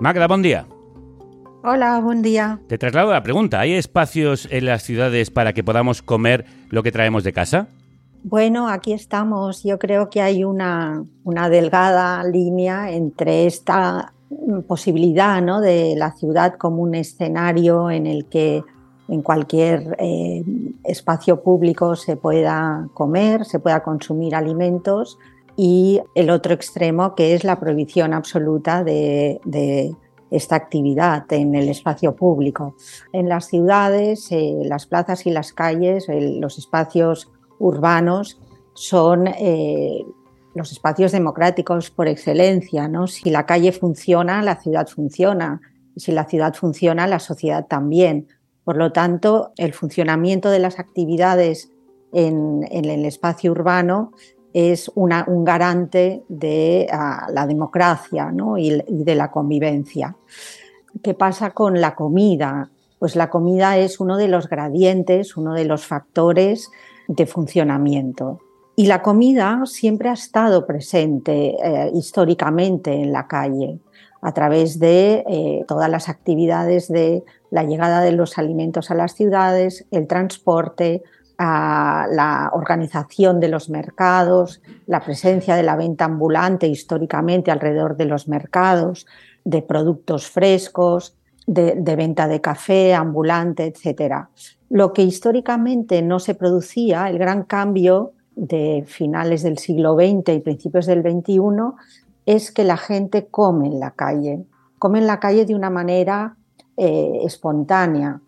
Magda, 0.00 0.26
buen 0.26 0.42
día. 0.42 0.66
Hola, 1.68 1.98
buen 1.98 2.22
día. 2.22 2.60
Te 2.68 2.78
traslado 2.78 3.10
la 3.10 3.24
pregunta. 3.24 3.58
¿Hay 3.58 3.72
espacios 3.72 4.46
en 4.52 4.66
las 4.66 4.84
ciudades 4.84 5.32
para 5.32 5.52
que 5.52 5.64
podamos 5.64 6.00
comer 6.00 6.44
lo 6.70 6.84
que 6.84 6.92
traemos 6.92 7.24
de 7.24 7.32
casa? 7.32 7.66
Bueno, 8.22 8.68
aquí 8.68 8.92
estamos. 8.92 9.64
Yo 9.64 9.76
creo 9.76 10.08
que 10.08 10.22
hay 10.22 10.44
una, 10.44 11.02
una 11.24 11.48
delgada 11.48 12.22
línea 12.22 12.92
entre 12.92 13.46
esta 13.46 14.12
posibilidad 14.68 15.42
¿no? 15.42 15.60
de 15.60 15.94
la 15.96 16.12
ciudad 16.12 16.54
como 16.54 16.82
un 16.82 16.94
escenario 16.94 17.90
en 17.90 18.06
el 18.06 18.26
que 18.26 18.62
en 19.08 19.22
cualquier 19.22 19.96
eh, 19.98 20.44
espacio 20.84 21.42
público 21.42 21.96
se 21.96 22.14
pueda 22.16 22.86
comer, 22.94 23.44
se 23.44 23.58
pueda 23.58 23.82
consumir 23.82 24.36
alimentos 24.36 25.18
y 25.56 26.00
el 26.14 26.30
otro 26.30 26.54
extremo 26.54 27.16
que 27.16 27.34
es 27.34 27.42
la 27.42 27.58
prohibición 27.58 28.14
absoluta 28.14 28.84
de, 28.84 29.40
esta 30.30 30.56
actividad 30.56 31.30
en 31.32 31.54
el 31.54 31.68
espacio 31.68 32.16
público. 32.16 32.76
En 33.12 33.28
las 33.28 33.46
ciudades, 33.46 34.30
eh, 34.32 34.54
las 34.64 34.86
plazas 34.86 35.26
y 35.26 35.30
las 35.30 35.52
calles, 35.52 36.06
los 36.08 36.58
espacios 36.58 37.30
urbanos 37.58 38.40
son 38.74 39.26
eh, 39.28 40.04
los 40.54 40.72
espacios 40.72 41.12
democráticos 41.12 41.90
por 41.90 42.08
excelencia, 42.08 42.88
¿no? 42.88 43.06
Si 43.06 43.30
la 43.30 43.46
calle 43.46 43.72
funciona, 43.72 44.42
la 44.42 44.56
ciudad 44.56 44.88
funciona. 44.88 45.60
Si 45.96 46.12
la 46.12 46.24
ciudad 46.24 46.54
funciona, 46.54 47.06
la 47.06 47.18
sociedad 47.18 47.66
también. 47.66 48.28
Por 48.64 48.76
lo 48.76 48.92
tanto, 48.92 49.52
el 49.56 49.72
funcionamiento 49.72 50.50
de 50.50 50.58
las 50.58 50.78
actividades 50.78 51.70
en, 52.12 52.66
el 52.70 53.04
espacio 53.04 53.52
urbano 53.52 54.12
es 54.56 54.90
un 54.94 55.44
garante 55.44 56.24
de 56.30 56.86
ah, 56.90 57.26
la 57.30 57.46
democracia 57.46 58.32
y, 58.56 58.72
y 58.88 59.04
de 59.04 59.14
la 59.14 59.30
convivencia. 59.30 60.16
¿Qué 61.02 61.12
pasa 61.12 61.50
con 61.50 61.78
la 61.78 61.94
comida? 61.94 62.70
Pues 62.98 63.16
la 63.16 63.28
comida 63.28 63.76
es 63.76 64.00
uno 64.00 64.16
de 64.16 64.28
los 64.28 64.48
gradientes, 64.48 65.36
uno 65.36 65.52
de 65.52 65.66
los 65.66 65.84
factores 65.84 66.70
de 67.06 67.26
funcionamiento. 67.26 68.40
Y 68.76 68.86
la 68.86 69.02
comida 69.02 69.60
siempre 69.66 70.08
ha 70.08 70.14
estado 70.14 70.66
presente 70.66 71.56
eh, 71.62 71.90
históricamente 71.92 72.94
en 72.94 73.12
la 73.12 73.26
calle 73.26 73.78
a 74.22 74.32
través 74.32 74.78
de 74.78 75.22
eh, 75.28 75.64
todas 75.68 75.90
las 75.90 76.08
actividades 76.08 76.88
de 76.88 77.24
la 77.50 77.64
llegada 77.64 78.00
de 78.00 78.12
los 78.12 78.38
alimentos 78.38 78.90
a 78.90 78.94
las 78.94 79.12
ciudades, 79.14 79.84
el 79.90 80.06
transporte, 80.06 81.02
la 81.38 82.50
organización 82.54 83.40
de 83.40 83.48
los 83.48 83.68
mercados, 83.68 84.62
la 84.86 85.00
presencia 85.00 85.54
de 85.54 85.62
la 85.62 85.76
venta 85.76 86.06
ambulante 86.06 86.66
históricamente 86.66 87.50
alrededor 87.50 87.96
de 87.96 88.06
los 88.06 88.28
mercados, 88.28 89.06
de 89.44 89.62
productos 89.62 90.28
frescos, 90.28 91.14
de, 91.46 91.74
de 91.76 91.96
venta 91.96 92.26
de 92.26 92.40
café 92.40 92.94
ambulante, 92.94 93.66
etc. 93.66 94.26
Lo 94.68 94.92
que 94.92 95.02
históricamente 95.02 96.02
no 96.02 96.18
se 96.18 96.34
producía, 96.34 97.08
el 97.08 97.18
gran 97.18 97.44
cambio 97.44 98.12
de 98.34 98.84
finales 98.86 99.42
del 99.42 99.58
siglo 99.58 99.94
XX 99.94 100.34
y 100.34 100.40
principios 100.40 100.86
del 100.86 101.02
XXI 101.02 101.40
es 102.26 102.50
que 102.50 102.64
la 102.64 102.76
gente 102.76 103.26
come 103.26 103.68
en 103.68 103.80
la 103.80 103.92
calle, 103.92 104.44
come 104.78 104.98
en 104.98 105.06
la 105.06 105.20
calle 105.20 105.46
de 105.46 105.54
una 105.54 105.70
manera 105.70 106.36
eh, 106.76 107.20
espontánea. 107.24 108.20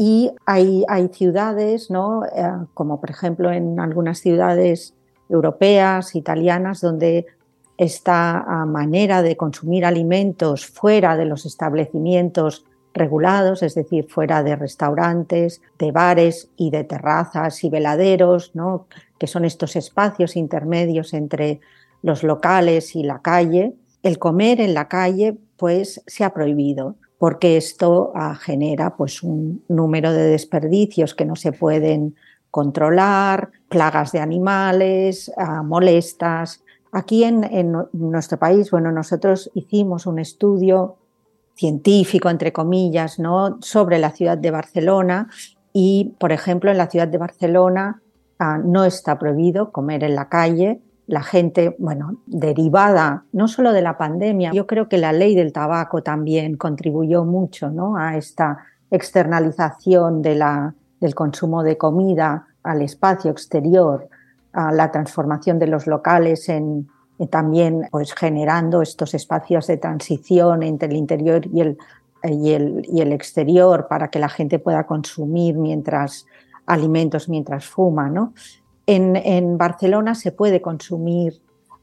Y 0.00 0.30
hay, 0.46 0.84
ciudades, 1.12 1.90
¿no? 1.90 2.24
Eh, 2.24 2.52
como 2.72 3.00
por 3.00 3.10
ejemplo 3.10 3.50
en 3.50 3.80
algunas 3.80 4.20
ciudades 4.20 4.94
europeas, 5.28 6.14
italianas, 6.14 6.80
donde 6.80 7.26
esta 7.76 8.44
manera 8.64 9.22
de 9.22 9.36
consumir 9.36 9.84
alimentos 9.84 10.66
fuera 10.66 11.16
de 11.16 11.24
los 11.24 11.46
establecimientos 11.46 12.64
regulados, 12.94 13.64
es 13.64 13.74
decir, 13.74 14.06
fuera 14.08 14.44
de 14.44 14.54
restaurantes, 14.54 15.62
de 15.80 15.90
bares 15.90 16.48
y 16.56 16.70
de 16.70 16.84
terrazas 16.84 17.64
y 17.64 17.68
veladeros, 17.68 18.52
¿no? 18.54 18.86
que 19.18 19.26
son 19.26 19.44
estos 19.44 19.74
espacios 19.74 20.36
intermedios 20.36 21.12
entre 21.12 21.58
los 22.02 22.22
locales 22.22 22.94
y 22.94 23.02
la 23.02 23.20
calle, 23.20 23.74
el 24.04 24.20
comer 24.20 24.60
en 24.60 24.74
la 24.74 24.86
calle 24.86 25.36
pues 25.56 26.02
se 26.06 26.22
ha 26.22 26.32
prohibido 26.32 26.94
porque 27.18 27.56
esto 27.56 28.12
ah, 28.14 28.34
genera 28.34 28.96
pues 28.96 29.22
un 29.22 29.64
número 29.68 30.12
de 30.12 30.22
desperdicios 30.22 31.14
que 31.14 31.24
no 31.24 31.36
se 31.36 31.52
pueden 31.52 32.14
controlar, 32.50 33.50
plagas 33.68 34.12
de 34.12 34.20
animales, 34.20 35.30
ah, 35.36 35.62
molestas, 35.62 36.62
Aquí 36.90 37.24
en, 37.24 37.76
nuestro 37.92 38.38
país, 38.38 38.70
bueno, 38.70 38.90
nosotros 38.90 39.50
hicimos 39.54 40.06
un 40.06 40.18
estudio 40.18 40.96
científico, 41.54 42.30
entre 42.30 42.52
comillas, 42.52 43.18
¿no? 43.18 43.58
sobre 43.60 43.98
la 43.98 44.10
ciudad 44.10 44.38
de 44.38 44.50
Barcelona 44.50 45.28
y, 45.72 46.14
por 46.18 46.32
ejemplo, 46.32 46.70
en 46.70 46.78
la 46.78 46.88
ciudad 46.88 47.08
de 47.08 47.18
Barcelona 47.18 48.00
ah, 48.38 48.58
no 48.58 48.84
está 48.84 49.18
prohibido 49.18 49.70
comer 49.70 50.02
en 50.04 50.14
la 50.14 50.28
calle. 50.28 50.80
La 51.08 51.22
gente, 51.22 51.74
bueno, 51.78 52.20
derivada 52.26 53.24
no 53.32 53.48
solo 53.48 53.72
de 53.72 53.80
la 53.80 53.96
pandemia, 53.96 54.52
yo 54.52 54.66
creo 54.66 54.90
que 54.90 54.98
la 54.98 55.12
ley 55.12 55.34
del 55.34 55.54
tabaco 55.54 56.02
también 56.02 56.56
contribuyó 56.56 57.24
mucho 57.24 57.70
¿no? 57.70 57.96
a 57.96 58.16
esta 58.18 58.58
externalización 58.90 60.20
del 60.20 61.14
consumo 61.14 61.62
de 61.62 61.78
comida 61.78 62.48
al 62.62 62.82
espacio 62.82 63.30
exterior, 63.30 64.08
a 64.52 64.70
la 64.70 64.92
transformación 64.92 65.58
de 65.58 65.68
los 65.68 65.86
locales 65.86 66.46
en, 66.50 66.88
también 67.30 67.88
pues, 67.90 68.12
generando 68.12 68.82
estos 68.82 69.14
espacios 69.14 69.66
de 69.66 69.78
transición 69.78 70.62
entre 70.62 70.90
el 70.90 70.96
interior 70.96 71.46
y 71.50 71.62
el, 71.62 71.78
y 72.22 72.52
el, 72.52 72.86
y 72.86 73.00
el 73.00 73.12
exterior 73.12 73.88
para 73.88 74.08
que 74.08 74.18
la 74.18 74.28
gente 74.28 74.58
pueda 74.58 74.84
consumir 74.84 75.56
mientras 75.56 76.26
alimentos 76.66 77.30
mientras 77.30 77.64
fuma. 77.64 78.10
¿no? 78.10 78.34
En, 78.90 79.58
Barcelona 79.58 80.14
se 80.14 80.32
puede 80.32 80.62
consumir 80.62 81.42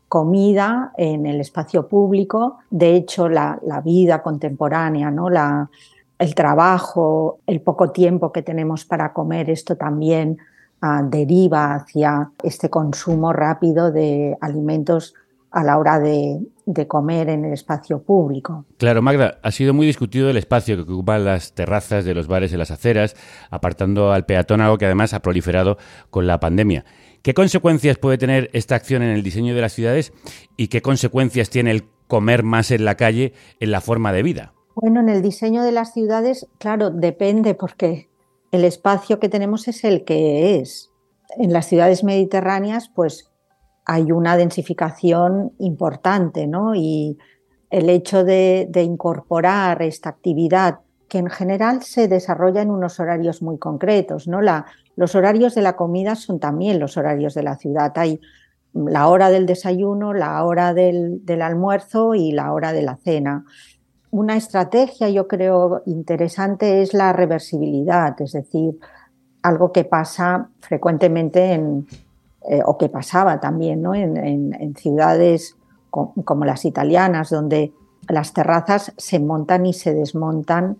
comida 0.10 0.92
en 0.98 1.28
el 1.28 1.40
espacio 1.40 1.88
público. 1.88 2.58
De 2.72 2.96
hecho, 2.96 3.30
la, 3.30 3.60
la 3.62 3.80
vida 3.82 4.24
contemporánea, 4.24 5.12
¿no? 5.12 5.30
la, 5.30 5.70
el 6.18 6.34
trabajo, 6.34 7.40
el 7.46 7.62
poco 7.62 7.92
tiempo 7.92 8.32
que 8.32 8.42
tenemos 8.42 8.86
para 8.86 9.14
comer, 9.14 9.52
esto 9.52 9.76
también 9.76 10.40
ah, 10.82 11.04
deriva 11.04 11.76
hacia 11.76 12.32
este 12.42 12.72
consumo 12.72 13.34
rápido 13.34 13.92
de 13.92 14.36
alimentos 14.42 15.14
a 15.56 15.64
la 15.64 15.78
hora 15.78 16.00
de, 16.02 16.46
comer 16.86 17.30
en 17.30 17.46
el 17.46 17.54
espacio 17.54 18.04
público. 18.04 18.66
Claro, 18.78 19.02
Magda, 19.02 19.40
ha 19.42 19.52
sido 19.52 19.74
muy 19.74 19.88
discutido 19.88 20.30
el 20.30 20.36
espacio 20.36 20.76
que 20.76 20.92
ocupan 20.92 21.24
las 21.24 21.54
terrazas 21.54 22.04
de 22.04 22.14
los 22.14 22.28
bares 22.28 22.52
en 22.52 22.60
las 22.60 22.72
aceras, 22.72 23.16
apartando 23.50 24.12
al 24.12 24.26
peatón, 24.26 24.60
algo 24.60 24.78
que 24.78 24.86
además 24.86 25.14
ha 25.14 25.22
proliferado 25.22 25.78
con 26.10 26.28
la 26.28 26.42
pandemia. 26.42 26.84
¿Qué 27.22 27.34
consecuencias 27.34 27.98
puede 27.98 28.18
tener 28.18 28.50
esta 28.52 28.76
acción 28.76 29.02
en 29.02 29.12
el 29.12 29.24
diseño 29.24 29.56
de 29.56 29.62
las 29.62 29.72
ciudades 29.72 30.12
y 30.58 30.68
qué 30.68 30.82
consecuencias 30.82 31.50
tiene 31.50 31.72
el 31.72 31.86
comer 32.08 32.44
más 32.44 32.70
en 32.72 32.84
la 32.84 32.96
calle 32.96 33.32
en 33.62 33.72
la 33.72 33.80
forma 33.80 34.12
de 34.12 34.24
vida? 34.24 34.54
Bueno, 34.76 35.00
en 35.00 35.08
el 35.08 35.22
diseño 35.22 35.64
de 35.64 35.72
las 35.72 35.94
ciudades, 35.94 36.48
claro, 36.60 36.90
depende 36.90 37.56
porque 37.56 38.10
el 38.52 38.66
espacio 38.66 39.20
que 39.20 39.30
tenemos 39.30 39.70
es 39.70 39.86
el 39.86 40.04
que 40.04 40.60
es. 40.60 40.92
En 41.38 41.54
las 41.54 41.68
ciudades 41.68 42.04
mediterráneas, 42.04 42.90
pues 42.94 43.32
hay 43.86 44.12
una 44.12 44.38
densificación 44.38 45.54
importante, 45.60 46.48
¿no? 46.48 46.76
Y 46.76 47.18
el 47.70 47.90
hecho 47.90 48.24
de, 48.24 48.70
incorporar 48.76 49.82
esta 49.82 50.10
actividad, 50.10 50.80
que 51.08 51.20
en 51.20 51.30
general 51.30 51.84
se 51.84 52.08
desarrolla 52.08 52.62
en 52.62 52.72
unos 52.72 53.00
horarios 53.00 53.42
muy 53.42 53.58
concretos, 53.58 54.28
¿no? 54.28 54.42
La, 54.42 54.66
los 54.96 55.16
horarios 55.16 55.56
de 55.56 55.62
la 55.62 55.76
comida 55.76 56.16
son 56.16 56.40
también 56.40 56.80
los 56.80 56.98
horarios 56.98 57.34
de 57.34 57.44
la 57.44 57.58
ciudad. 57.58 57.92
Hay 57.98 58.20
la 58.74 59.08
hora 59.08 59.30
del 59.30 59.46
desayuno, 59.46 60.14
la 60.14 60.44
hora 60.44 60.74
del 60.74 61.42
almuerzo 61.42 62.16
y 62.16 62.32
la 62.32 62.52
hora 62.52 62.74
de 62.74 62.82
la 62.82 62.98
cena 62.98 63.46
una 64.16 64.38
estrategia, 64.38 65.10
yo 65.10 65.28
creo, 65.28 65.84
interesante 65.86 66.82
es 66.82 66.94
la 66.94 67.12
reversibilidad, 67.12 68.16
es 68.22 68.32
decir, 68.32 68.80
algo 69.42 69.74
que 69.74 69.84
pasa 69.84 70.52
frecuentemente 70.62 71.52
en, 71.52 71.86
eh, 72.50 72.62
o 72.66 72.78
que 72.78 72.90
pasaba 72.90 73.40
también 73.40 73.82
¿no? 73.82 73.96
en, 73.96 74.76
ciudades 74.76 75.56
como 75.90 76.46
las 76.46 76.66
italianas, 76.66 77.30
donde 77.30 77.74
las 78.10 78.34
terrazas 78.34 78.94
se 78.98 79.20
montan 79.20 79.66
y 79.66 79.74
se 79.74 79.94
desmontan 79.94 80.78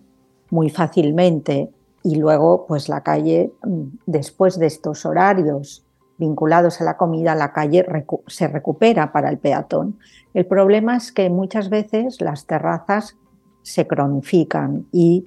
muy 0.50 0.70
fácilmente 0.70 1.70
y 2.02 2.16
luego 2.16 2.66
pues 2.66 2.88
la 2.88 3.00
calle 3.00 3.52
mm, 3.64 3.82
después 4.06 4.58
de 4.58 4.66
estos 4.66 5.04
horarios 5.06 5.84
vinculados 6.18 6.80
a 6.80 6.84
la 6.84 6.96
comida 6.96 7.34
la 7.34 7.52
calle 7.52 7.84
se 8.26 8.48
recupera 8.48 9.12
para 9.12 9.28
el 9.28 9.38
peatón. 9.38 9.98
El 10.34 10.46
problema 10.46 10.96
es 10.96 11.12
que 11.12 11.30
muchas 11.30 11.68
veces 11.68 12.20
las 12.20 12.46
terrazas 12.46 13.16
se 13.62 13.86
cronifican 13.86 14.86
y 14.92 15.24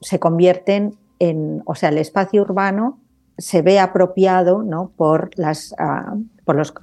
se 0.00 0.18
convierten 0.20 0.96
en, 1.18 1.62
o 1.66 1.74
sea, 1.74 1.88
el 1.88 1.98
espacio 1.98 2.42
urbano 2.42 3.00
se 3.38 3.62
ve 3.62 3.80
apropiado 3.80 4.62
¿no? 4.62 4.92
por, 4.96 5.30
las, 5.36 5.74
ah, 5.78 6.16
por 6.44 6.56
los, 6.56 6.74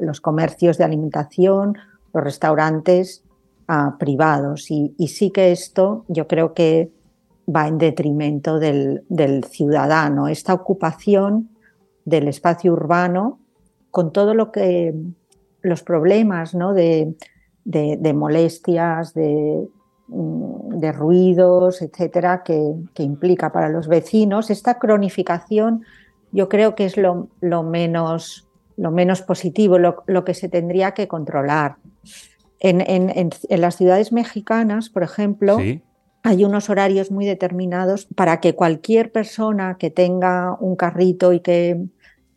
los, 0.00 0.20
comercios 0.20 0.78
de 0.78 0.84
alimentación, 0.84 1.76
los 2.12 2.24
restaurantes 2.24 3.24
ah, 3.68 3.96
privados. 3.98 4.70
Y, 4.70 4.94
sí 5.08 5.30
que 5.30 5.52
esto 5.52 6.04
yo 6.08 6.26
creo 6.26 6.54
que 6.54 6.90
va 7.54 7.68
en 7.68 7.78
detrimento 7.78 8.58
del, 8.58 9.04
ciudadano. 9.48 10.28
Esta 10.28 10.54
ocupación 10.54 11.50
del 12.04 12.28
espacio 12.28 12.72
urbano 12.72 13.38
con 13.90 14.12
todo 14.12 14.34
lo 14.34 14.50
que 14.50 14.94
los 15.60 15.82
problemas 15.82 16.54
¿no? 16.54 16.72
de, 16.72 17.14
de 17.64 18.12
molestias, 18.14 19.14
de, 19.14 19.68
de 20.14 20.92
ruidos, 20.92 21.82
etcétera, 21.82 22.42
que, 22.42 22.74
implica 22.98 23.52
para 23.52 23.68
los 23.68 23.88
vecinos. 23.88 24.50
Esta 24.50 24.78
cronificación 24.78 25.84
yo 26.32 26.48
creo 26.48 26.74
que 26.74 26.84
es 26.84 26.96
lo, 26.96 27.28
menos, 27.62 28.48
lo 28.76 28.90
menos 28.90 29.22
positivo, 29.22 29.78
lo, 29.78 30.24
que 30.24 30.34
se 30.34 30.48
tendría 30.48 30.92
que 30.92 31.08
controlar. 31.08 31.76
En, 32.60 33.30
las 33.48 33.76
ciudades 33.76 34.12
mexicanas, 34.12 34.88
por 34.88 35.02
ejemplo, 35.02 35.58
hay 36.22 36.44
unos 36.44 36.70
horarios 36.70 37.10
muy 37.10 37.26
determinados 37.26 38.06
para 38.14 38.40
que 38.40 38.54
cualquier 38.54 39.10
persona 39.12 39.76
que 39.78 39.90
tenga 39.90 40.56
un 40.60 40.76
carrito 40.76 41.32
y 41.32 41.40
que, 41.40 41.84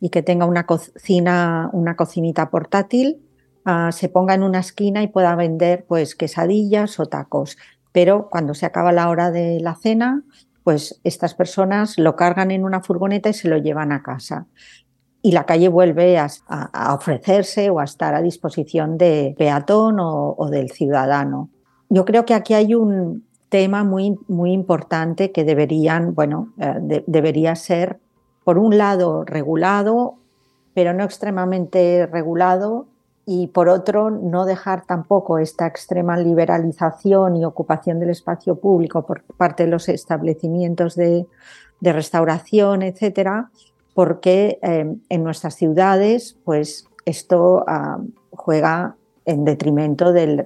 y 0.00 0.08
que 0.08 0.22
tenga 0.22 0.46
una 0.46 0.66
cocina, 0.66 1.70
una 1.72 1.94
cocinita 1.94 2.50
portátil, 2.50 3.20
Ah, 3.68 3.90
se 3.90 4.08
ponga 4.08 4.32
en 4.32 4.44
una 4.44 4.60
esquina 4.60 5.02
y 5.02 5.08
pueda 5.08 5.34
vender 5.34 5.86
pues 5.88 6.14
quesadillas 6.14 7.00
o 7.00 7.06
tacos. 7.06 7.58
Pero 7.90 8.28
cuando 8.30 8.54
se 8.54 8.64
acaba 8.64 8.92
la 8.92 9.08
hora 9.08 9.32
de 9.32 9.58
la 9.58 9.74
cena, 9.74 10.22
pues 10.62 11.00
estas 11.02 11.34
personas 11.34 11.98
lo 11.98 12.14
cargan 12.14 12.52
en 12.52 12.64
una 12.64 12.80
furgoneta 12.80 13.28
y 13.28 13.34
se 13.34 13.48
lo 13.48 13.58
llevan 13.58 13.90
a 13.90 14.04
casa. 14.04 14.46
Y 15.20 15.32
la 15.32 15.46
calle 15.46 15.66
vuelve 15.66 16.16
a, 16.16 16.28
ofrecerse 16.94 17.68
o 17.70 17.80
a 17.80 17.84
estar 17.84 18.14
a 18.14 18.22
disposición 18.22 18.98
de 18.98 19.34
peatón 19.36 19.96
o, 19.98 20.48
del 20.48 20.70
ciudadano. 20.70 21.50
Yo 21.88 22.04
creo 22.04 22.24
que 22.24 22.34
aquí 22.34 22.54
hay 22.54 22.76
un 22.76 23.26
tema 23.48 23.82
muy, 23.82 24.16
muy 24.28 24.52
importante 24.52 25.32
que 25.32 25.42
deberían, 25.42 26.14
bueno, 26.14 26.52
eh, 26.60 27.02
debería 27.08 27.56
ser, 27.56 27.98
por 28.44 28.58
un 28.58 28.78
lado, 28.78 29.24
regulado, 29.24 30.18
pero 30.72 30.92
no 30.92 31.02
extremadamente 31.02 32.06
regulado, 32.06 32.86
y 33.28 33.48
por 33.48 33.68
otro 33.68 34.08
no 34.08 34.44
dejar 34.46 34.86
tampoco 34.86 35.38
esta 35.38 35.66
extrema 35.66 36.16
liberalización 36.16 37.36
y 37.36 37.44
ocupación 37.44 37.98
del 37.98 38.10
espacio 38.10 38.54
público 38.54 39.04
por 39.04 39.22
parte 39.36 39.64
de 39.64 39.70
los 39.70 39.88
establecimientos 39.88 40.94
de, 40.94 41.26
restauración, 41.82 42.82
etcétera, 42.82 43.50
porque 43.94 44.58
eh, 44.62 44.94
en 45.08 45.24
nuestras 45.24 45.56
ciudades 45.56 46.36
pues 46.44 46.86
esto 47.04 47.64
ah, 47.66 47.98
juega 48.30 48.94
en 49.24 49.44
detrimento 49.44 50.12
del, 50.12 50.44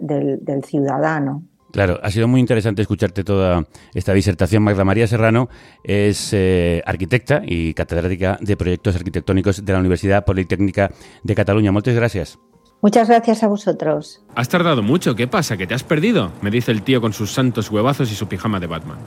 ciudadano. 0.64 1.42
Claro, 1.72 2.00
ha 2.02 2.10
sido 2.10 2.26
muy 2.26 2.40
interesante 2.40 2.82
escucharte 2.82 3.22
toda 3.22 3.66
esta 3.94 4.12
disertación. 4.12 4.62
Magda 4.62 4.84
María 4.84 5.06
Serrano 5.06 5.48
es 5.84 6.30
eh, 6.32 6.82
arquitecta 6.84 7.42
y 7.44 7.74
catedrática 7.74 8.38
de 8.40 8.56
proyectos 8.56 8.96
arquitectónicos 8.96 9.64
de 9.64 9.72
la 9.72 9.78
Universidad 9.78 10.24
Politécnica 10.24 10.90
de 11.22 11.34
Cataluña. 11.34 11.70
Muchas 11.70 11.94
gracias. 11.94 12.38
Muchas 12.82 13.08
gracias 13.08 13.42
a 13.42 13.48
vosotros. 13.48 14.22
Has 14.34 14.48
tardado 14.48 14.82
mucho, 14.82 15.14
¿qué 15.14 15.26
pasa? 15.26 15.58
¿Que 15.58 15.66
te 15.66 15.74
has 15.74 15.84
perdido? 15.84 16.32
Me 16.40 16.50
dice 16.50 16.72
el 16.72 16.82
tío 16.82 17.00
con 17.00 17.12
sus 17.12 17.30
santos 17.30 17.70
huevazos 17.70 18.10
y 18.10 18.14
su 18.14 18.26
pijama 18.26 18.58
de 18.58 18.66
Batman. 18.66 18.98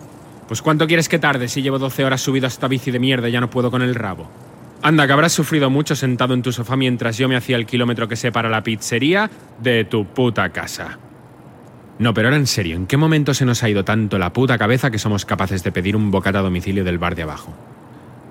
Pues 0.47 0.61
¿cuánto 0.61 0.85
quieres 0.85 1.09
que 1.09 1.17
tarde 1.17 1.47
si 1.47 1.63
llevo 1.63 1.79
12 1.79 2.05
horas 2.05 2.21
subido 2.21 2.45
a 2.45 2.49
esta 2.49 2.67
bici 2.67 2.91
de 2.91 2.99
mierda 2.99 3.29
y 3.29 3.31
ya 3.31 3.41
no 3.41 3.49
puedo 3.49 3.71
con 3.71 3.81
el 3.81 3.95
rabo? 3.95 4.27
Anda, 4.83 5.07
que 5.07 5.13
habrás 5.13 5.31
sufrido 5.31 5.69
mucho 5.69 5.95
sentado 5.95 6.33
en 6.35 6.43
tu 6.43 6.51
sofá 6.51 6.75
mientras 6.75 7.17
yo 7.17 7.27
me 7.27 7.35
hacía 7.35 7.55
el 7.55 7.65
kilómetro 7.65 8.07
que 8.07 8.15
separa 8.15 8.49
la 8.49 8.61
pizzería 8.61 9.31
de 9.59 9.85
tu 9.85 10.05
puta 10.05 10.49
casa. 10.49 10.99
No, 11.97 12.13
pero 12.13 12.27
ahora 12.27 12.37
en 12.37 12.47
serio, 12.47 12.75
¿en 12.75 12.85
qué 12.85 12.97
momento 12.97 13.33
se 13.33 13.45
nos 13.45 13.63
ha 13.63 13.69
ido 13.69 13.85
tanto 13.85 14.19
la 14.19 14.33
puta 14.33 14.57
cabeza 14.57 14.91
que 14.91 14.99
somos 14.99 15.25
capaces 15.25 15.63
de 15.63 15.71
pedir 15.71 15.95
un 15.95 16.11
bocata 16.11 16.39
a 16.39 16.43
domicilio 16.43 16.83
del 16.83 16.99
bar 16.99 17.15
de 17.15 17.23
abajo? 17.23 17.53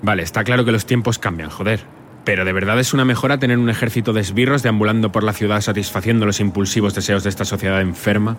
Vale, 0.03 0.22
está 0.22 0.45
claro 0.45 0.64
que 0.64 0.72
los 0.72 0.84
tiempos 0.84 1.18
cambian, 1.18 1.49
joder. 1.49 1.80
Pero 2.25 2.45
de 2.45 2.53
verdad 2.53 2.79
es 2.79 2.95
una 2.95 3.05
mejora 3.05 3.39
tener 3.39 3.59
un 3.59 3.68
ejército 3.68 4.12
de 4.12 4.20
esbirros 4.20 4.62
deambulando 4.62 5.11
por 5.11 5.25
la 5.25 5.33
ciudad 5.33 5.61
satisfaciendo 5.61 6.25
los 6.25 6.41
impulsivos 6.41 6.95
deseos 6.95 7.25
de 7.25 7.31
esta 7.31 7.45
sociedad 7.45 7.81
enferma. 7.81 8.37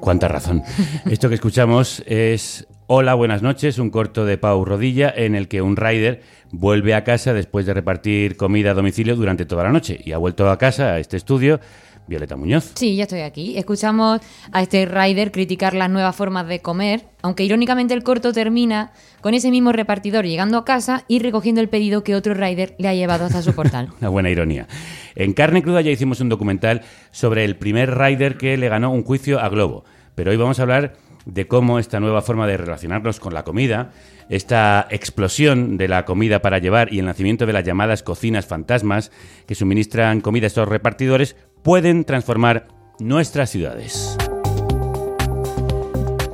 Cuánta 0.00 0.28
razón. 0.28 0.62
Esto 1.06 1.28
que 1.28 1.34
escuchamos 1.34 2.02
es 2.06 2.66
Hola, 2.86 3.14
buenas 3.14 3.40
noches, 3.40 3.78
un 3.78 3.88
corto 3.88 4.26
de 4.26 4.36
Pau 4.36 4.62
Rodilla 4.62 5.10
en 5.16 5.34
el 5.34 5.48
que 5.48 5.62
un 5.62 5.74
rider 5.74 6.20
vuelve 6.52 6.94
a 6.94 7.02
casa 7.02 7.32
después 7.32 7.64
de 7.64 7.72
repartir 7.72 8.36
comida 8.36 8.72
a 8.72 8.74
domicilio 8.74 9.16
durante 9.16 9.46
toda 9.46 9.64
la 9.64 9.72
noche 9.72 9.98
y 10.04 10.12
ha 10.12 10.18
vuelto 10.18 10.50
a 10.50 10.58
casa, 10.58 10.92
a 10.92 10.98
este 10.98 11.16
estudio, 11.16 11.60
Violeta 12.06 12.36
Muñoz. 12.36 12.72
Sí, 12.74 12.96
ya 12.96 13.04
estoy 13.04 13.20
aquí. 13.20 13.56
Escuchamos 13.56 14.20
a 14.52 14.62
este 14.62 14.86
rider 14.86 15.32
criticar 15.32 15.74
las 15.74 15.90
nuevas 15.90 16.14
formas 16.14 16.46
de 16.46 16.60
comer, 16.60 17.06
aunque 17.22 17.44
irónicamente 17.44 17.94
el 17.94 18.02
corto 18.02 18.32
termina 18.32 18.92
con 19.20 19.34
ese 19.34 19.50
mismo 19.50 19.72
repartidor 19.72 20.24
llegando 20.24 20.58
a 20.58 20.64
casa 20.64 21.04
y 21.08 21.18
recogiendo 21.18 21.60
el 21.60 21.68
pedido 21.68 22.04
que 22.04 22.14
otro 22.14 22.34
rider 22.34 22.74
le 22.78 22.88
ha 22.88 22.94
llevado 22.94 23.24
hasta 23.24 23.42
su 23.42 23.54
portal. 23.54 23.90
Una 24.00 24.10
buena 24.10 24.30
ironía. 24.30 24.66
En 25.14 25.32
Carne 25.32 25.62
Cruda 25.62 25.80
ya 25.80 25.90
hicimos 25.90 26.20
un 26.20 26.28
documental 26.28 26.82
sobre 27.10 27.44
el 27.44 27.56
primer 27.56 27.96
rider 27.96 28.36
que 28.36 28.56
le 28.56 28.68
ganó 28.68 28.90
un 28.90 29.02
juicio 29.02 29.40
a 29.40 29.48
Globo, 29.48 29.84
pero 30.14 30.30
hoy 30.30 30.36
vamos 30.36 30.58
a 30.58 30.62
hablar 30.62 30.96
de 31.24 31.46
cómo 31.46 31.78
esta 31.78 32.00
nueva 32.00 32.22
forma 32.22 32.46
de 32.46 32.56
relacionarnos 32.56 33.18
con 33.18 33.32
la 33.32 33.44
comida, 33.44 33.92
esta 34.28 34.86
explosión 34.90 35.76
de 35.78 35.88
la 35.88 36.04
comida 36.04 36.42
para 36.42 36.58
llevar 36.58 36.92
y 36.92 36.98
el 36.98 37.06
nacimiento 37.06 37.46
de 37.46 37.52
las 37.52 37.64
llamadas 37.64 38.02
cocinas 38.02 38.46
fantasmas 38.46 39.10
que 39.46 39.54
suministran 39.54 40.20
comida 40.20 40.44
a 40.44 40.48
estos 40.48 40.68
repartidores 40.68 41.36
pueden 41.64 42.04
transformar 42.04 42.68
nuestras 43.00 43.50
ciudades. 43.50 44.16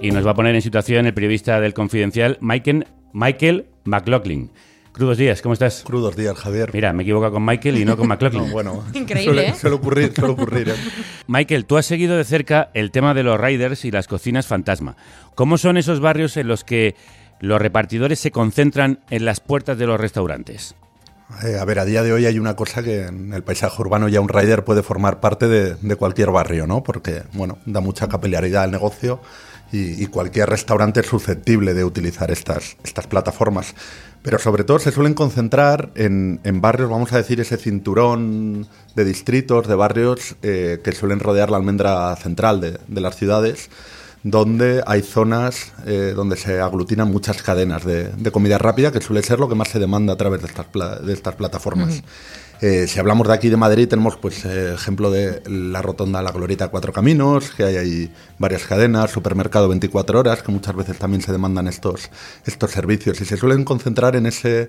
Y 0.03 0.11
nos 0.11 0.27
va 0.27 0.33
a 0.33 0.35
poner 0.35 0.55
en 0.57 0.61
situación 0.61 1.07
el 1.07 1.15
periodista 1.15 1.61
del 1.61 1.73
Confidencial, 1.73 2.37
Michael, 2.41 2.89
Michael 3.13 3.67
McLaughlin. 3.85 4.51
Crudos 4.93 5.19
días, 5.19 5.41
¿cómo 5.41 5.53
estás? 5.53 5.85
Crudos 5.87 6.17
días, 6.17 6.37
Javier. 6.37 6.71
Mira, 6.75 6.93
me 6.93 7.05
equivoco 7.05 7.31
con 7.31 7.45
Michael 7.45 7.79
y 7.79 7.85
no 7.85 7.97
con 7.97 8.09
McLaughlin. 8.09 8.51
bueno, 8.51 8.83
Increíble, 8.93 9.25
suele, 9.25 9.49
¿eh? 9.51 9.55
suele 9.55 9.77
ocurrir, 9.77 10.13
suele 10.13 10.33
ocurrir. 10.33 10.69
¿eh? 10.71 10.75
Michael, 11.29 11.65
tú 11.65 11.77
has 11.77 11.87
seguido 11.87 12.17
de 12.17 12.25
cerca 12.25 12.71
el 12.75 12.91
tema 12.91 13.15
de 13.15 13.23
los 13.23 13.41
riders 13.41 13.85
y 13.85 13.93
las 13.93 14.09
cocinas 14.09 14.49
fantasma. 14.49 14.97
¿Cómo 15.37 15.59
son 15.59 15.77
esos 15.77 16.01
barrios 16.01 16.37
en 16.39 16.49
los 16.49 16.65
que 16.65 16.97
los 17.39 17.63
repartidores 17.63 18.19
se 18.19 18.33
concentran 18.33 18.99
en 19.11 19.25
las 19.25 19.39
puertas 19.39 19.79
de 19.79 19.87
los 19.87 20.01
restaurantes? 20.01 20.75
Eh, 21.43 21.59
a 21.59 21.65
ver, 21.65 21.79
a 21.79 21.85
día 21.85 22.03
de 22.03 22.13
hoy 22.13 22.27
hay 22.27 22.39
una 22.39 22.55
cosa 22.57 22.83
que 22.83 23.07
en 23.07 23.33
el 23.33 23.43
paisaje 23.43 23.81
urbano 23.81 24.09
ya 24.09 24.21
un 24.21 24.29
rider 24.29 24.65
puede 24.65 24.83
formar 24.83 25.21
parte 25.21 25.49
de, 25.49 25.97
cualquier 25.97 26.31
barrio, 26.31 26.67
¿no? 26.67 26.83
Porque, 26.83 27.23
bueno, 27.33 27.59
da 27.67 27.81
mucha 27.81 28.09
capilaridad 28.09 28.65
al 28.65 28.71
negocio 28.71 29.21
y, 29.73 30.03
y, 30.03 30.07
cualquier 30.07 30.51
restaurante 30.51 31.01
es 31.01 31.07
susceptible 31.07 31.75
de 31.75 31.85
utilizar 31.85 32.31
estas, 32.31 32.77
estas 32.83 33.07
plataformas. 33.07 33.75
Pero 34.23 34.39
sobre 34.39 34.65
todo 34.65 34.79
se 34.81 34.93
suelen 34.93 35.15
concentrar 35.15 35.91
en, 35.95 36.41
en 36.45 36.61
barrios, 36.61 36.91
vamos 36.91 37.13
a 37.13 37.17
decir, 37.17 37.41
ese 37.41 37.57
cinturón 37.57 38.67
de 38.95 39.05
distritos, 39.05 39.67
de 39.67 39.75
barrios 39.77 40.37
eh, 40.43 40.81
que 40.85 40.93
suelen 40.93 41.21
rodear 41.21 41.51
la 41.51 41.57
almendra 41.57 42.15
central 42.17 42.61
de, 42.61 42.79
de 42.87 43.01
las 43.01 43.17
ciudades 43.17 43.71
donde 44.23 44.83
hay 44.87 45.03
zonas 45.03 45.73
eh, 45.87 46.13
donde 46.15 46.37
se 46.37 46.61
aglutinan 46.61 47.11
muchas 47.11 47.43
cadenas 47.43 47.85
de, 47.85 48.09
de, 48.09 48.31
comida 48.31 48.59
rápida, 48.59 48.93
que 48.93 49.01
suele 49.01 49.23
ser 49.23 49.39
lo 49.39 49.49
que 49.49 49.55
más 49.55 49.69
se 49.69 49.79
demanda 49.79 50.13
a 50.13 50.17
través 50.17 50.43
de 50.43 50.49
estas, 50.49 50.67
de 51.05 51.13
estas 51.13 51.35
plataformas. 51.37 51.95
Uh 51.95 51.99
-huh. 51.99 52.03
eh, 52.61 52.87
si 52.87 53.01
hablamos 53.01 53.27
de 53.27 53.35
aquí 53.35 53.49
de 53.49 53.57
Madrid, 53.57 53.89
tenemos 53.89 54.17
pues 54.17 54.45
eh, 54.45 54.75
ejemplo 54.75 55.11
de 55.11 55.43
la 55.49 55.81
rotonda 55.81 56.21
La 56.21 56.33
Glorieta 56.33 56.69
Cuatro 56.69 56.93
Caminos, 56.93 57.51
que 57.51 57.65
hay 57.65 57.77
ahí 57.77 58.15
varias 58.39 58.65
cadenas, 58.65 59.11
supermercado 59.11 59.69
24 59.69 60.19
horas, 60.21 60.43
que 60.43 60.53
muchas 60.53 60.77
veces 60.77 60.99
también 60.99 61.23
se 61.23 61.33
demandan 61.33 61.67
estos, 61.67 62.11
estos 62.45 62.71
servicios 62.71 63.21
y 63.23 63.25
se 63.25 63.39
suelen 63.39 63.65
concentrar 63.65 64.17
en, 64.17 64.27
ese, 64.27 64.69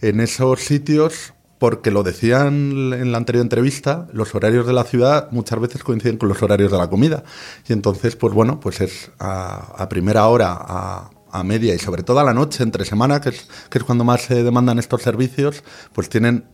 en 0.00 0.18
esos 0.20 0.60
sitios 0.60 1.34
porque 1.58 1.90
lo 1.90 2.02
decían 2.02 2.92
en 2.92 3.12
la 3.12 3.18
anterior 3.18 3.42
entrevista, 3.42 4.06
los 4.12 4.34
horarios 4.34 4.66
de 4.66 4.72
la 4.72 4.84
ciudad 4.84 5.28
muchas 5.30 5.60
veces 5.60 5.82
coinciden 5.82 6.16
con 6.16 6.28
los 6.28 6.42
horarios 6.42 6.70
de 6.70 6.78
la 6.78 6.88
comida. 6.88 7.24
Y 7.68 7.72
entonces, 7.72 8.16
pues 8.16 8.32
bueno, 8.32 8.60
pues 8.60 8.80
es 8.80 9.10
a, 9.18 9.86
primera 9.88 10.26
hora, 10.28 10.56
a, 10.58 11.10
media 11.44 11.74
y 11.74 11.78
sobre 11.78 12.02
todo 12.02 12.18
a 12.18 12.24
la 12.24 12.34
noche, 12.34 12.62
entre 12.62 12.84
semana, 12.84 13.20
que 13.20 13.28
es, 13.30 13.48
que 13.70 13.78
es 13.78 13.84
cuando 13.84 14.02
más 14.04 14.22
se 14.22 14.42
demandan 14.42 14.78
estos 14.78 15.02
servicios, 15.02 15.62
pues 15.92 16.08
tienen 16.08 16.44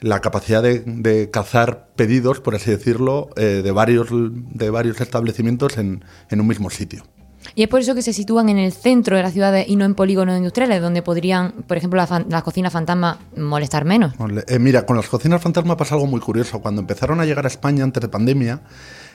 la 0.00 0.20
capacidad 0.20 0.62
de, 0.62 0.80
de 0.86 1.30
cazar 1.30 1.88
pedidos, 1.96 2.40
por 2.40 2.54
así 2.54 2.70
decirlo, 2.70 3.30
eh, 3.36 3.60
de, 3.62 3.70
varios, 3.72 4.08
de 4.10 4.70
varios 4.70 5.00
establecimientos 5.00 5.78
en, 5.78 6.04
en 6.30 6.40
un 6.40 6.46
mismo 6.46 6.70
sitio. 6.70 7.04
Y 7.54 7.62
es 7.62 7.68
por 7.68 7.80
eso 7.80 7.94
que 7.94 8.02
se 8.02 8.12
sitúan 8.12 8.48
en 8.48 8.58
el 8.58 8.72
centro 8.72 9.16
de 9.16 9.22
las 9.22 9.32
ciudades 9.32 9.68
y 9.68 9.76
no 9.76 9.84
en 9.84 9.94
polígonos 9.94 10.36
industriales, 10.36 10.80
donde 10.80 11.02
podrían, 11.02 11.52
por 11.66 11.76
ejemplo, 11.76 11.96
las 11.96 12.10
la 12.28 12.42
cocinas 12.42 12.72
fantasma 12.72 13.18
molestar 13.36 13.84
menos. 13.84 14.14
Eh, 14.46 14.58
mira, 14.58 14.86
con 14.86 14.96
las 14.96 15.08
cocinas 15.08 15.42
fantasma 15.42 15.76
pasa 15.76 15.94
algo 15.94 16.06
muy 16.06 16.20
curioso. 16.20 16.60
Cuando 16.60 16.80
empezaron 16.80 17.20
a 17.20 17.24
llegar 17.24 17.44
a 17.44 17.48
España 17.48 17.84
antes 17.84 18.00
de 18.00 18.08
pandemia, 18.08 18.60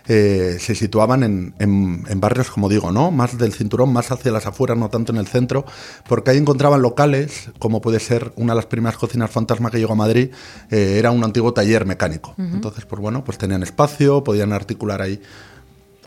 eh, 0.07 0.57
se 0.59 0.75
situaban 0.75 1.23
en, 1.23 1.55
en, 1.57 2.03
en, 2.07 2.19
barrios, 2.19 2.51
como 2.51 2.69
digo, 2.69 2.91
¿no? 2.91 3.09
Más 3.09 3.37
del 3.37 3.53
cinturón, 3.53 3.91
más 3.91 4.11
hacia 4.11 4.31
las 4.31 4.45
afueras, 4.45 4.77
no 4.77 4.89
tanto 4.89 5.11
en 5.11 5.17
el 5.17 5.27
centro, 5.27 5.65
porque 6.07 6.31
ahí 6.31 6.37
encontraban 6.37 6.81
locales, 6.81 7.49
como 7.57 7.81
puede 7.81 7.99
ser 7.99 8.31
una 8.35 8.53
de 8.53 8.57
las 8.57 8.67
primeras 8.67 8.97
cocinas 8.97 9.31
fantasma 9.31 9.71
que 9.71 9.79
llegó 9.79 9.93
a 9.93 9.95
Madrid, 9.95 10.29
eh, 10.69 10.97
era 10.99 11.09
un 11.09 11.23
antiguo 11.23 11.53
taller 11.53 11.85
mecánico. 11.85 12.35
Uh 12.37 12.41
-huh. 12.43 12.53
Entonces, 12.53 12.85
pues 12.85 13.01
bueno, 13.01 13.23
pues 13.23 13.37
tenían 13.39 13.63
espacio, 13.63 14.23
podían 14.23 14.53
articular 14.53 15.01
ahí 15.01 15.19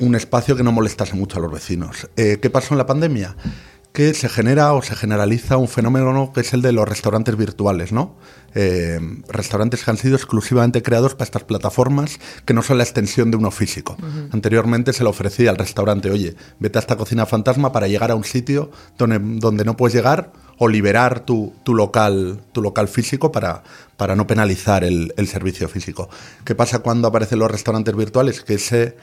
un 0.00 0.14
espacio 0.14 0.56
que 0.56 0.62
no 0.62 0.72
molestase 0.72 1.14
mucho 1.14 1.38
a 1.38 1.42
los 1.42 1.52
vecinos. 1.52 2.08
Eh, 2.16 2.38
¿Qué 2.40 2.50
pasó 2.50 2.74
en 2.74 2.78
la 2.78 2.86
pandemia? 2.86 3.36
Que 3.92 4.14
se 4.14 4.28
genera 4.28 4.74
o 4.74 4.82
se 4.82 4.94
generaliza 4.94 5.56
un 5.56 5.66
fenómeno 5.66 6.32
que 6.32 6.42
es 6.42 6.52
el 6.52 6.62
de 6.62 6.72
los 6.72 6.88
restaurantes 6.88 7.36
virtuales, 7.36 7.90
¿no? 7.90 8.16
Eh, 8.54 9.00
restaurantes 9.28 9.84
que 9.84 9.90
han 9.90 9.96
sido 9.96 10.14
exclusivamente 10.14 10.82
creados 10.82 11.14
para 11.14 11.24
estas 11.24 11.44
plataformas 11.44 12.18
que 12.44 12.54
no 12.54 12.62
son 12.62 12.78
la 12.78 12.84
extensión 12.84 13.30
de 13.30 13.36
uno 13.38 13.50
físico. 13.50 13.96
Uh 13.98 14.04
-huh. 14.04 14.34
Anteriormente 14.34 14.92
se 14.92 15.02
le 15.02 15.10
ofrecía 15.10 15.50
al 15.50 15.56
restaurante, 15.56 16.10
oye, 16.10 16.36
vete 16.58 16.78
a 16.78 16.80
esta 16.80 16.96
cocina 16.96 17.26
fantasma 17.26 17.72
para 17.72 17.88
llegar 17.88 18.10
a 18.10 18.14
un 18.14 18.24
sitio 18.24 18.70
donde, 18.98 19.18
donde 19.20 19.64
no 19.64 19.76
puedes 19.76 19.94
llegar 19.94 20.32
o 20.58 20.68
liberar 20.68 21.20
tu, 21.20 21.54
tu, 21.64 21.74
local, 21.74 22.40
tu 22.52 22.62
local 22.62 22.88
físico 22.88 23.30
para, 23.32 23.62
para 23.96 24.14
no 24.16 24.26
penalizar 24.26 24.84
el, 24.84 25.12
el 25.16 25.26
servicio 25.28 25.68
físico. 25.68 26.08
¿Qué 26.44 26.54
pasa 26.54 26.80
cuando 26.80 27.08
aparecen 27.08 27.38
los 27.38 27.50
restaurantes 27.50 27.94
virtuales? 27.96 28.42
Que 28.42 28.54
ese 28.54 28.96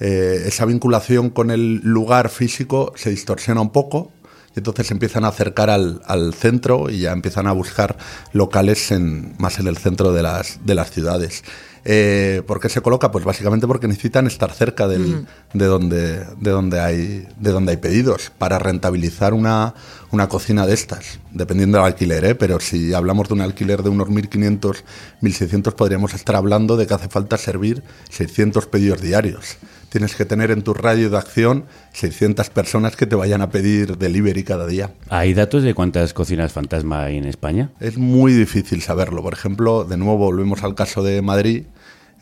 eh, 0.00 0.44
esa 0.46 0.64
vinculación 0.64 1.30
con 1.30 1.50
el 1.50 1.76
lugar 1.82 2.30
físico 2.30 2.92
se 2.96 3.10
distorsiona 3.10 3.60
un 3.60 3.70
poco 3.70 4.10
y 4.54 4.58
entonces 4.58 4.88
se 4.88 4.94
empiezan 4.94 5.24
a 5.24 5.28
acercar 5.28 5.70
al, 5.70 6.00
al, 6.06 6.34
centro 6.34 6.90
y 6.90 7.00
ya 7.00 7.12
empiezan 7.12 7.46
a 7.46 7.52
buscar 7.52 7.96
locales 8.32 8.90
en, 8.90 9.34
más 9.38 9.58
en 9.60 9.68
el 9.68 9.76
centro 9.76 10.12
de 10.12 10.22
las, 10.22 10.58
de 10.64 10.74
las 10.74 10.90
ciudades. 10.90 11.44
Eh, 11.84 12.42
¿Por 12.46 12.60
qué 12.60 12.68
se 12.68 12.80
coloca? 12.82 13.10
Pues 13.10 13.24
básicamente 13.24 13.66
porque 13.66 13.88
necesitan 13.88 14.26
estar 14.26 14.52
cerca 14.52 14.86
del, 14.86 15.22
-huh. 15.22 15.26
de, 15.54 15.64
donde, 15.66 16.24
de, 16.38 16.50
donde 16.50 16.80
hay, 16.80 17.26
de 17.38 17.50
donde 17.50 17.72
hay 17.72 17.78
pedidos 17.78 18.32
para 18.36 18.58
rentabilizar 18.58 19.32
una, 19.34 19.74
una 20.10 20.28
cocina 20.28 20.66
de 20.66 20.74
estas, 20.74 21.20
dependiendo 21.32 21.78
del 21.78 21.86
alquiler, 21.86 22.24
¿eh? 22.24 22.34
pero 22.34 22.60
si 22.60 22.92
hablamos 22.94 23.28
de 23.28 23.34
un 23.34 23.40
alquiler 23.40 23.82
de 23.82 23.90
unos 23.90 24.08
1.500, 24.08 24.82
1.600 25.22 25.74
podríamos 25.74 26.14
estar 26.14 26.36
hablando 26.36 26.76
de 26.76 26.86
que 26.86 26.94
hace 26.94 27.08
falta 27.08 27.36
servir 27.38 27.82
600 28.10 28.66
pedidos 28.66 29.00
diarios 29.00 29.58
tienes 29.90 30.14
que 30.14 30.24
tener 30.24 30.50
en 30.50 30.62
tu 30.62 30.72
radio 30.72 31.10
de 31.10 31.18
acción 31.18 31.66
600 31.92 32.48
personas 32.50 32.96
que 32.96 33.06
te 33.06 33.16
vayan 33.16 33.42
a 33.42 33.50
pedir 33.50 33.98
delivery 33.98 34.44
cada 34.44 34.66
día. 34.66 34.94
¿Hay 35.10 35.34
datos 35.34 35.62
de 35.62 35.74
cuántas 35.74 36.14
cocinas 36.14 36.52
fantasma 36.52 37.04
hay 37.04 37.18
en 37.18 37.26
España? 37.26 37.70
Es 37.80 37.98
muy 37.98 38.32
difícil 38.32 38.80
saberlo. 38.80 39.22
Por 39.22 39.34
ejemplo, 39.34 39.84
de 39.84 39.98
nuevo 39.98 40.16
volvemos 40.16 40.62
al 40.62 40.74
caso 40.74 41.02
de 41.02 41.20
Madrid. 41.20 41.64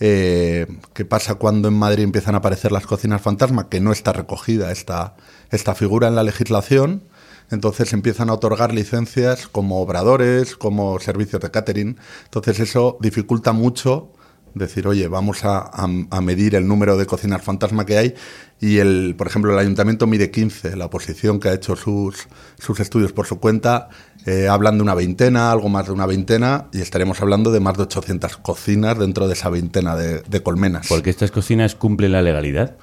Eh, 0.00 0.66
¿Qué 0.94 1.04
pasa 1.04 1.36
cuando 1.36 1.68
en 1.68 1.74
Madrid 1.74 2.04
empiezan 2.04 2.34
a 2.34 2.38
aparecer 2.38 2.72
las 2.72 2.86
cocinas 2.86 3.20
fantasma? 3.20 3.68
Que 3.68 3.80
no 3.80 3.92
está 3.92 4.12
recogida 4.12 4.72
esta, 4.72 5.14
esta 5.50 5.74
figura 5.74 6.08
en 6.08 6.16
la 6.16 6.22
legislación. 6.22 7.02
Entonces 7.50 7.92
empiezan 7.92 8.30
a 8.30 8.34
otorgar 8.34 8.74
licencias 8.74 9.48
como 9.48 9.80
obradores, 9.80 10.56
como 10.56 10.98
servicios 11.00 11.40
de 11.42 11.50
catering. 11.50 11.98
Entonces 12.24 12.60
eso 12.60 12.98
dificulta 13.00 13.52
mucho 13.52 14.12
decir, 14.54 14.86
oye, 14.86 15.08
vamos 15.08 15.44
a, 15.44 15.70
a, 15.70 16.20
medir 16.20 16.54
el 16.54 16.66
número 16.66 16.96
de 16.96 17.06
cocinas 17.06 17.42
fantasma 17.42 17.86
que 17.86 17.96
hay 17.96 18.14
y, 18.60 18.78
el, 18.78 19.14
por 19.16 19.26
ejemplo, 19.26 19.52
el 19.52 19.58
ayuntamiento 19.58 20.06
mide 20.06 20.30
15, 20.30 20.76
la 20.76 20.86
oposición 20.86 21.38
que 21.38 21.48
ha 21.48 21.54
hecho 21.54 21.76
sus, 21.76 22.28
sus 22.58 22.80
estudios 22.80 23.12
por 23.12 23.26
su 23.26 23.38
cuenta, 23.38 23.88
eh, 24.26 24.48
hablan 24.48 24.78
de 24.78 24.82
una 24.82 24.94
veintena, 24.94 25.52
algo 25.52 25.68
más 25.68 25.86
de 25.86 25.92
una 25.92 26.06
veintena, 26.06 26.66
y 26.72 26.80
estaremos 26.80 27.20
hablando 27.20 27.52
de 27.52 27.60
más 27.60 27.76
de 27.76 27.84
800 27.84 28.36
cocinas 28.38 28.98
dentro 28.98 29.28
de 29.28 29.34
esa 29.34 29.48
veintena 29.48 29.94
de, 29.94 30.22
de 30.22 30.42
colmenas. 30.42 30.88
¿Porque 30.88 31.10
estas 31.10 31.30
cocinas 31.30 31.76
cumplen 31.76 32.12
la 32.12 32.22
legalidad? 32.22 32.76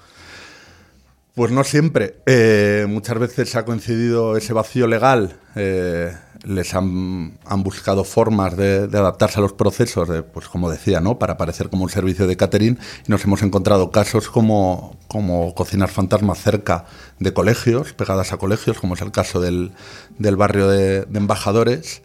Pues 1.36 1.52
no 1.52 1.66
siempre. 1.66 2.16
Eh, 2.26 2.86
muchas 2.88 3.20
veces 3.20 3.58
ha 3.58 3.66
coincidido 3.66 4.38
ese 4.38 4.54
vacío 4.54 4.88
legal. 4.88 5.36
Eh, 5.58 6.14
les 6.46 6.74
han, 6.74 7.38
han, 7.46 7.62
buscado 7.62 8.06
formas 8.06 8.56
de, 8.56 8.84
adaptarse 8.84 9.40
a 9.40 9.42
los 9.42 9.52
procesos, 9.52 10.08
de, 10.08 10.24
pues 10.24 10.48
como 10.48 10.72
decía, 10.72 11.02
¿no? 11.02 11.20
para 11.20 11.34
aparecer 11.34 11.70
como 11.70 11.84
un 11.84 11.90
servicio 11.90 12.26
de 12.26 12.38
catering. 12.38 12.80
Y 13.06 13.12
nos 13.12 13.26
hemos 13.26 13.42
encontrado 13.42 13.92
casos 13.92 14.30
como, 14.30 14.98
como 15.10 15.54
cocinas 15.56 15.92
fantasmas 15.92 16.40
cerca 16.40 16.86
de 17.20 17.34
colegios, 17.34 17.92
pegadas 17.92 18.32
a 18.32 18.38
colegios, 18.38 18.80
como 18.80 18.94
es 18.94 19.02
el 19.02 19.12
caso 19.12 19.42
del, 19.42 19.74
del 20.18 20.38
barrio 20.38 20.70
de 20.70 21.06
embajadores 21.14 22.02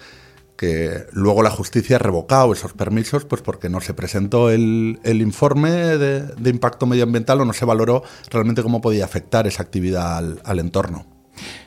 que 0.60 1.06
luego 1.12 1.42
la 1.42 1.48
justicia 1.48 1.96
ha 1.96 1.98
revocado 1.98 2.52
esos 2.52 2.74
permisos 2.74 3.24
pues 3.24 3.40
porque 3.40 3.70
no 3.70 3.80
se 3.80 3.94
presentó 3.94 4.50
el, 4.50 5.00
el 5.04 5.22
informe 5.22 5.70
de, 5.70 6.20
de, 6.20 6.50
impacto 6.50 6.84
medioambiental 6.84 7.40
o 7.40 7.46
no 7.46 7.54
se 7.54 7.64
valoró 7.64 8.02
realmente 8.30 8.62
cómo 8.62 8.82
podía 8.82 9.06
afectar 9.06 9.46
esa 9.46 9.62
actividad 9.62 10.18
al, 10.18 10.42
al 10.44 10.58
entorno. 10.58 11.06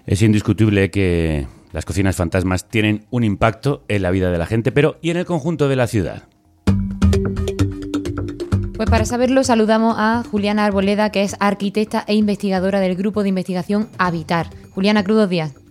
Es 0.05 0.21
indiscutible 0.21 0.91
que 0.91 1.47
las 1.71 1.85
cocinas 1.85 2.15
fantasmas 2.15 2.69
tienen 2.69 3.07
un 3.09 3.23
impacto 3.23 3.83
en 3.87 4.03
la 4.03 4.11
vida 4.11 4.29
de 4.29 4.37
la 4.37 4.45
gente, 4.45 4.71
pero 4.71 4.99
¿y 5.01 5.09
en 5.09 5.17
el 5.17 5.25
conjunto 5.25 5.67
de 5.67 5.75
la 5.75 5.87
ciudad? 5.87 6.27
Pues 8.75 8.91
para 8.91 9.05
saberlo 9.05 9.43
saludamos 9.43 9.95
a 9.97 10.23
Juliana 10.29 10.65
Arboleda, 10.65 11.09
que 11.09 11.23
es 11.23 11.35
arquitecta 11.39 12.03
e 12.05 12.13
investigadora 12.13 12.79
del 12.79 12.95
grupo 12.95 13.23
de 13.23 13.29
investigación 13.29 13.89
Habitar. 13.97 14.51
Juliana, 14.69 15.03
crudos 15.03 15.29
días. 15.29 15.62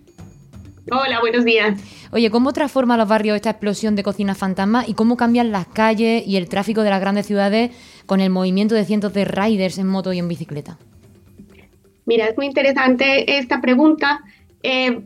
Hola, 0.90 1.20
buenos 1.20 1.44
días. 1.44 1.80
Oye, 2.10 2.30
¿cómo 2.30 2.52
transforma 2.52 2.96
los 2.96 3.08
barrios 3.08 3.36
esta 3.36 3.50
explosión 3.50 3.94
de 3.94 4.02
cocinas 4.02 4.36
fantasmas 4.36 4.88
y 4.88 4.94
cómo 4.94 5.16
cambian 5.16 5.52
las 5.52 5.66
calles 5.66 6.26
y 6.26 6.36
el 6.36 6.48
tráfico 6.48 6.82
de 6.82 6.90
las 6.90 7.00
grandes 7.00 7.26
ciudades 7.26 7.70
con 8.06 8.20
el 8.20 8.30
movimiento 8.30 8.74
de 8.74 8.84
cientos 8.84 9.14
de 9.14 9.24
riders 9.24 9.78
en 9.78 9.86
moto 9.86 10.12
y 10.12 10.18
en 10.18 10.26
bicicleta? 10.26 10.78
Mira, 12.04 12.26
es 12.26 12.36
muy 12.36 12.46
interesante 12.46 13.38
esta 13.38 13.60
pregunta. 13.60 14.22
Eh, 14.64 15.02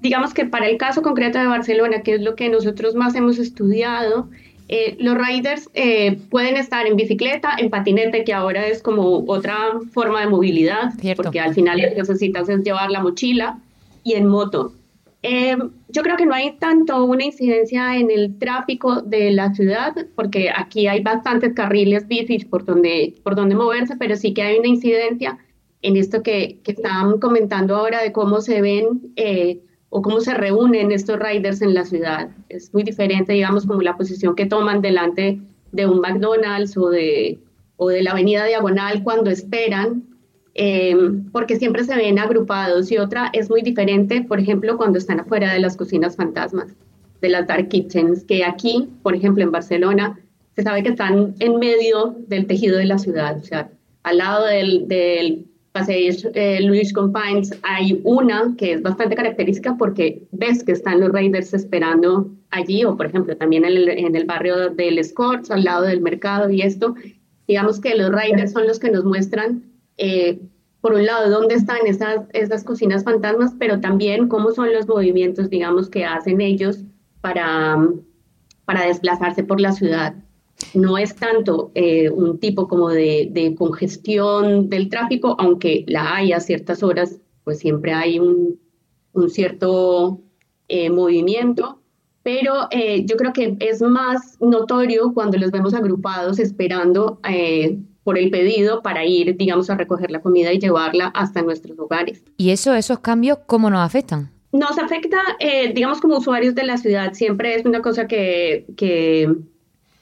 digamos 0.00 0.34
que 0.34 0.44
para 0.44 0.68
el 0.68 0.76
caso 0.76 1.02
concreto 1.02 1.38
de 1.38 1.46
Barcelona, 1.46 2.02
que 2.02 2.14
es 2.14 2.20
lo 2.20 2.34
que 2.34 2.48
nosotros 2.48 2.96
más 2.96 3.14
hemos 3.14 3.38
estudiado, 3.38 4.28
eh, 4.68 4.96
los 4.98 5.16
riders 5.16 5.70
eh, 5.74 6.18
pueden 6.30 6.56
estar 6.56 6.86
en 6.86 6.96
bicicleta, 6.96 7.54
en 7.58 7.70
patinete, 7.70 8.24
que 8.24 8.32
ahora 8.32 8.66
es 8.66 8.82
como 8.82 9.24
otra 9.28 9.56
forma 9.92 10.20
de 10.20 10.26
movilidad, 10.26 10.92
porque 11.16 11.38
al 11.38 11.54
final 11.54 11.80
lo 11.80 11.88
que 11.90 11.94
necesitas 11.94 12.48
es 12.48 12.64
llevar 12.64 12.90
la 12.90 13.00
mochila, 13.00 13.58
y 14.02 14.14
en 14.14 14.26
moto. 14.26 14.72
Yo 15.22 16.02
creo 16.02 16.16
que 16.16 16.26
no 16.26 16.34
hay 16.34 16.56
tanto 16.58 17.04
una 17.04 17.24
incidencia 17.24 17.96
en 17.96 18.10
el 18.10 18.38
tráfico 18.38 19.02
de 19.02 19.30
la 19.32 19.52
ciudad, 19.52 19.94
porque 20.14 20.50
aquí 20.54 20.86
hay 20.86 21.02
bastantes 21.02 21.52
carriles 21.54 22.08
bicis 22.08 22.44
por 22.44 22.64
donde, 22.64 23.14
por 23.22 23.34
donde 23.34 23.54
moverse, 23.54 23.96
pero 23.98 24.16
sí 24.16 24.32
que 24.32 24.42
hay 24.42 24.58
una 24.58 24.68
incidencia 24.68 25.38
en 25.82 25.96
esto 25.96 26.22
que, 26.22 26.60
que 26.62 26.72
estaban 26.72 27.18
comentando 27.18 27.76
ahora 27.76 28.02
de 28.02 28.12
cómo 28.12 28.40
se 28.40 28.60
ven 28.60 29.12
eh, 29.16 29.60
o 29.90 30.02
cómo 30.02 30.20
se 30.20 30.34
reúnen 30.34 30.92
estos 30.92 31.18
riders 31.18 31.60
en 31.62 31.74
la 31.74 31.84
ciudad. 31.84 32.30
Es 32.48 32.72
muy 32.72 32.82
diferente, 32.82 33.32
digamos, 33.32 33.66
como 33.66 33.82
la 33.82 33.96
posición 33.96 34.34
que 34.34 34.46
toman 34.46 34.80
delante 34.80 35.40
de 35.72 35.86
un 35.86 36.00
McDonald's 36.00 36.76
o 36.76 36.88
de, 36.88 37.40
o 37.76 37.88
de 37.88 38.02
la 38.02 38.12
avenida 38.12 38.44
diagonal 38.44 39.02
cuando 39.02 39.30
esperan, 39.30 40.04
eh, 40.54 40.96
porque 41.32 41.56
siempre 41.56 41.84
se 41.84 41.96
ven 41.96 42.18
agrupados. 42.18 42.90
Y 42.90 42.98
otra 42.98 43.30
es 43.32 43.50
muy 43.50 43.62
diferente, 43.62 44.22
por 44.22 44.40
ejemplo, 44.40 44.76
cuando 44.76 44.98
están 44.98 45.20
afuera 45.20 45.52
de 45.52 45.60
las 45.60 45.76
cocinas 45.76 46.16
fantasmas, 46.16 46.74
de 47.20 47.28
las 47.28 47.46
dark 47.46 47.68
kitchens, 47.68 48.24
que 48.24 48.44
aquí, 48.44 48.88
por 49.02 49.14
ejemplo, 49.14 49.42
en 49.42 49.52
Barcelona, 49.52 50.18
se 50.56 50.62
sabe 50.62 50.82
que 50.82 50.90
están 50.90 51.34
en 51.38 51.56
medio 51.58 52.16
del 52.26 52.46
tejido 52.46 52.76
de 52.76 52.86
la 52.86 52.98
ciudad, 52.98 53.38
o 53.38 53.44
sea, 53.44 53.70
al 54.02 54.18
lado 54.18 54.46
del, 54.46 54.88
del 54.88 55.46
paséis 55.72 56.26
eh, 56.34 56.60
Luis 56.62 56.92
Compines 56.92 57.56
hay 57.62 58.00
una 58.04 58.54
que 58.58 58.72
es 58.72 58.82
bastante 58.82 59.14
característica 59.14 59.76
porque 59.76 60.22
ves 60.32 60.64
que 60.64 60.72
están 60.72 61.00
los 61.00 61.12
raiders 61.12 61.54
esperando 61.54 62.30
allí, 62.50 62.84
o 62.84 62.96
por 62.96 63.06
ejemplo 63.06 63.36
también 63.36 63.64
en 63.64 63.72
el, 63.72 63.88
en 63.88 64.16
el 64.16 64.24
barrio 64.24 64.70
del 64.70 64.98
Escorts, 64.98 65.50
al 65.50 65.64
lado 65.64 65.82
del 65.82 66.00
mercado 66.00 66.50
y 66.50 66.62
esto. 66.62 66.94
Digamos 67.46 67.80
que 67.80 67.96
los 67.96 68.10
raiders 68.10 68.52
son 68.52 68.66
los 68.66 68.78
que 68.78 68.90
nos 68.90 69.04
muestran, 69.04 69.62
eh, 70.00 70.40
por 70.80 70.94
un 70.94 71.04
lado, 71.06 71.30
dónde 71.30 71.54
están 71.54 71.86
esas, 71.86 72.26
esas 72.32 72.64
cocinas 72.64 73.04
fantasmas, 73.04 73.54
pero 73.58 73.80
también 73.80 74.28
cómo 74.28 74.50
son 74.50 74.72
los 74.72 74.88
movimientos, 74.88 75.50
digamos, 75.50 75.90
que 75.90 76.04
hacen 76.04 76.40
ellos 76.40 76.84
para, 77.20 77.76
para 78.64 78.86
desplazarse 78.86 79.44
por 79.44 79.60
la 79.60 79.72
ciudad 79.72 80.14
no 80.74 80.98
es 80.98 81.14
tanto 81.16 81.70
eh, 81.74 82.10
un 82.10 82.38
tipo 82.38 82.68
como 82.68 82.88
de, 82.90 83.54
congestión 83.58 84.68
del 84.68 84.88
tráfico, 84.88 85.36
aunque 85.38 85.84
la 85.88 86.14
hay 86.14 86.32
a 86.32 86.40
ciertas 86.40 86.82
horas, 86.82 87.20
pues 87.44 87.58
siempre 87.58 87.92
hay 87.92 88.18
un, 88.18 88.58
cierto 89.28 90.20
eh, 90.68 90.90
movimiento, 90.90 91.80
pero 92.22 92.68
eh, 92.70 93.04
yo 93.06 93.16
creo 93.16 93.32
que 93.32 93.56
es 93.60 93.82
más 93.82 94.36
notorio 94.40 95.12
cuando 95.12 95.36
los 95.38 95.50
vemos 95.50 95.74
agrupados 95.74 96.38
esperando 96.38 97.18
por 98.04 98.18
el 98.18 98.30
pedido 98.30 98.82
para 98.82 99.04
ir, 99.04 99.36
digamos, 99.36 99.70
a 99.70 99.76
recoger 99.76 100.10
la 100.10 100.20
comida 100.20 100.52
y 100.52 100.58
llevarla 100.58 101.08
hasta 101.14 101.42
nuestros 101.42 101.78
hogares. 101.78 102.22
¿Y 102.36 102.50
eso, 102.50 102.74
esos 102.74 103.00
cambios, 103.00 103.38
cómo 103.46 103.70
nos 103.70 103.80
afectan? 103.80 104.30
Nos 104.52 104.78
afecta, 104.78 105.18
digamos, 105.74 106.00
como 106.00 106.16
usuarios 106.16 106.54
de 106.54 106.64
la 106.64 106.76
ciudad, 106.76 107.12
siempre 107.12 107.54
es 107.54 107.64
una 107.64 107.82
cosa 107.82 108.08
que, 108.08 108.66
que 108.76 109.32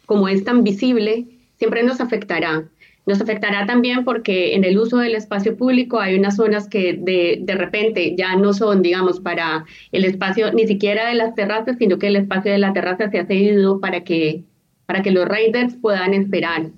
como 0.06 0.28
es 0.28 0.42
tan 0.42 0.64
visible, 0.64 1.26
siempre 1.58 1.82
nos 1.82 2.00
afectará. 2.00 2.64
Nos 3.04 3.20
afectará 3.20 3.66
también 3.66 4.04
porque 4.04 4.54
en 4.54 4.64
el 4.64 4.78
uso 4.78 4.98
del 4.98 5.14
espacio 5.14 5.56
público 5.56 5.98
hay 5.98 6.18
unas 6.18 6.36
zonas 6.36 6.68
que 6.68 6.94
de, 6.94 7.38
de, 7.40 7.54
repente 7.54 8.14
ya 8.16 8.36
no 8.36 8.52
son, 8.52 8.82
digamos, 8.82 9.20
para 9.20 9.64
el 9.92 10.04
espacio 10.04 10.52
ni 10.52 10.66
siquiera 10.66 11.08
de 11.08 11.14
las 11.14 11.34
terrazas, 11.34 11.76
sino 11.78 11.98
que 11.98 12.08
el 12.08 12.16
espacio 12.16 12.52
de 12.52 12.58
la 12.58 12.72
terraza 12.72 13.10
se 13.10 13.18
ha 13.18 13.26
cedido 13.26 13.80
para 13.80 14.04
que, 14.04 14.44
para 14.86 15.02
que 15.02 15.10
los 15.10 15.26
riders 15.26 15.74
puedan 15.76 16.12
esperar. 16.12 16.70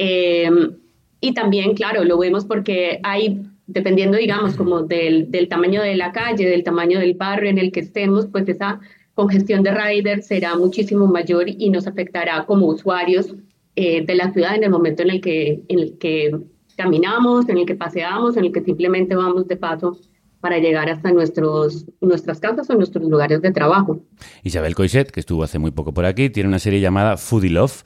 Em, 0.00 0.76
y 1.20 1.34
también, 1.34 1.74
claro, 1.74 2.04
lo 2.04 2.18
vemos 2.18 2.44
porque 2.44 3.00
hay, 3.02 3.42
dependiendo, 3.66 4.16
digamos, 4.16 4.54
como 4.54 4.82
del, 4.82 5.28
del 5.32 5.48
tamaño 5.48 5.82
de 5.82 5.96
la 5.96 6.12
calle, 6.12 6.48
del 6.48 6.62
tamaño 6.62 7.00
del 7.00 7.14
barrio 7.14 7.50
en 7.50 7.58
el 7.58 7.72
que 7.72 7.80
estemos, 7.80 8.26
pues 8.26 8.48
esa 8.48 8.80
congestión 9.14 9.64
de 9.64 9.72
riders 9.72 10.26
será 10.26 10.56
muchísimo 10.56 11.08
mayor 11.08 11.46
y 11.48 11.68
nos 11.70 11.88
afectará 11.88 12.46
como 12.46 12.66
usuarios 12.66 13.34
eh, 13.74 14.06
de 14.06 14.14
la 14.14 14.32
ciudad 14.32 14.54
en 14.54 14.62
el 14.62 14.70
momento 14.70 15.02
en 15.02 15.10
el, 15.10 15.20
que, 15.20 15.64
en 15.66 15.80
el 15.80 15.98
que 15.98 16.38
caminamos, 16.76 17.48
en 17.48 17.58
el 17.58 17.66
que 17.66 17.74
paseamos, 17.74 18.36
en 18.36 18.44
el 18.44 18.52
que 18.52 18.62
simplemente 18.62 19.16
vamos 19.16 19.48
de 19.48 19.56
paso 19.56 19.98
para 20.40 20.58
llegar 20.58 20.88
hasta 20.88 21.10
nuestros, 21.10 21.86
nuestras 22.00 22.38
casas 22.38 22.70
o 22.70 22.74
nuestros 22.74 23.04
lugares 23.10 23.42
de 23.42 23.50
trabajo. 23.50 24.00
Isabel 24.44 24.76
Coixet, 24.76 25.10
que 25.10 25.18
estuvo 25.18 25.42
hace 25.42 25.58
muy 25.58 25.72
poco 25.72 25.92
por 25.92 26.04
aquí, 26.04 26.30
tiene 26.30 26.48
una 26.48 26.60
serie 26.60 26.80
llamada 26.80 27.16
Foodie 27.16 27.50
Love 27.50 27.82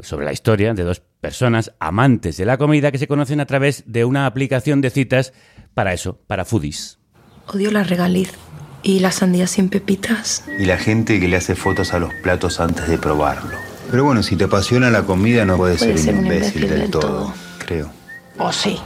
sobre 0.00 0.26
la 0.26 0.32
historia 0.32 0.74
de 0.74 0.82
dos 0.82 1.00
personas 1.20 1.72
amantes 1.78 2.36
de 2.36 2.44
la 2.44 2.58
comida 2.58 2.92
que 2.92 2.98
se 2.98 3.08
conocen 3.08 3.40
a 3.40 3.46
través 3.46 3.84
de 3.86 4.04
una 4.04 4.26
aplicación 4.26 4.80
de 4.80 4.90
citas 4.90 5.32
para 5.74 5.92
eso, 5.92 6.18
para 6.26 6.44
foodies. 6.44 6.98
Odio 7.46 7.70
la 7.70 7.84
regaliz 7.84 8.32
¿Y 8.84 9.00
las 9.00 9.16
sandías 9.16 9.50
sin 9.50 9.70
pepitas? 9.70 10.44
Y 10.58 10.66
la 10.66 10.76
gente 10.76 11.18
que 11.18 11.26
le 11.26 11.38
hace 11.38 11.54
fotos 11.54 11.94
a 11.94 11.98
los 11.98 12.12
platos 12.22 12.60
antes 12.60 12.86
de 12.86 12.98
probarlo. 12.98 13.56
Pero 13.90 14.04
bueno, 14.04 14.22
si 14.22 14.36
te 14.36 14.44
apasiona 14.44 14.90
la 14.90 15.04
comida 15.04 15.46
no 15.46 15.56
puedes 15.56 15.80
ser, 15.80 15.98
un 15.98 16.24
imbécil, 16.24 16.68
del, 16.68 16.90
todo, 16.90 17.32
creo. 17.64 17.90
¿O 18.36 18.52
sí? 18.52 18.78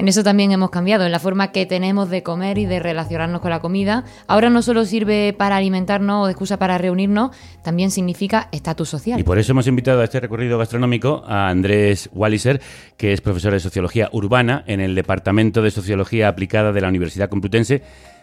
En 0.00 0.08
eso 0.08 0.24
también 0.24 0.50
hemos 0.50 0.70
cambiado, 0.70 1.04
en 1.04 1.12
la 1.12 1.18
forma 1.18 1.52
que 1.52 1.66
tenemos 1.66 2.08
de 2.08 2.22
comer 2.22 2.56
y 2.56 2.64
de 2.64 2.80
relacionarnos 2.80 3.42
con 3.42 3.50
la 3.50 3.60
comida. 3.60 4.04
Ahora 4.28 4.48
no 4.48 4.62
solo 4.62 4.86
sirve 4.86 5.34
para 5.34 5.58
alimentarnos 5.58 6.22
o 6.22 6.26
de 6.26 6.32
excusa 6.32 6.56
para 6.56 6.78
reunirnos, 6.78 7.36
también 7.62 7.90
significa 7.90 8.48
estatus 8.50 8.88
social. 8.88 9.20
Y 9.20 9.24
por 9.24 9.38
eso 9.38 9.52
hemos 9.52 9.66
invitado 9.66 10.00
a 10.00 10.04
este 10.04 10.18
recorrido 10.18 10.56
gastronómico 10.56 11.22
a 11.26 11.50
Andrés 11.50 12.08
Walliser, 12.14 12.62
que 12.96 13.12
es 13.12 13.20
profesor 13.20 13.52
de 13.52 13.60
Sociología 13.60 14.08
Urbana 14.10 14.64
en 14.66 14.80
el 14.80 14.94
Departamento 14.94 15.60
de 15.60 15.70
Sociología 15.70 16.28
Aplicada 16.28 16.72
de 16.72 16.80
la 16.80 16.88
Universidad 16.88 17.28
Complutense 17.28 17.82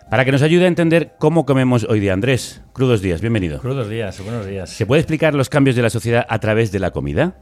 para 0.09 0.25
que 0.25 0.31
nos 0.31 0.41
ayude 0.41 0.65
a 0.65 0.69
entender 0.69 1.13
cómo 1.19 1.45
comemos 1.45 1.83
hoy 1.83 1.99
día. 1.99 2.13
Andrés, 2.13 2.63
crudos 2.73 3.03
días, 3.03 3.21
bienvenido. 3.21 3.59
Crudos 3.59 3.87
días, 3.87 4.19
buenos 4.23 4.47
días. 4.47 4.71
¿Se 4.71 4.87
puede 4.87 5.01
explicar 5.01 5.35
los 5.35 5.47
cambios 5.47 5.75
de 5.75 5.83
la 5.83 5.91
sociedad 5.91 6.25
a 6.27 6.39
través 6.39 6.71
de 6.71 6.79
la 6.79 6.89
comida? 6.89 7.35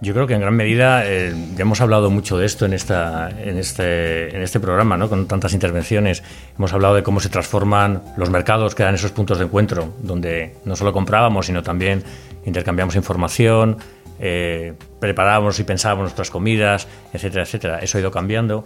Yo 0.00 0.12
creo 0.12 0.26
que 0.26 0.34
en 0.34 0.40
gran 0.40 0.54
medida 0.54 1.06
eh, 1.06 1.34
ya 1.54 1.62
hemos 1.62 1.80
hablado 1.80 2.10
mucho 2.10 2.36
de 2.36 2.44
esto 2.44 2.66
en, 2.66 2.74
esta, 2.74 3.30
en, 3.30 3.56
este, 3.56 4.34
en 4.34 4.42
este 4.42 4.60
programa, 4.60 4.98
¿no? 4.98 5.08
con 5.08 5.26
tantas 5.26 5.54
intervenciones. 5.54 6.22
Hemos 6.58 6.72
hablado 6.74 6.94
de 6.94 7.02
cómo 7.02 7.18
se 7.18 7.30
transforman 7.30 8.02
los 8.18 8.28
mercados, 8.28 8.74
que 8.74 8.82
eran 8.82 8.94
esos 8.94 9.12
puntos 9.12 9.38
de 9.38 9.44
encuentro, 9.44 9.94
donde 10.02 10.56
no 10.66 10.76
solo 10.76 10.92
comprábamos, 10.92 11.46
sino 11.46 11.62
también 11.62 12.04
intercambiamos 12.44 12.94
información, 12.94 13.78
eh, 14.20 14.74
preparábamos 15.00 15.58
y 15.60 15.64
pensábamos 15.64 16.04
nuestras 16.04 16.30
comidas, 16.30 16.88
etcétera, 17.14 17.44
etcétera. 17.44 17.78
Eso 17.78 17.96
ha 17.96 18.00
ido 18.02 18.10
cambiando. 18.10 18.64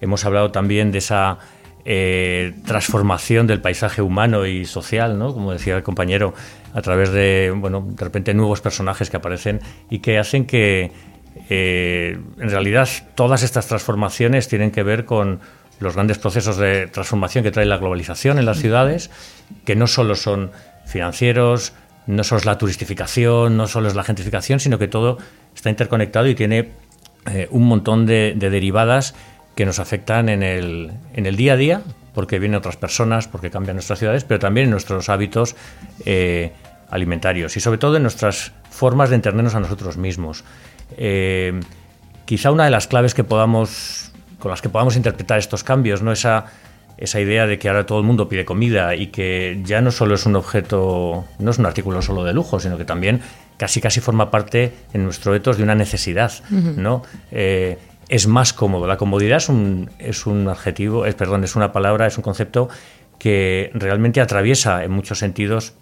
Hemos 0.00 0.24
hablado 0.24 0.50
también 0.50 0.92
de 0.92 0.98
esa 0.98 1.38
eh, 1.84 2.54
transformación 2.66 3.46
del 3.46 3.60
paisaje 3.60 4.02
humano 4.02 4.46
y 4.46 4.64
social, 4.64 5.18
¿no? 5.18 5.32
como 5.34 5.52
decía 5.52 5.76
el 5.76 5.82
compañero, 5.82 6.34
a 6.72 6.82
través 6.82 7.10
de, 7.10 7.52
bueno, 7.54 7.84
de 7.86 8.04
repente 8.04 8.34
nuevos 8.34 8.60
personajes 8.60 9.10
que 9.10 9.16
aparecen 9.16 9.60
y 9.88 10.00
que 10.00 10.18
hacen 10.18 10.46
que, 10.46 10.92
eh, 11.48 12.18
en 12.38 12.50
realidad, 12.50 12.88
todas 13.14 13.42
estas 13.42 13.66
transformaciones 13.66 14.48
tienen 14.48 14.70
que 14.70 14.82
ver 14.82 15.04
con 15.04 15.40
los 15.78 15.94
grandes 15.94 16.18
procesos 16.18 16.56
de 16.56 16.86
transformación 16.86 17.42
que 17.42 17.50
trae 17.50 17.66
la 17.66 17.78
globalización 17.78 18.38
en 18.38 18.44
las 18.44 18.58
ciudades, 18.58 19.10
que 19.64 19.76
no 19.76 19.86
solo 19.86 20.14
son 20.14 20.52
financieros, 20.86 21.72
no 22.06 22.24
solo 22.24 22.40
es 22.40 22.44
la 22.44 22.58
turistificación, 22.58 23.56
no 23.56 23.66
solo 23.66 23.88
es 23.88 23.94
la 23.94 24.04
gentrificación, 24.04 24.60
sino 24.60 24.78
que 24.78 24.88
todo 24.88 25.18
está 25.54 25.70
interconectado 25.70 26.26
y 26.26 26.34
tiene 26.34 26.72
eh, 27.30 27.48
un 27.50 27.66
montón 27.66 28.06
de 28.06 28.34
derivadas 28.38 29.14
que 29.54 29.66
nos 29.66 29.78
afectan 29.78 30.28
en 30.28 30.42
el, 30.42 30.92
en 31.14 31.26
el 31.26 31.36
día 31.36 31.54
a 31.54 31.56
día, 31.56 31.82
porque 32.14 32.38
vienen 32.38 32.58
otras 32.58 32.76
personas, 32.76 33.28
porque 33.28 33.50
cambian 33.50 33.76
nuestras 33.76 33.98
ciudades, 33.98 34.24
pero 34.24 34.40
también 34.40 34.64
en 34.64 34.70
nuestros 34.70 35.08
hábitos 35.08 35.56
eh, 36.04 36.52
alimentarios 36.90 37.56
y 37.56 37.60
sobre 37.60 37.78
todo 37.78 37.96
en 37.96 38.02
nuestras 38.02 38.52
formas 38.70 39.10
de 39.10 39.16
entendernos 39.16 39.54
a 39.54 39.60
nosotros 39.60 39.96
mismos. 39.96 40.44
Eh, 40.96 41.60
quizá 42.24 42.50
una 42.50 42.64
de 42.64 42.70
las 42.70 42.86
claves 42.86 43.14
que 43.14 43.24
podamos 43.24 44.12
con 44.38 44.50
las 44.50 44.62
que 44.62 44.68
podamos 44.68 44.96
interpretar 44.96 45.38
estos 45.38 45.62
cambios, 45.62 46.02
¿no? 46.02 46.12
Esa, 46.12 46.46
esa 46.96 47.20
idea 47.20 47.46
de 47.46 47.58
que 47.58 47.68
ahora 47.68 47.86
todo 47.86 47.98
el 47.98 48.04
mundo 48.04 48.28
pide 48.28 48.44
comida 48.44 48.94
y 48.96 49.08
que 49.08 49.60
ya 49.64 49.80
no 49.80 49.90
solo 49.90 50.14
es 50.14 50.26
un 50.26 50.34
objeto, 50.34 51.26
no 51.38 51.50
es 51.50 51.58
un 51.58 51.66
artículo 51.66 52.02
solo 52.02 52.24
de 52.24 52.32
lujo, 52.32 52.58
sino 52.58 52.76
que 52.76 52.84
también 52.84 53.20
casi 53.56 53.80
casi 53.80 54.00
forma 54.00 54.30
parte 54.30 54.72
en 54.94 55.04
nuestro 55.04 55.34
etos 55.34 55.58
de 55.58 55.62
una 55.62 55.74
necesidad, 55.74 56.32
¿no? 56.50 57.02
Eh, 57.30 57.78
es 58.10 58.26
más 58.26 58.52
cómodo. 58.52 58.88
La 58.88 58.96
comodidad 58.96 59.38
es 59.38 59.48
un, 59.48 59.88
es 60.00 60.26
un 60.26 60.48
adjetivo, 60.48 61.06
es, 61.06 61.14
perdón, 61.14 61.44
es 61.44 61.54
una 61.54 61.70
palabra, 61.70 62.08
es 62.08 62.18
un 62.18 62.22
concepto 62.22 62.68
que 63.18 63.70
realmente 63.72 64.20
atraviesa 64.20 64.82
en 64.82 64.90
muchos 64.90 65.20
sentidos 65.20 65.74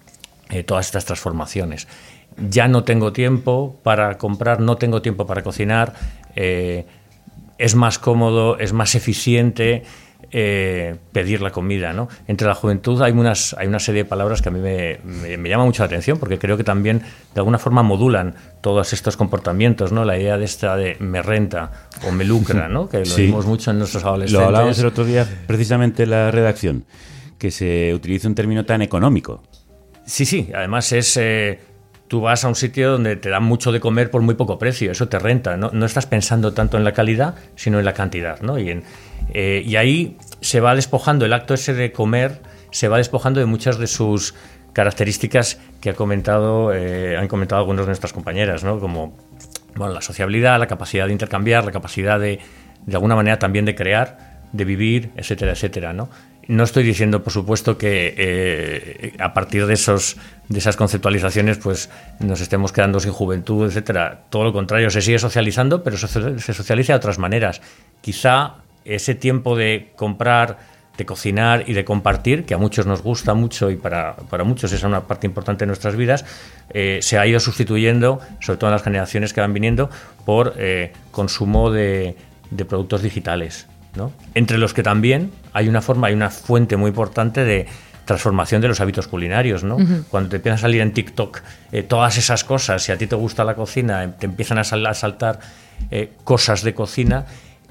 eh, 0.51 0.63
todas 0.63 0.87
estas 0.87 1.07
transformaciones. 1.07 1.89
Ya 2.37 2.69
no 2.69 2.85
tengo 2.85 3.15
tiempo 3.15 3.81
para 3.83 4.19
comprar, 4.19 4.61
no 4.61 4.77
tengo 4.77 5.01
tiempo 5.01 5.27
para 5.27 5.43
cocinar, 5.43 5.95
eh, 6.37 6.85
es 7.57 7.75
más 7.75 7.99
cómodo, 7.99 8.59
es 8.59 8.75
más 8.75 8.95
eficiente. 8.95 9.85
Eh, 10.31 10.97
pedir 11.13 11.41
la 11.41 11.51
comida. 11.51 11.95
¿no? 11.95 12.09
Entre 12.27 12.47
la 12.47 12.55
juventud 12.55 13.01
hay, 13.01 13.13
unas, 13.13 13.55
hay 13.59 13.67
una 13.67 13.79
serie 13.79 14.03
de 14.03 14.09
palabras 14.09 14.43
que 14.43 14.51
a 14.51 14.53
mí 14.53 14.61
me, 14.61 14.99
me, 15.05 15.49
llama 15.49 15.65
mucho 15.65 15.83
la 15.83 15.87
atención 15.87 16.19
porque 16.19 16.39
creo 16.39 16.59
que 16.59 16.65
también 16.65 16.99
de 16.99 17.41
alguna 17.41 17.59
forma 17.59 17.83
modulan 17.83 18.35
todos 18.61 18.93
estos 18.93 19.17
comportamientos. 19.17 19.91
¿no? 19.91 20.05
La 20.05 20.19
idea 20.19 20.37
de 20.37 20.45
esta 20.45 20.77
de 20.77 20.97
me 21.01 21.23
renta 21.23 21.89
o 22.07 22.13
me 22.13 22.25
lucra, 22.25 22.69
¿no? 22.69 22.91
que 22.91 23.07
lo 23.07 23.17
vimos 23.17 23.47
mucho 23.47 23.71
en 23.71 23.79
nuestros 23.79 24.05
adolescentes. 24.05 24.41
Lo 24.41 24.47
hablábamos 24.47 24.79
el 24.79 24.87
otro 24.87 25.07
día 25.07 25.27
precisamente 25.47 26.03
en 26.03 26.11
la 26.11 26.31
redacción, 26.31 26.85
que 27.39 27.51
se 27.51 27.95
utiliza 27.95 28.29
un 28.29 28.35
término 28.35 28.67
tan 28.67 28.83
económico. 28.83 29.43
Sí, 30.05 30.27
sí, 30.27 30.51
además 30.55 30.93
es... 30.93 31.17
Eh, 31.17 31.59
tú 32.09 32.23
vas 32.23 32.45
a 32.45 32.49
un 32.49 32.55
sitio 32.55 32.93
donde 32.93 33.17
te 33.17 33.29
dan 33.29 33.45
mucho 33.45 33.71
de 33.71 33.81
comer 33.81 34.11
por 34.11 34.23
muy 34.23 34.35
poco 34.35 34.59
precio, 34.59 34.91
eso 34.91 35.09
te 35.09 35.19
renta, 35.19 35.57
no, 35.57 35.71
no 35.73 35.87
estás 35.87 36.07
pensando 36.07 36.53
tanto 36.55 36.77
en 36.77 36.85
la 36.85 36.93
calidad, 36.93 37.35
sino 37.55 37.79
en 37.79 37.85
la 37.85 37.93
cantidad, 37.93 38.41
¿no? 38.41 38.59
Y, 38.59 38.71
en, 38.71 38.83
eh, 39.33 39.63
y 39.65 39.77
ahí 39.77 40.17
se 40.41 40.61
va 40.61 40.75
despojando 40.75 41.25
el 41.25 41.33
acto 41.33 41.55
ese 41.55 41.75
de 41.75 41.93
comer, 41.93 42.41
se 42.71 42.89
va 42.89 42.99
despojando 42.99 43.41
de 43.41 43.47
muchas 43.47 43.79
de 43.79 43.87
sus 43.87 44.35
características 44.73 45.61
que 45.81 45.91
ha 45.91 45.95
comentado, 45.95 46.73
eh, 46.73 47.17
han 47.17 47.29
comentado 47.29 47.61
algunas 47.61 47.87
de 47.87 47.89
nuestras 47.89 48.13
compañeras, 48.13 48.65
¿no? 48.65 48.79
Como 48.79 49.17
bueno, 49.75 49.95
la 49.95 50.03
sociabilidad, 50.03 50.59
la 50.59 50.67
capacidad 50.67 51.07
de 51.07 51.13
intercambiar, 51.13 51.65
la 51.65 51.73
capacidad 51.73 52.19
de, 52.19 52.41
de 52.87 52.95
alguna 52.95 53.17
manera 53.17 53.39
también 53.39 53.65
de 53.65 53.75
crear, 53.75 54.41
de 54.53 54.65
vivir, 54.65 55.11
etcétera, 55.17 55.53
etcétera, 55.53 55.93
¿no? 55.93 56.09
No 56.49 56.65
estoy 56.65 56.83
diciendo, 56.83 57.23
por 57.23 57.31
supuesto, 57.33 57.77
que 57.77 58.15
eh, 58.17 59.13
a 59.19 59.35
partir 59.35 59.67
de, 59.67 59.75
esos, 59.75 60.17
de 60.49 60.59
esas 60.59 60.77
conceptualizaciones 60.77 61.59
pues 61.59 61.91
nos 62.21 62.41
estemos 62.41 62.73
quedando 62.73 63.01
sin 63.01 63.13
juventud, 63.13 63.67
etcétera. 63.67 64.23
Todo 64.31 64.45
lo 64.45 64.53
contrario, 64.55 64.89
se 64.89 65.03
sigue 65.03 65.19
socializando, 65.19 65.83
pero 65.85 65.99
se 65.99 66.55
socializa 66.55 66.95
de 66.95 66.97
otras 66.97 67.19
maneras. 67.19 67.61
Quizá 68.01 68.55
ese 68.89 69.15
tiempo 69.15 69.57
de 69.57 69.93
comprar, 69.97 70.59
de 70.97 71.07
cocinar 71.07 71.65
y 71.67 71.75
de 71.75 71.85
compartir, 71.85 72.45
que 72.45 72.55
a 72.55 72.59
muchos 72.59 72.87
nos 72.87 73.03
gusta 73.03 73.35
mucho 73.35 73.71
y 73.71 73.77
para, 73.77 74.17
para 74.17 74.45
muchos 74.45 74.73
es 74.73 74.83
una 74.83 75.07
parte 75.07 75.27
importante 75.27 75.65
de 75.65 75.67
nuestras 75.67 75.97
vidas, 75.97 76.25
eh, 76.71 76.99
se 77.03 77.19
ha 77.19 77.27
ido 77.27 77.39
sustituyendo, 77.41 78.21
sobre 78.41 78.59
todo 78.59 78.71
en 78.71 78.75
las 78.75 78.83
generaciones 78.83 79.33
que 79.33 79.41
van 79.41 79.53
viniendo, 79.53 79.91
por 80.25 80.55
eh, 80.57 80.93
consumo 81.11 81.71
de, 81.71 82.17
de 82.51 82.65
productos 82.65 83.03
digitales. 83.03 83.67
Entre 84.35 84.59
los 84.59 84.75
que 84.75 84.83
también 84.83 85.33
hay 85.53 85.69
una 85.69 85.83
forma, 85.83 86.09
hay 86.09 86.15
una 86.15 86.31
fuente 86.31 86.77
muy 86.77 86.91
importante 86.91 87.45
de 87.45 87.67
transformación 88.05 88.63
de 88.63 88.69
los 88.69 88.81
hábitos 88.81 89.07
culinarios, 89.07 89.65
¿no? 89.65 89.77
Cuando 90.09 90.31
te 90.31 90.37
empiezan 90.37 90.59
a 90.59 90.61
salir 90.63 90.81
en 90.81 90.93
TikTok 90.93 91.41
eh, 91.73 91.83
todas 91.83 92.17
esas 92.17 92.43
cosas, 92.43 92.83
si 92.83 92.91
a 92.91 92.97
ti 92.97 93.07
te 93.07 93.17
gusta 93.17 93.45
la 93.45 93.55
cocina, 93.55 94.15
te 94.19 94.27
empiezan 94.27 94.59
a, 94.59 94.65
saltar 94.65 95.41
eh, 95.91 96.13
cosas 96.25 96.63
de 96.63 96.73
cocina 96.73 97.27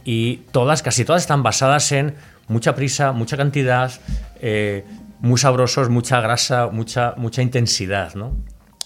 y 0.08 0.38
todas, 0.53 0.82
casi 0.84 1.03
todas 1.03 1.24
están 1.24 1.43
basadas 1.43 1.91
en 1.91 2.16
mucha 2.47 2.76
prisa, 2.76 3.12
mucha 3.12 3.36
cantidad, 3.36 3.91
eh, 4.39 4.86
muy 5.20 5.38
sabrosos, 5.38 5.89
mucha 5.89 6.22
grasa, 6.22 6.70
mucha, 6.72 7.14
mucha 7.18 7.41
intensidad, 7.41 8.16
¿no? 8.16 8.32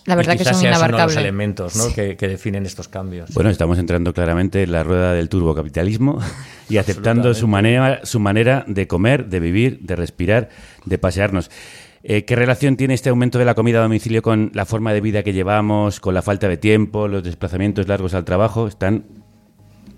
La 0.08 0.16
verdad 0.16 0.36
que 0.36 0.44
son 0.44 0.60
inabarcables. 0.60 1.16
los 1.16 1.24
elementos 1.24 1.94
que, 1.94 2.16
definen 2.16 2.66
estos 2.66 2.88
cambios. 2.88 3.32
Bueno, 3.36 3.52
estamos 3.52 3.78
entrando 3.78 4.16
claramente 4.16 4.64
en 4.64 4.72
la 4.72 4.84
rueda 4.84 5.14
del 5.14 5.30
turbocapitalismo 5.30 6.20
y 6.70 6.78
aceptando 6.78 7.36
su 7.36 7.48
manera, 7.48 8.04
su 8.04 8.20
manera 8.20 8.66
de 8.68 8.88
comer, 8.88 9.28
de 9.28 9.40
vivir, 9.40 9.78
de 9.82 9.96
respirar, 9.96 10.50
de 10.86 10.98
pasearnos. 10.98 11.52
Eh, 12.02 12.26
¿Qué 12.26 12.36
relación 12.36 12.78
tiene 12.78 12.96
este 12.96 13.12
aumento 13.12 13.38
de 13.38 13.46
la 13.46 13.54
comida 13.54 13.78
a 13.78 13.84
domicilio 13.84 14.24
con 14.24 14.50
la 14.56 14.66
forma 14.66 14.92
de 14.92 15.02
vida 15.02 15.22
que 15.22 15.34
llevamos, 15.34 16.00
con 16.00 16.16
la 16.16 16.24
falta 16.24 16.48
de 16.48 16.58
tiempo, 16.58 17.08
los 17.08 17.24
desplazamientos 17.24 17.88
largos 17.88 18.16
al 18.16 18.26
trabajo? 18.26 18.66
Están 18.66 19.06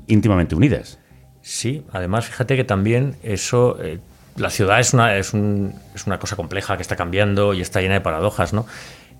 íntimamente 0.07 0.53
unidas. 0.53 0.99
Sí, 1.43 1.85
además 1.91 2.25
fíjate 2.25 2.55
que 2.55 2.63
también 2.63 3.17
eso, 3.21 3.77
eh, 3.79 3.99
la 4.35 4.49
ciudad 4.49 4.79
es 4.79 4.93
una, 4.93 5.15
es, 5.15 5.33
un, 5.33 5.75
es 5.93 6.07
una 6.07 6.17
cosa 6.17 6.35
compleja 6.35 6.75
que 6.77 6.81
está 6.81 6.95
cambiando 6.95 7.53
y 7.53 7.61
está 7.61 7.81
llena 7.81 7.93
de 7.93 8.01
paradojas, 8.01 8.53
¿no? 8.53 8.65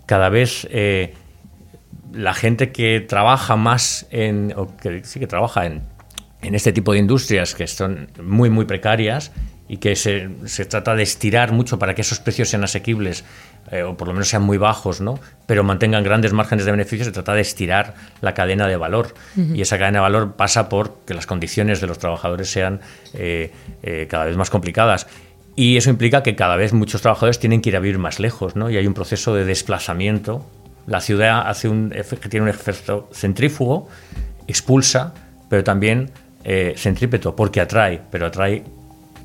cada 0.06 0.30
vez 0.30 0.68
eh, 0.72 1.14
la 2.12 2.34
gente 2.34 2.72
que 2.72 3.00
trabaja 3.02 3.56
más 3.56 4.08
en, 4.12 4.54
o 4.56 4.76
que 4.78 5.04
sí 5.04 5.20
que 5.20 5.28
trabaja 5.28 5.66
en, 5.66 5.82
en 6.42 6.56
este 6.56 6.74
tipo 6.74 6.94
de 6.94 7.00
industrias 7.00 7.56
que 7.56 7.68
son 7.68 8.10
muy, 8.22 8.50
muy 8.50 8.66
precarias 8.66 9.32
y 9.68 9.78
que 9.78 9.96
se, 9.96 10.30
se 10.46 10.66
trata 10.66 10.96
de 10.96 11.04
estirar 11.04 11.52
mucho 11.52 11.80
para 11.80 11.96
que 11.96 12.02
esos 12.02 12.20
precios 12.20 12.50
sean 12.50 12.64
asequibles 12.64 13.24
eh, 13.72 13.84
o 13.84 13.96
por 13.98 14.08
lo 14.08 14.14
menos 14.14 14.28
sean 14.28 14.44
muy 14.44 14.58
bajos, 14.58 15.02
¿no? 15.02 15.20
pero 15.46 15.64
mantengan 15.64 16.04
grandes 16.04 16.34
márgenes 16.34 16.66
de 16.66 16.72
beneficio, 16.72 17.06
se 17.06 17.12
trata 17.12 17.34
de 17.34 17.42
estirar 17.42 17.96
la 18.22 18.34
cadena 18.34 18.68
de 18.68 18.78
valor. 18.78 19.14
Y 19.36 19.62
esa 19.62 19.78
cadena 19.78 20.00
de 20.00 20.04
valor 20.04 20.34
pasa 20.36 20.70
por 20.70 21.00
que 21.06 21.14
las 21.14 21.26
condiciones 21.26 21.82
de 21.82 21.88
los 21.88 22.00
trabajadores 22.00 22.50
sean 22.50 22.82
eh, 23.14 23.52
cada 24.10 24.26
vez 24.26 24.38
más 24.38 24.50
complicadas. 24.50 25.08
Y 25.56 25.78
eso 25.78 25.90
implica 25.90 26.24
que 26.24 26.36
cada 26.36 26.56
vez 26.56 26.74
muchos 26.74 27.02
trabajadores 27.02 27.40
tienen 27.40 27.62
que 27.62 27.70
ir 27.70 27.76
a 27.76 27.80
vivir 27.80 28.00
más 28.00 28.20
lejos, 28.20 28.56
¿no? 28.56 28.70
Y 28.70 28.78
hay 28.78 28.88
un 28.88 28.94
proceso 28.94 29.36
de 29.36 29.46
desplazamiento. 29.46 30.46
La 30.88 31.00
ciudad 31.00 31.48
hace 31.48 31.70
un, 31.70 31.94
tiene 32.30 32.46
un 32.46 32.50
efecto 32.50 33.10
centrífugo, 33.14 33.88
expulsa, 34.48 35.14
pero 35.50 35.64
también 35.64 36.10
eh, 36.44 36.74
centrípeto, 36.76 37.36
porque 37.36 37.62
atrae, 37.62 38.02
pero 38.12 38.26
atrae, 38.26 38.64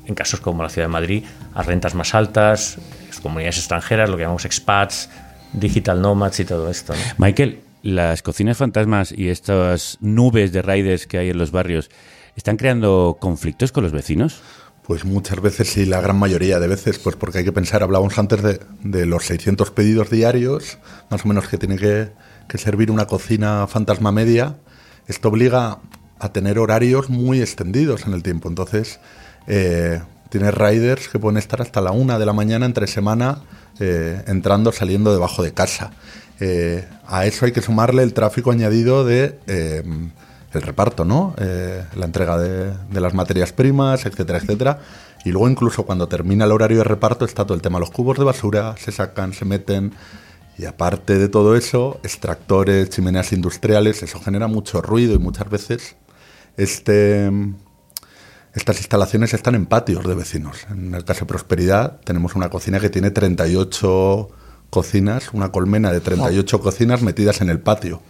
en 0.05 0.15
casos 0.15 0.39
como 0.39 0.61
la 0.61 0.69
ciudad 0.69 0.87
de 0.87 0.91
Madrid, 0.91 1.23
a 1.55 1.63
rentas 1.63 1.95
más 1.95 2.13
altas, 2.13 2.77
comunidades 3.19 3.57
extranjeras, 3.57 4.09
lo 4.09 4.17
que 4.17 4.23
llamamos 4.23 4.45
expats, 4.45 5.09
digital 5.53 6.01
nomads 6.01 6.39
y 6.39 6.45
todo 6.45 6.69
esto. 6.69 6.93
Michael, 7.17 7.61
las 7.81 8.21
cocinas 8.21 8.57
fantasmas 8.57 9.11
y 9.11 9.29
estas 9.29 9.97
nubes 10.01 10.51
de 10.51 10.61
raiders 10.61 11.07
que 11.07 11.17
hay 11.17 11.29
en 11.29 11.37
los 11.37 11.51
barrios, 11.51 11.89
¿están 12.35 12.57
creando 12.57 13.17
conflictos 13.19 13.71
con 13.71 13.83
los 13.83 13.91
vecinos? 13.91 14.41
Pues 14.83 15.05
muchas 15.05 15.39
veces 15.39 15.69
sí, 15.69 15.85
la 15.85 16.01
gran 16.01 16.17
mayoría 16.17 16.59
de 16.59 16.67
veces, 16.67 16.97
pues 16.97 17.15
porque 17.15 17.37
hay 17.37 17.43
que 17.45 17.51
pensar, 17.51 17.83
hablábamos 17.83 18.17
antes 18.17 18.41
de, 18.41 19.05
los 19.05 19.25
600 19.25 19.69
pedidos 19.71 20.09
diarios, 20.09 20.79
más 21.11 21.23
o 21.25 21.27
menos 21.27 21.47
que 21.47 21.57
tiene 21.57 21.77
que, 21.77 22.09
servir 22.57 22.89
una 22.89 23.05
cocina 23.05 23.67
fantasma 23.67 24.11
media. 24.11 24.57
Esto 25.05 25.29
obliga 25.29 25.77
a 26.17 26.33
tener 26.33 26.57
horarios 26.57 27.09
muy 27.09 27.39
extendidos 27.39 28.07
en 28.07 28.13
el 28.13 28.23
tiempo. 28.23 28.49
Entonces, 28.49 28.99
eh, 29.45 30.01
tienes 30.29 30.53
riders 30.53 31.09
que 31.09 31.19
pueden 31.19 31.37
estar 31.37 31.61
hasta 31.61 31.81
la 31.81 31.91
una 31.91 32.19
de 32.19 32.25
la 32.25 32.33
mañana 32.33 32.65
entre 32.65 32.87
semana 32.87 33.39
eh, 33.79 34.23
entrando, 34.27 34.71
saliendo 34.71 35.11
debajo 35.11 35.43
de 35.43 35.53
casa. 35.53 35.91
Eh, 36.39 36.87
a 37.05 37.25
eso 37.25 37.45
hay 37.45 37.51
que 37.51 37.61
sumarle 37.61 38.03
el 38.03 38.13
tráfico 38.13 38.51
añadido 38.51 39.03
de 39.03 39.39
eh, 39.47 39.83
el 40.53 40.61
reparto, 40.61 41.05
¿no? 41.05 41.35
Eh, 41.37 41.83
la 41.95 42.05
entrega 42.05 42.37
de, 42.37 42.73
las 42.99 43.13
materias 43.13 43.51
primas, 43.51 44.05
etcétera, 44.05 44.39
etcétera. 44.39 44.79
Y 45.25 45.31
luego 45.31 45.49
incluso 45.49 45.83
cuando 45.85 46.07
termina 46.07 46.45
el 46.45 46.51
horario 46.51 46.77
de 46.77 46.85
reparto 46.85 47.25
está 47.25 47.43
todo 47.43 47.55
el 47.55 47.61
tema, 47.61 47.79
los 47.79 47.91
cubos 47.91 48.17
de 48.17 48.23
basura 48.23 48.75
se 48.77 48.91
sacan, 48.91 49.33
se 49.33 49.45
meten. 49.45 49.93
Y 50.57 50.65
aparte 50.65 51.17
de 51.17 51.29
todo 51.29 51.55
eso, 51.55 51.99
extractores, 52.03 52.89
chimeneas 52.89 53.31
industriales, 53.31 54.03
eso 54.03 54.19
genera 54.19 54.47
mucho 54.47 54.81
ruido 54.81 55.15
y 55.15 55.19
muchas 55.19 55.49
veces 55.49 55.95
este, 56.57 57.31
estas 58.53 58.77
instalaciones 58.77 59.33
están 59.33 59.55
en 59.55 59.65
patios 59.65 60.05
de 60.05 60.15
vecinos. 60.15 60.65
En 60.69 60.93
el 60.93 61.03
caso 61.03 61.21
de 61.21 61.25
Prosperidad 61.27 61.99
tenemos 62.03 62.35
una 62.35 62.49
cocina 62.49 62.79
que 62.79 62.89
tiene 62.89 63.11
38 63.11 64.29
cocinas, 64.69 65.33
una 65.33 65.51
colmena 65.51 65.91
de 65.91 65.99
38 65.99 66.59
cocinas 66.59 67.01
metidas 67.01 67.41
en 67.41 67.49
el 67.49 67.59
patio. 67.59 68.01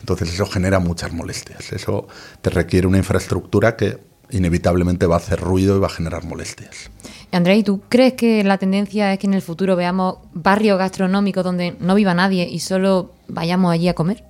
Entonces 0.00 0.32
eso 0.32 0.46
genera 0.46 0.78
muchas 0.78 1.12
molestias. 1.12 1.72
Eso 1.72 2.06
te 2.40 2.50
requiere 2.50 2.86
una 2.86 2.98
infraestructura 2.98 3.76
que 3.76 3.98
inevitablemente 4.30 5.06
va 5.06 5.16
a 5.16 5.18
hacer 5.18 5.40
ruido 5.40 5.76
y 5.76 5.80
va 5.80 5.86
a 5.86 5.90
generar 5.90 6.24
molestias. 6.24 6.90
André, 7.32 7.62
¿tú 7.62 7.82
crees 7.88 8.14
que 8.14 8.44
la 8.44 8.58
tendencia 8.58 9.12
es 9.12 9.18
que 9.18 9.26
en 9.26 9.34
el 9.34 9.42
futuro 9.42 9.74
veamos 9.74 10.18
barrios 10.32 10.78
gastronómicos 10.78 11.44
donde 11.44 11.76
no 11.80 11.94
viva 11.94 12.14
nadie 12.14 12.48
y 12.48 12.60
solo 12.60 13.12
vayamos 13.26 13.72
allí 13.72 13.88
a 13.88 13.94
comer? 13.94 14.24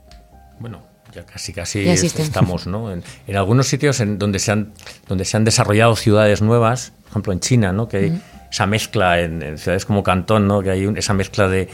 Bueno, 0.60 0.82
ya 1.14 1.24
casi 1.24 1.52
casi 1.52 1.88
estamos, 1.88 2.66
¿no? 2.66 2.92
En, 2.92 3.02
algunos 3.34 3.66
sitios 3.66 4.00
en 4.00 4.18
donde 4.18 4.38
se 4.38 4.52
han 4.52 4.72
donde 5.06 5.24
se 5.24 5.36
han 5.36 5.44
desarrollado 5.44 5.96
ciudades 5.96 6.42
nuevas, 6.42 6.92
por 7.02 7.10
ejemplo 7.10 7.32
en 7.32 7.40
China, 7.40 7.72
¿no? 7.72 7.88
Que 7.88 7.96
hay 7.96 8.22
esa 8.50 8.66
mezcla 8.66 9.20
en, 9.20 9.58
ciudades 9.58 9.84
como 9.84 10.02
Cantón, 10.02 10.46
¿no? 10.46 10.62
Que 10.62 10.70
hay 10.70 10.92
esa 10.96 11.14
mezcla 11.14 11.48
de 11.48 11.68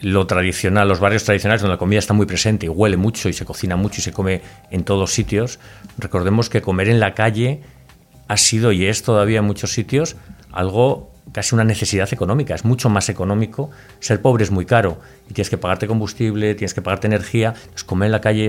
lo 0.00 0.26
tradicional, 0.26 0.88
los 0.88 0.98
barrios 0.98 1.24
tradicionales 1.24 1.60
donde 1.60 1.74
la 1.74 1.78
comida 1.78 1.98
está 1.98 2.14
muy 2.14 2.26
presente 2.26 2.66
y 2.66 2.68
huele 2.68 2.96
mucho 2.96 3.28
y 3.28 3.32
se 3.32 3.44
cocina 3.44 3.76
mucho 3.76 4.00
y 4.00 4.02
se 4.02 4.12
come 4.12 4.40
en 4.70 4.84
todos 4.84 5.12
sitios, 5.12 5.58
recordemos 5.98 6.48
que 6.48 6.62
comer 6.62 6.88
en 6.88 7.00
la 7.00 7.14
calle 7.14 7.60
ha 8.26 8.36
sido 8.38 8.72
y 8.72 8.86
es 8.86 9.02
todavía 9.02 9.40
en 9.40 9.44
muchos 9.44 9.72
sitios 9.72 10.16
algo 10.52 11.10
casi 11.32 11.54
una 11.54 11.64
necesidad 11.64 12.12
económica. 12.12 12.54
Es 12.54 12.64
mucho 12.64 12.88
más 12.88 13.08
económico. 13.08 13.70
Ser 14.00 14.20
pobre 14.20 14.44
es 14.44 14.50
muy 14.50 14.66
caro 14.66 14.98
y 15.28 15.34
tienes 15.34 15.50
que 15.50 15.58
pagarte 15.58 15.86
combustible, 15.86 16.54
tienes 16.54 16.74
que 16.74 16.82
pagarte 16.82 17.06
energía. 17.06 17.54
Pues 17.70 17.84
comer 17.84 18.06
en 18.06 18.12
la 18.12 18.20
calle 18.20 18.48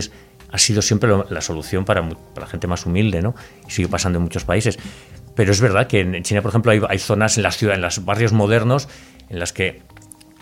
ha 0.52 0.58
sido 0.58 0.82
siempre 0.82 1.10
la 1.30 1.41
solución 1.41 1.86
para, 1.86 2.02
la 2.36 2.47
gente 2.47 2.68
más 2.68 2.86
humilde, 2.86 3.22
¿no? 3.22 3.36
Y 3.68 3.72
sigue 3.72 3.88
pasando 3.88 4.18
en 4.18 4.24
muchos 4.24 4.43
países. 4.43 4.78
Pero 5.36 5.52
es 5.52 5.62
verdad 5.62 5.88
que 5.88 6.02
en 6.02 6.24
China, 6.24 6.41
por 6.41 6.49
ejemplo, 6.49 6.72
hay, 6.89 6.99
zonas 6.99 7.38
en 7.38 7.43
la 7.43 7.52
ciudad, 7.52 7.76
en 7.76 7.82
los 7.82 8.04
barrios 8.04 8.34
modernos, 8.34 8.89
en 9.30 9.39
las 9.39 9.54
que 9.54 9.82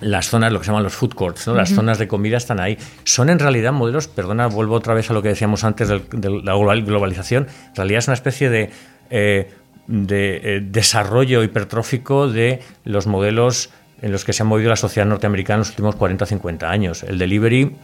las 0.02 0.30
zonas, 0.30 0.52
lo 0.52 0.60
que 0.60 0.66
se 0.66 0.72
llaman 0.72 0.84
los 0.84 0.94
food 0.94 1.14
courts, 1.14 1.48
¿no? 1.48 1.54
las 1.54 1.70
zonas 1.70 2.00
de 2.00 2.08
comida 2.08 2.38
están 2.38 2.60
ahí. 2.60 2.78
Son 3.04 3.30
en 3.30 3.38
realidad 3.38 3.74
modelos, 3.74 4.08
perdona, 4.08 4.48
vuelvo 4.48 4.76
otra 4.76 4.94
vez 4.94 5.10
a 5.12 5.14
lo 5.14 5.22
que 5.22 5.30
decíamos 5.30 5.64
antes 5.64 5.90
de 5.90 6.42
la 6.44 6.56
globalización, 6.56 7.48
en 7.68 7.76
realidad 7.76 8.00
es 8.00 8.08
una 8.08 8.14
especie 8.16 8.50
de 8.50 8.72
eh, 9.10 9.50
de 9.90 10.42
eh, 10.44 10.62
desarrollo 10.62 11.44
hipertrófico 11.44 12.28
de 12.30 12.60
los 12.86 13.08
modelos 13.08 13.72
en 14.04 14.12
los 14.12 14.24
que 14.24 14.34
se 14.34 14.44
ha 14.44 14.46
movido 14.46 14.70
la 14.70 14.76
sociedad 14.76 15.08
norteamericana 15.08 15.56
en 15.56 15.60
los 15.62 15.70
últimos 15.72 15.96
40 15.96 16.26
o 16.26 16.28
50 16.28 16.70
años. 16.70 17.02
El 17.02 17.18
delivery 17.18 17.76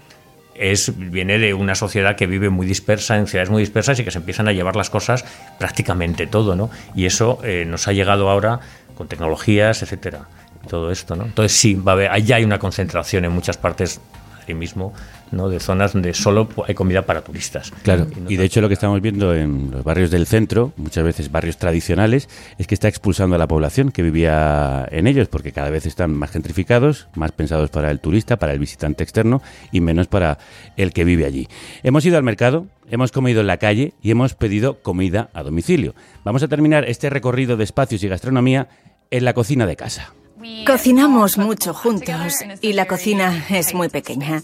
es, 0.56 0.94
viene 0.96 1.38
de 1.38 1.54
una 1.54 1.76
sociedad 1.76 2.16
que 2.16 2.28
vive 2.28 2.50
muy 2.50 2.66
dispersa, 2.66 3.18
en 3.18 3.28
ciudades 3.28 3.50
muy 3.50 3.62
dispersas 3.62 4.00
y 4.00 4.04
que 4.04 4.12
se 4.12 4.18
empiezan 4.18 4.48
a 4.48 4.54
llevar 4.54 4.76
las 4.76 4.90
cosas 4.90 5.26
prácticamente 5.60 6.28
todo, 6.28 6.56
¿no? 6.56 6.70
Y 6.96 7.06
eso 7.06 7.40
eh, 7.44 7.66
nos 7.68 7.88
ha 7.88 7.94
llegado 7.94 8.30
ahora 8.30 8.60
con 8.96 9.08
tecnologías, 9.08 9.84
etcétera, 9.84 10.28
todo 10.70 10.92
esto, 10.92 11.16
¿no? 11.16 11.26
Entonces 11.26 11.58
sí, 11.58 11.76
va 11.76 11.92
a 11.92 11.96
haber, 11.96 12.12
allá 12.12 12.38
hay 12.38 12.44
una 12.44 12.60
concentración 12.60 13.26
en 13.26 13.32
muchas 13.32 13.58
partes 13.58 14.00
ahí 14.48 14.54
mismo 14.54 14.94
¿no? 15.32 15.50
de 15.50 15.60
zonas 15.60 15.94
donde 15.94 16.14
solo 16.14 16.48
hay 16.68 16.76
comida 16.76 17.04
para 17.04 17.22
turistas. 17.22 17.72
Claro, 17.84 18.08
y, 18.28 18.36
de 18.36 18.44
hecho 18.44 18.62
lo 18.62 18.68
que 18.68 18.74
estamos 18.74 19.02
viendo 19.02 19.34
en 19.34 19.72
los 19.72 19.84
barrios 19.84 20.12
del 20.12 20.26
centro, 20.26 20.74
muchas 20.78 21.04
veces 21.04 21.32
barrios 21.32 21.58
tradicionales, 21.58 22.30
es 22.58 22.68
que 22.68 22.74
está 22.74 22.88
expulsando 22.88 23.36
a 23.36 23.40
la 23.40 23.48
población 23.48 23.92
que 23.92 24.04
vivía 24.04 24.88
en 24.92 25.08
ellos, 25.08 25.28
porque 25.28 25.52
cada 25.52 25.70
vez 25.70 25.86
están 25.86 26.14
más 26.14 26.32
gentrificados, 26.32 27.08
más 27.16 27.32
pensados 27.32 27.70
para 27.70 27.92
el 27.92 28.00
turista, 28.00 28.38
para 28.38 28.54
el 28.54 28.60
visitante 28.60 29.04
externo 29.04 29.42
y 29.72 29.82
menos 29.82 30.08
para 30.08 30.38
el 30.78 30.94
que 30.94 31.04
vive 31.04 31.26
allí. 31.26 31.48
Hemos 31.84 32.06
ido 32.06 32.18
al 32.18 32.24
mercado, 32.24 32.68
hemos 32.90 33.12
comido 33.12 33.42
en 33.42 33.48
la 33.48 33.58
calle 33.58 33.94
y 34.02 34.12
hemos 34.12 34.34
pedido 34.34 34.82
comida 34.82 35.30
a 35.34 35.44
domicilio. 35.44 35.96
Vamos 36.24 36.44
a 36.44 36.48
terminar 36.48 36.86
este 36.88 37.10
recorrido 37.10 37.58
de 37.58 37.64
espacios 37.64 38.04
y 38.04 38.08
gastronomía 38.08 38.68
en 39.12 39.26
la 39.26 39.34
cocina 39.34 39.66
de 39.66 39.76
casa. 39.76 40.14
Cocinamos 40.68 41.38
mucho 41.38 41.74
juntos 41.74 42.34
y 42.62 42.74
la 42.74 42.86
cocina 42.88 43.46
es 43.50 43.74
muy 43.74 43.88
pequeña. 43.88 44.42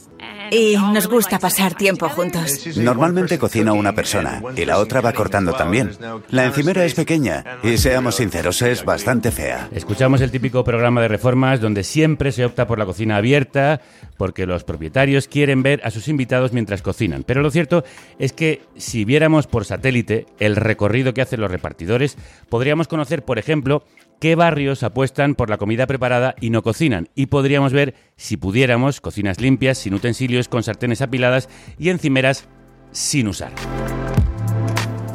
Y 0.49 0.75
nos 0.75 1.07
gusta 1.07 1.37
pasar 1.37 1.75
tiempo 1.75 2.07
juntos. 2.07 2.65
Normalmente 2.77 3.37
cocina 3.37 3.73
una 3.73 3.93
persona 3.93 4.41
y 4.55 4.65
la 4.65 4.77
otra 4.79 5.01
va 5.01 5.11
cortando 5.13 5.53
también. 5.53 5.91
La 6.29 6.45
encimera 6.45 6.85
es 6.85 6.93
pequeña 6.93 7.59
y 7.63 7.77
seamos 7.77 8.15
sinceros, 8.15 8.61
es 8.61 8.85
bastante 8.85 9.31
fea. 9.31 9.69
Escuchamos 9.73 10.21
el 10.21 10.31
típico 10.31 10.63
programa 10.63 11.01
de 11.01 11.09
reformas 11.09 11.59
donde 11.59 11.83
siempre 11.83 12.31
se 12.31 12.45
opta 12.45 12.67
por 12.67 12.79
la 12.79 12.85
cocina 12.85 13.17
abierta 13.17 13.81
porque 14.17 14.45
los 14.45 14.63
propietarios 14.63 15.27
quieren 15.27 15.63
ver 15.63 15.81
a 15.83 15.91
sus 15.91 16.07
invitados 16.07 16.53
mientras 16.53 16.81
cocinan. 16.81 17.23
Pero 17.23 17.41
lo 17.41 17.51
cierto 17.51 17.83
es 18.17 18.31
que 18.31 18.61
si 18.77 19.03
viéramos 19.03 19.47
por 19.47 19.65
satélite 19.65 20.25
el 20.39 20.55
recorrido 20.55 21.13
que 21.13 21.21
hacen 21.21 21.41
los 21.41 21.51
repartidores, 21.51 22.17
podríamos 22.49 22.87
conocer, 22.87 23.23
por 23.23 23.39
ejemplo, 23.39 23.83
qué 24.21 24.35
barrios 24.35 24.83
apuestan 24.83 25.33
por 25.33 25.49
la 25.49 25.57
comida 25.57 25.87
preparada 25.87 26.35
y 26.39 26.51
no 26.51 26.61
cocinan. 26.61 27.09
Y 27.15 27.25
podríamos 27.25 27.73
ver, 27.73 27.95
si 28.15 28.37
pudiéramos, 28.37 29.01
cocinas 29.01 29.41
limpias, 29.41 29.79
sin 29.79 29.95
utensilios, 29.95 30.47
con 30.47 30.61
sartenes 30.61 31.01
apiladas 31.01 31.49
y 31.79 31.89
encimeras 31.89 32.47
sin 32.91 33.27
usar. 33.27 33.51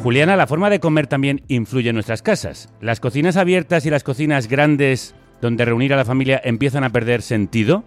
Juliana, 0.03 0.35
la 0.35 0.45
forma 0.45 0.69
de 0.69 0.81
comer 0.81 1.07
también 1.07 1.41
influye 1.47 1.89
en 1.89 1.95
nuestras 1.95 2.21
casas. 2.21 2.69
¿Las 2.81 2.99
cocinas 2.99 3.37
abiertas 3.37 3.85
y 3.85 3.89
las 3.89 4.03
cocinas 4.03 4.49
grandes 4.49 5.15
donde 5.41 5.63
reunir 5.63 5.93
a 5.93 5.97
la 5.97 6.05
familia 6.05 6.41
empiezan 6.43 6.83
a 6.83 6.91
perder 6.91 7.21
sentido? 7.21 7.85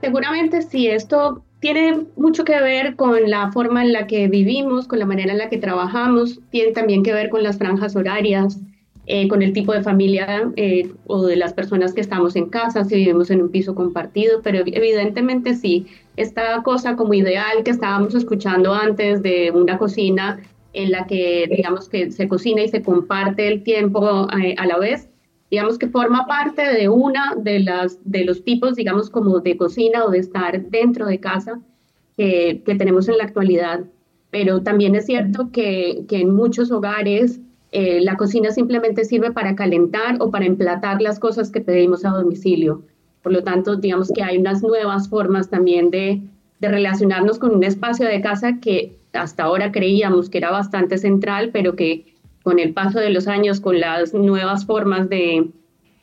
Seguramente 0.00 0.62
sí, 0.62 0.88
esto 0.88 1.44
tiene 1.60 2.06
mucho 2.16 2.44
que 2.44 2.60
ver 2.60 2.96
con 2.96 3.30
la 3.30 3.52
forma 3.52 3.84
en 3.84 3.92
la 3.92 4.08
que 4.08 4.26
vivimos, 4.26 4.88
con 4.88 4.98
la 4.98 5.06
manera 5.06 5.30
en 5.30 5.38
la 5.38 5.48
que 5.48 5.58
trabajamos, 5.58 6.40
tiene 6.50 6.72
también 6.72 7.04
que 7.04 7.12
ver 7.12 7.30
con 7.30 7.44
las 7.44 7.58
franjas 7.58 7.94
horarias, 7.94 8.60
eh, 9.10 9.26
con 9.26 9.40
el 9.40 9.54
tipo 9.54 9.72
de 9.72 9.82
familia 9.82 10.52
eh, 10.56 10.92
o 11.06 11.24
de 11.24 11.36
las 11.36 11.54
personas 11.54 11.94
que 11.94 12.02
estamos 12.02 12.36
en 12.36 12.50
casa, 12.50 12.84
si 12.84 12.96
vivimos 12.96 13.30
en 13.30 13.40
un 13.40 13.48
piso 13.48 13.74
compartido, 13.74 14.42
pero 14.42 14.58
evidentemente 14.58 15.54
sí, 15.54 15.86
esta 16.16 16.62
cosa 16.62 16.94
como 16.94 17.14
ideal 17.14 17.62
que 17.64 17.70
estábamos 17.70 18.14
escuchando 18.14 18.74
antes 18.74 19.22
de 19.22 19.50
una 19.50 19.78
cocina 19.78 20.40
en 20.74 20.90
la 20.90 21.06
que 21.06 21.48
digamos 21.50 21.88
que 21.88 22.10
se 22.10 22.28
cocina 22.28 22.60
y 22.60 22.68
se 22.68 22.82
comparte 22.82 23.48
el 23.48 23.62
tiempo 23.62 24.28
eh, 24.38 24.54
a 24.58 24.66
la 24.66 24.76
vez, 24.76 25.08
digamos 25.50 25.78
que 25.78 25.88
forma 25.88 26.26
parte 26.26 26.70
de 26.70 26.90
una 26.90 27.34
de 27.34 27.60
las 27.60 27.98
de 28.04 28.26
los 28.26 28.44
tipos 28.44 28.74
digamos 28.74 29.08
como 29.08 29.40
de 29.40 29.56
cocina 29.56 30.04
o 30.04 30.10
de 30.10 30.18
estar 30.18 30.68
dentro 30.68 31.06
de 31.06 31.18
casa 31.18 31.62
que, 32.18 32.62
tenemos 32.76 33.08
en 33.08 33.16
la 33.16 33.24
actualidad. 33.24 33.84
Pero 34.30 34.62
también 34.62 34.94
es 34.94 35.06
cierto 35.06 35.50
que, 35.50 36.04
que 36.08 36.20
en 36.20 36.34
muchos 36.34 36.70
hogares 36.70 37.40
eh, 37.70 38.00
la 38.00 38.16
cocina 38.16 38.50
simplemente 38.50 39.04
sirve 39.04 39.30
para 39.30 39.54
calentar 39.54 40.16
o 40.20 40.30
para 40.30 40.46
emplatar 40.46 41.02
las 41.02 41.18
cosas 41.18 41.50
que 41.50 41.60
pedimos 41.60 42.04
a 42.04 42.10
domicilio. 42.10 42.82
Por 43.22 43.32
lo 43.32 43.44
tanto, 43.44 43.76
digamos 43.76 44.10
que 44.14 44.22
hay 44.22 44.38
unas 44.38 44.62
nuevas 44.62 45.08
formas 45.08 45.50
también 45.50 45.90
de, 45.90 46.22
relacionarnos 46.60 47.38
con 47.38 47.54
un 47.54 47.62
espacio 47.62 48.06
de 48.06 48.20
casa 48.20 48.58
que 48.60 48.96
hasta 49.12 49.44
ahora 49.44 49.70
creíamos 49.70 50.28
que 50.28 50.38
era 50.38 50.50
bastante 50.50 50.98
central, 50.98 51.50
pero 51.52 51.76
que 51.76 52.16
con 52.42 52.58
el 52.58 52.72
paso 52.72 52.98
de 52.98 53.10
los 53.10 53.28
años, 53.28 53.60
con 53.60 53.78
las 53.78 54.12
nuevas 54.12 54.66
formas 54.66 55.08
de, 55.08 55.50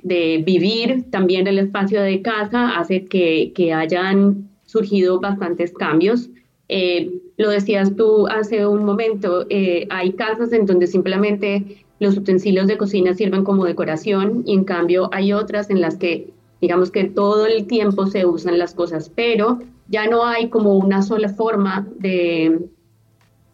vivir 0.01 1.09
también 1.09 1.47
el 1.47 1.59
espacio 1.59 2.01
de 2.01 2.22
casa, 2.22 2.78
hace 2.78 3.05
que, 3.05 3.74
hayan 3.74 4.47
surgido 4.66 5.20
bastantes 5.20 5.74
cambios. 5.74 6.30
Eh, 6.70 7.11
lo 7.38 7.49
decías 7.49 7.95
tú 7.95 8.27
hace 8.27 8.65
un 8.65 8.86
momento, 8.86 9.45
eh, 9.49 9.88
hay 9.89 10.13
casas 10.13 10.53
en 10.53 10.65
donde 10.65 10.88
simplemente 10.88 11.86
los 11.99 12.17
utensilios 12.17 12.67
de 12.67 12.77
cocina 12.77 13.13
sirven 13.13 13.43
como 13.43 13.65
decoración 13.65 14.43
y 14.45 14.53
en 14.53 14.63
cambio 14.63 15.09
hay 15.11 15.33
otras 15.33 15.69
en 15.69 15.81
las 15.81 15.95
que 15.95 16.29
digamos 16.61 16.91
que 16.91 17.05
todo 17.05 17.45
el 17.45 17.67
tiempo 17.67 18.07
se 18.07 18.25
usan 18.25 18.57
las 18.57 18.73
cosas, 18.73 19.11
pero 19.13 19.59
ya 19.88 20.07
no 20.07 20.25
hay 20.25 20.49
como 20.49 20.75
una 20.75 21.01
sola 21.01 21.29
forma 21.29 21.88
de, 21.99 22.59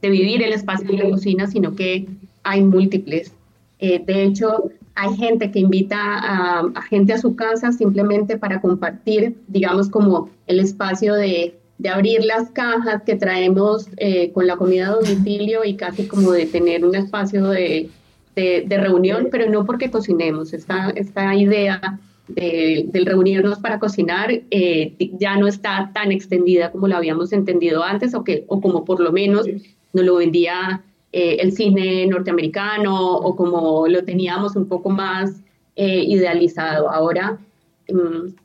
de 0.02 0.10
vivir 0.10 0.42
el 0.44 0.54
espacio 0.54 0.88
de 0.88 1.04
la 1.04 1.10
cocina, 1.10 1.48
sino 1.48 1.76
que 1.76 2.08
hay 2.44 2.64
múltiples. 2.64 3.34
Eh, 3.80 4.02
de 4.06 4.24
hecho, 4.24 4.70
hay 4.96 5.16
gente 5.18 5.52
que 5.52 5.60
invita 5.60 5.98
a, 6.00 6.60
a, 6.74 6.82
gente 6.84 7.14
a 7.14 7.18
su 7.18 7.36
casa 7.36 7.72
simplemente 7.72 8.38
para 8.38 8.62
compartir, 8.62 9.36
digamos, 9.48 9.90
como 9.90 10.30
el 10.48 10.60
espacio 10.60 11.16
de 11.16 11.56
de 11.82 11.90
abrir 11.90 12.24
las 12.24 12.52
cajas 12.52 13.02
que 13.02 13.16
traemos 13.16 13.88
eh, 13.98 14.32
con 14.34 14.46
la 14.46 14.56
comida 14.56 14.86
a 14.86 14.92
domicilio 14.92 15.66
y 15.66 15.74
casi 15.76 16.08
como 16.08 16.32
de 16.32 16.46
tener 16.46 16.86
un 16.86 16.94
espacio 16.94 17.48
de, 17.48 17.90
de, 18.36 18.78
reunión, 18.78 19.30
pero 19.32 19.50
no 19.50 19.66
porque 19.66 19.90
cocinemos. 19.90 20.54
Esta, 20.54 20.92
esta 20.92 21.34
idea 21.34 22.00
de, 22.28 22.86
del 22.88 23.08
reunirnos 23.08 23.58
para 23.58 23.80
cocinar 23.80 24.30
eh, 24.52 24.94
ya 25.18 25.38
no 25.38 25.48
está 25.48 25.90
tan 25.92 26.12
extendida 26.12 26.72
como 26.72 26.88
lo 26.88 26.98
habíamos 26.98 27.34
entendido 27.34 27.84
antes 27.84 28.14
o, 28.14 28.24
que, 28.24 28.46
o 28.48 28.62
como 28.62 28.86
por 28.86 29.00
lo 29.00 29.12
menos 29.12 29.48
nos 29.92 30.06
lo 30.06 30.18
vendía 30.18 30.84
eh, 31.12 31.38
el 31.40 31.52
cine 31.52 32.06
norteamericano 32.06 33.16
o 33.16 33.36
como 33.36 33.88
lo 33.88 34.04
teníamos 34.04 34.56
un 34.56 34.68
poco 34.68 34.92
más 34.92 35.42
idealizado. 35.76 36.92
Ahora 36.92 37.40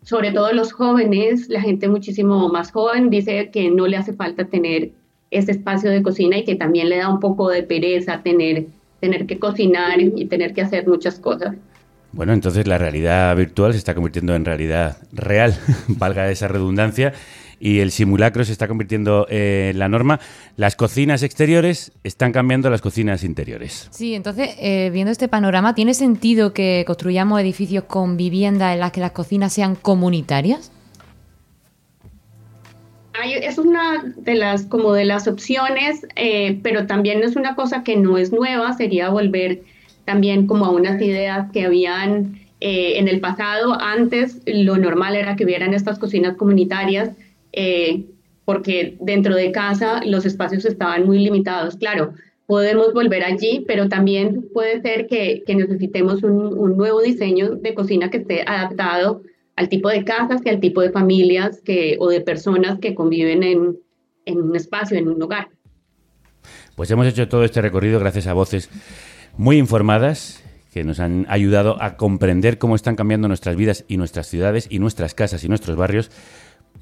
sobre 0.03 0.33
todo 0.33 0.53
los 0.53 0.73
jóvenes, 0.73 1.49
la 1.49 1.61
gente 1.61 1.89
muchísimo 1.89 2.49
más 2.49 2.73
joven 2.73 3.11
dice 3.11 3.51
que 3.51 3.71
no 3.71 3.87
le 3.87 3.97
hace 3.97 4.13
falta 4.13 4.45
tener 4.45 4.91
ese 5.31 5.53
espacio 5.53 5.91
de 5.91 6.03
cocina 6.03 6.39
y 6.39 6.45
que 6.45 6.55
también 6.55 6.89
le 6.89 6.99
da 6.99 7.09
un 7.09 7.21
poco 7.21 7.51
de 7.51 7.63
pereza 7.63 8.23
tener, 8.23 8.67
tener 9.01 9.27
que 9.27 9.39
cocinar 9.39 10.01
y 10.01 10.25
tener 10.27 10.55
que 10.55 10.63
hacer 10.63 10.87
muchas 10.87 11.19
cosas. 11.19 11.55
Bueno, 12.13 12.33
entonces 12.33 12.67
la 12.67 12.79
realidad 12.79 13.37
virtual 13.37 13.73
se 13.73 13.79
está 13.79 13.95
convirtiendo 13.95 14.35
en 14.35 14.45
realidad 14.45 14.97
real, 15.13 15.55
valga 15.89 16.31
esa 16.31 16.49
redundancia, 16.49 17.13
y 17.59 17.81
el 17.81 17.91
simulacro 17.91 18.45
se 18.45 18.53
está 18.53 18.69
convirtiendo 18.69 19.27
en 19.29 19.79
la 19.79 19.89
norma. 19.89 20.21
Las 20.57 20.77
cocinas 20.77 21.23
exteriores 21.23 21.93
están 22.05 22.33
cambiando 22.33 22.71
las 22.71 22.81
cocinas 22.81 23.25
interiores. 23.25 23.89
Sí, 23.91 24.15
entonces, 24.15 24.51
eh, 24.59 24.91
viendo 24.93 25.11
este 25.11 25.29
panorama, 25.29 25.75
¿tiene 25.75 25.95
sentido 25.95 26.53
que 26.53 26.85
construyamos 26.87 27.41
edificios 27.41 27.85
con 27.85 28.17
viviendas 28.17 28.75
en 28.75 28.81
las 28.81 28.93
que 28.93 29.01
las 29.01 29.13
cocinas 29.13 29.53
sean 29.53 29.75
comunitarias? 29.75 30.73
es 33.25 33.59
una 33.59 34.15
de 34.17 34.35
las 34.35 34.67
como 34.67 34.93
de 34.93 35.05
las 35.05 35.27
opciones, 35.27 36.07
eh, 36.17 36.59
pero 36.63 36.87
también 36.87 37.23
es 37.23 37.37
una 37.37 37.55
cosa 37.55 37.83
que 37.83 37.97
no 37.97 38.19
es 38.19 38.33
nueva, 38.33 38.73
sería 38.75 39.09
volver 39.09 39.63
también 40.05 40.47
como 40.47 40.67
a 40.67 40.71
unas 40.71 41.01
ideas 41.01 41.51
que 41.53 41.65
habían 41.65 42.41
eh, 42.61 42.99
en 42.99 43.09
el 43.09 43.21
pasado. 43.21 43.81
Antes 43.81 44.41
lo 44.47 44.77
normal 44.77 45.17
era 45.17 45.37
que 45.37 45.45
hubieran 45.45 45.75
estas 45.75 45.99
cocinas 45.99 46.37
comunitarias, 46.37 47.11
eh, 47.57 48.05
porque 48.45 48.97
dentro 49.01 49.35
de 49.35 49.51
casa 49.51 50.01
los 50.05 50.25
espacios 50.25 50.65
estaban 50.65 51.05
muy 51.05 51.19
limitados. 51.19 51.77
Claro, 51.77 52.13
podemos 52.47 52.93
volver 52.93 53.25
allí, 53.25 53.65
pero 53.67 53.89
también 53.89 54.49
puede 54.55 54.81
ser 54.81 55.09
que, 55.09 55.43
necesitemos 55.49 56.23
un, 56.23 56.77
nuevo 56.77 57.03
diseño 57.03 57.57
de 57.57 57.75
cocina 57.75 58.09
que 58.09 58.19
esté 58.19 58.43
adaptado 58.47 59.23
al 59.57 59.69
tipo 59.69 59.89
de 59.89 60.05
casas 60.05 60.43
y 60.45 60.49
al 60.49 60.61
tipo 60.61 60.81
de 60.81 60.91
familias 60.91 61.61
que, 61.63 61.97
o 61.99 62.09
de 62.09 62.21
personas 62.21 62.79
que 62.79 62.95
conviven 62.95 63.43
en, 63.43 63.79
en 64.27 64.41
un 64.41 64.55
espacio, 64.55 64.97
en 64.97 65.09
un 65.09 65.21
hogar. 65.21 65.49
Pues 66.77 66.91
hemos 66.91 67.07
hecho 67.07 67.27
todo 67.27 67.43
este 67.43 67.63
recorrido 67.63 67.99
gracias 67.99 68.27
a 68.27 68.35
voces 68.35 68.71
muy 69.37 69.57
informadas 69.57 70.45
que 70.73 70.85
nos 70.85 71.01
han 71.01 71.25
ayudado 71.31 71.83
a 71.83 71.97
comprender 71.97 72.59
cómo 72.59 72.77
están 72.77 72.97
cambiando 72.97 73.29
nuestras 73.29 73.57
vidas 73.57 73.87
y 73.89 73.97
nuestras 73.97 74.27
ciudades 74.27 74.67
y 74.69 74.79
nuestras 74.79 75.15
casas 75.15 75.43
y 75.43 75.49
nuestros 75.49 75.75
barrios 75.75 76.11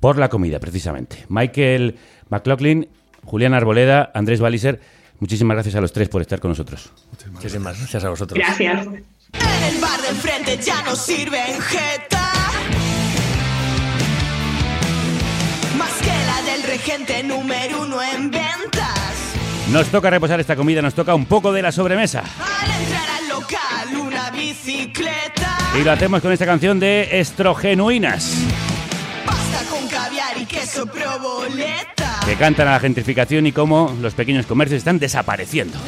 por 0.04 0.18
la 0.18 0.28
comida, 0.28 0.60
precisamente. 0.60 1.24
Michael 1.30 1.96
McLaughlin, 2.28 2.90
Julián 3.24 3.54
Arboleda, 3.54 4.10
Andrés 4.12 4.38
Baliser, 4.38 4.78
muchísimas 5.18 5.54
gracias 5.54 5.76
a 5.76 5.80
los 5.80 5.94
tres 5.94 6.10
por 6.10 6.20
estar 6.20 6.40
con 6.40 6.50
nosotros. 6.50 6.90
Muchísimas 7.32 7.78
gracias 7.78 8.04
a 8.04 8.10
vosotros. 8.10 8.38
Gracias. 8.38 8.84
En 8.84 9.74
el 9.74 9.80
bar 9.80 9.98
de 10.02 10.08
enfrente 10.08 10.58
ya 10.62 10.82
no 10.82 10.94
sirven 10.94 11.58
jeta. 11.58 12.32
Más 15.78 15.92
que 16.02 16.12
la 16.26 16.52
del 16.52 16.62
regente 16.64 17.22
número 17.22 17.80
uno 17.80 18.02
en 18.02 18.30
ventas. 18.30 19.14
Nos 19.72 19.86
toca 19.86 20.10
reposar 20.10 20.38
esta 20.38 20.54
comida, 20.54 20.82
nos 20.82 20.92
toca 20.92 21.14
un 21.14 21.24
poco 21.24 21.50
de 21.50 21.62
la 21.62 21.72
sobremesa. 21.72 22.20
Al 22.20 22.82
entrar 22.82 23.08
al 23.08 23.28
local, 23.30 24.06
una 24.06 24.30
bicicleta. 24.32 25.56
Y 25.80 25.82
lo 25.82 25.92
hacemos 25.92 26.20
con 26.20 26.30
esta 26.30 26.44
canción 26.44 26.78
de 26.78 27.20
Estrogenuinas. 27.20 28.73
Queso 30.54 30.86
proboleta. 30.86 32.20
Que 32.24 32.36
cantan 32.36 32.68
a 32.68 32.72
la 32.72 32.80
gentrificación 32.80 33.46
y 33.46 33.52
cómo 33.52 33.94
los 34.00 34.14
pequeños 34.14 34.46
comercios 34.46 34.78
están 34.78 34.98
desapareciendo. 34.98 35.78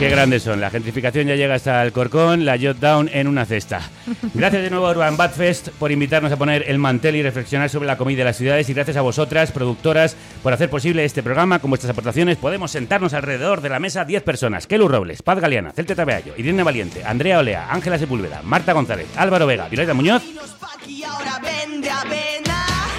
Qué 0.00 0.08
grandes 0.08 0.44
son. 0.44 0.62
La 0.62 0.70
gentrificación 0.70 1.26
ya 1.26 1.36
llega 1.36 1.56
hasta 1.56 1.82
el 1.82 1.92
Corcón, 1.92 2.46
la 2.46 2.56
Jot 2.58 2.78
Down 2.78 3.10
en 3.12 3.28
una 3.28 3.44
cesta. 3.44 3.82
Gracias 4.32 4.62
de 4.62 4.70
nuevo 4.70 4.86
a 4.86 4.92
Urban 4.92 5.18
Bad 5.18 5.32
Fest 5.32 5.68
por 5.78 5.92
invitarnos 5.92 6.32
a 6.32 6.38
poner 6.38 6.64
el 6.68 6.78
mantel 6.78 7.16
y 7.16 7.22
reflexionar 7.22 7.68
sobre 7.68 7.86
la 7.86 7.98
comida 7.98 8.20
de 8.20 8.24
las 8.24 8.38
ciudades. 8.38 8.66
Y 8.70 8.72
gracias 8.72 8.96
a 8.96 9.02
vosotras, 9.02 9.52
productoras, 9.52 10.16
por 10.42 10.54
hacer 10.54 10.70
posible 10.70 11.04
este 11.04 11.22
programa. 11.22 11.58
Con 11.58 11.68
vuestras 11.68 11.90
aportaciones 11.90 12.38
podemos 12.38 12.70
sentarnos 12.70 13.12
alrededor 13.12 13.60
de 13.60 13.68
la 13.68 13.78
mesa 13.78 14.06
10 14.06 14.22
personas. 14.22 14.66
Kelu 14.66 14.88
Robles, 14.88 15.20
Paz 15.20 15.38
Galeana, 15.38 15.72
Celte 15.72 15.94
Tabeallo, 15.94 16.32
Irene 16.38 16.62
Valiente, 16.62 17.04
Andrea 17.04 17.38
Olea, 17.38 17.70
Ángela 17.70 17.98
Sepúlveda, 17.98 18.40
Marta 18.42 18.72
González, 18.72 19.06
Álvaro 19.16 19.46
Vega, 19.46 19.68
Violeta 19.68 19.92
Muñoz 19.92 20.22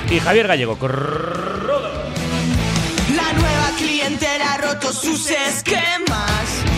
Y 0.07 0.19
Javier 0.19 0.47
Gallego. 0.47 0.77
La 3.15 3.33
nueva 3.33 3.71
clientela 3.75 4.53
ha 4.53 4.57
roto 4.59 4.93
sus 4.93 5.31
esquemas. 5.31 6.70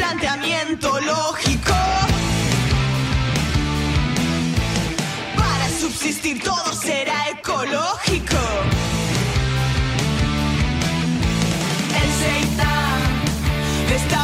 Planteamiento 0.00 0.98
lógico. 1.00 1.74
Para 5.36 5.68
subsistir 5.78 6.42
todo 6.42 6.72
será 6.72 7.28
ecológico. 7.28 8.40
El 12.00 12.10
Seitan 12.20 13.00
está 13.98 14.20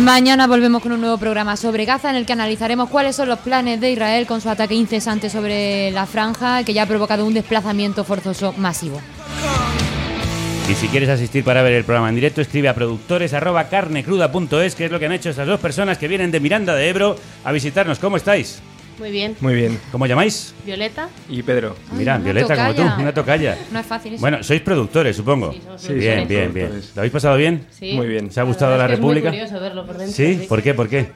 Mañana 0.00 0.48
volvemos 0.48 0.82
con 0.82 0.90
un 0.90 1.00
nuevo 1.00 1.18
programa 1.18 1.56
sobre 1.56 1.84
Gaza 1.84 2.10
en 2.10 2.16
el 2.16 2.26
que 2.26 2.32
analizaremos 2.32 2.90
cuáles 2.90 3.14
son 3.14 3.28
los 3.28 3.38
planes 3.38 3.80
de 3.80 3.92
Israel 3.92 4.26
con 4.26 4.40
su 4.40 4.50
ataque 4.50 4.74
incesante 4.74 5.30
sobre 5.30 5.92
la 5.92 6.04
franja 6.06 6.64
que 6.64 6.74
ya 6.74 6.82
ha 6.82 6.86
provocado 6.86 7.24
un 7.24 7.32
desplazamiento 7.32 8.02
forzoso 8.02 8.52
masivo. 8.56 9.00
Y 10.68 10.74
si 10.74 10.88
quieres 10.88 11.10
asistir 11.10 11.44
para 11.44 11.62
ver 11.62 11.74
el 11.74 11.84
programa 11.84 12.08
en 12.08 12.16
directo, 12.16 12.40
escribe 12.40 12.68
a 12.68 12.74
productores@carnecruda.es, 12.74 14.74
que 14.74 14.86
es 14.86 14.90
lo 14.90 14.98
que 14.98 15.06
han 15.06 15.12
hecho 15.12 15.30
estas 15.30 15.46
dos 15.46 15.60
personas 15.60 15.96
que 15.96 16.08
vienen 16.08 16.32
de 16.32 16.40
Miranda 16.40 16.74
de 16.74 16.88
Ebro 16.88 17.14
a 17.44 17.52
visitarnos. 17.52 18.00
¿Cómo 18.00 18.16
estáis? 18.16 18.62
Muy 18.98 19.10
bien. 19.10 19.36
Muy 19.40 19.54
bien. 19.54 19.78
¿Cómo 19.90 20.06
llamáis? 20.06 20.54
Violeta. 20.64 21.08
Y 21.28 21.42
Pedro. 21.42 21.76
Mira, 21.92 22.14
una 22.16 22.24
Violeta 22.24 22.54
como 22.56 22.74
tú, 22.74 22.82
una 23.02 23.12
tocaya. 23.12 23.58
No 23.72 23.80
es 23.80 23.86
fácil 23.86 24.14
eso. 24.14 24.20
Bueno, 24.20 24.42
sois 24.42 24.60
productores, 24.60 25.16
supongo. 25.16 25.52
Sí, 25.52 25.60
somos 25.64 25.80
Sí, 25.82 25.92
bien, 25.94 26.28
bien, 26.28 26.54
bien. 26.54 26.80
¿Lo 26.94 27.00
habéis 27.00 27.12
pasado 27.12 27.36
bien? 27.36 27.66
Sí. 27.70 27.92
Muy 27.94 28.06
bien. 28.06 28.30
¿Se 28.30 28.40
ha 28.40 28.44
gustado 28.44 28.76
la, 28.76 28.86
que 28.86 28.94
República? 28.96 29.28
Es 29.28 29.34
muy 29.34 29.40
curioso 29.42 29.60
verlo 29.62 29.86
por 29.86 29.98
dentro. 29.98 30.14
¿Sí? 30.14 30.46
¿Por 30.48 30.62
qué? 30.62 30.74
¿Por 30.74 30.88
qué? 30.88 31.08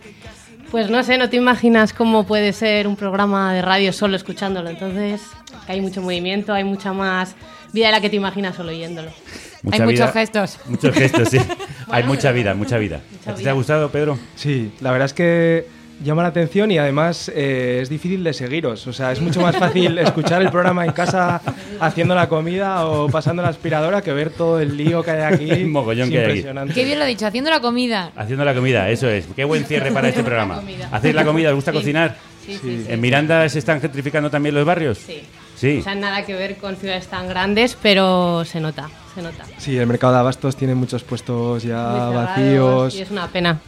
Pues 0.70 0.90
no 0.90 1.02
sé, 1.02 1.16
no 1.16 1.30
te 1.30 1.36
imaginas 1.36 1.92
cómo 1.94 2.26
puede 2.26 2.52
ser 2.52 2.86
un 2.88 2.96
programa 2.96 3.54
de 3.54 3.62
radio 3.62 3.92
solo 3.92 4.16
escuchándolo. 4.16 4.68
Entonces, 4.68 5.22
que 5.66 5.72
hay 5.72 5.80
mucho 5.80 6.02
movimiento, 6.02 6.52
hay 6.52 6.64
mucha 6.64 6.92
más 6.92 7.36
vida 7.72 7.86
de 7.86 7.92
la 7.92 8.00
que 8.00 8.10
te 8.10 8.16
imaginas 8.16 8.56
solo 8.56 8.70
oyéndolo. 8.70 9.10
Mucha 9.62 9.82
Hay 9.84 9.88
vida- 9.92 10.04
muchos 10.04 10.12
gestos. 10.14 10.58
Muchos 10.66 10.94
gestos, 10.94 11.28
sí. 11.30 11.38
Hay 11.90 12.04
mucha 12.04 12.32
vida, 12.32 12.54
mucha 12.54 12.76
vida. 12.76 13.00
Mucha 13.10 13.30
¿A 13.30 13.34
ti 13.34 13.38
te 13.38 13.42
vida. 13.44 13.50
ha 13.50 13.54
gustado, 13.54 13.90
Pedro? 13.90 14.18
Sí, 14.36 14.72
la 14.80 14.90
verdad 14.92 15.06
es 15.06 15.14
que 15.14 15.66
llama 16.02 16.22
la 16.22 16.28
atención 16.28 16.70
y 16.70 16.78
además 16.78 17.30
eh, 17.34 17.80
es 17.82 17.88
difícil 17.88 18.22
de 18.24 18.32
seguiros. 18.32 18.86
O 18.86 18.92
sea, 18.92 19.12
es 19.12 19.20
mucho 19.20 19.40
más 19.40 19.56
fácil 19.56 19.98
escuchar 19.98 20.40
el 20.42 20.50
programa 20.50 20.84
en 20.84 20.92
casa 20.92 21.40
haciendo 21.80 22.14
la 22.14 22.28
comida 22.28 22.86
o 22.86 23.08
pasando 23.08 23.42
la 23.42 23.48
aspiradora 23.48 24.02
que 24.02 24.12
ver 24.12 24.30
todo 24.30 24.60
el 24.60 24.76
lío 24.76 25.02
que 25.02 25.10
hay 25.12 25.34
aquí. 25.34 25.50
El 25.50 25.66
mogollón 25.68 26.08
Es 26.08 26.10
que 26.12 26.18
hay 26.18 26.24
aquí. 26.24 26.30
impresionante. 26.32 26.74
Qué 26.74 26.84
bien 26.84 26.98
lo 26.98 27.04
ha 27.04 27.08
dicho, 27.08 27.26
haciendo 27.26 27.50
la 27.50 27.60
comida. 27.60 28.12
Haciendo 28.16 28.44
la 28.44 28.54
comida, 28.54 28.88
eso 28.90 29.08
es. 29.08 29.26
Qué 29.34 29.44
buen 29.44 29.64
cierre 29.64 29.90
para 29.92 30.08
este 30.08 30.22
programa. 30.22 30.60
¿Hacéis 30.92 31.14
la 31.14 31.24
comida? 31.24 31.48
¿Os 31.50 31.56
gusta 31.56 31.72
Sí. 31.72 31.78
cocinar? 31.78 32.16
Sí, 32.44 32.54
sí, 32.54 32.82
sí. 32.86 32.92
¿En 32.92 33.00
Miranda 33.00 33.46
se 33.48 33.58
están 33.58 33.80
gentrificando 33.80 34.30
también 34.30 34.54
los 34.54 34.64
barrios? 34.64 34.98
Sí. 34.98 35.22
Sí. 35.56 35.78
O 35.80 35.82
sea, 35.82 35.94
nada 35.96 36.24
que 36.24 36.34
ver 36.34 36.56
con 36.56 36.76
ciudades 36.76 37.08
tan 37.08 37.28
grandes, 37.28 37.76
pero 37.82 38.44
se 38.44 38.60
nota, 38.60 38.88
se 39.14 39.20
nota. 39.20 39.44
Sí, 39.58 39.76
el 39.76 39.86
mercado 39.88 40.12
de 40.14 40.20
abastos 40.20 40.54
tiene 40.56 40.74
muchos 40.76 41.02
puestos 41.02 41.64
ya 41.64 41.80
vacíos. 41.82 42.94
Y 42.94 43.02
es 43.02 43.10
una 43.10 43.26
pena. 43.26 43.58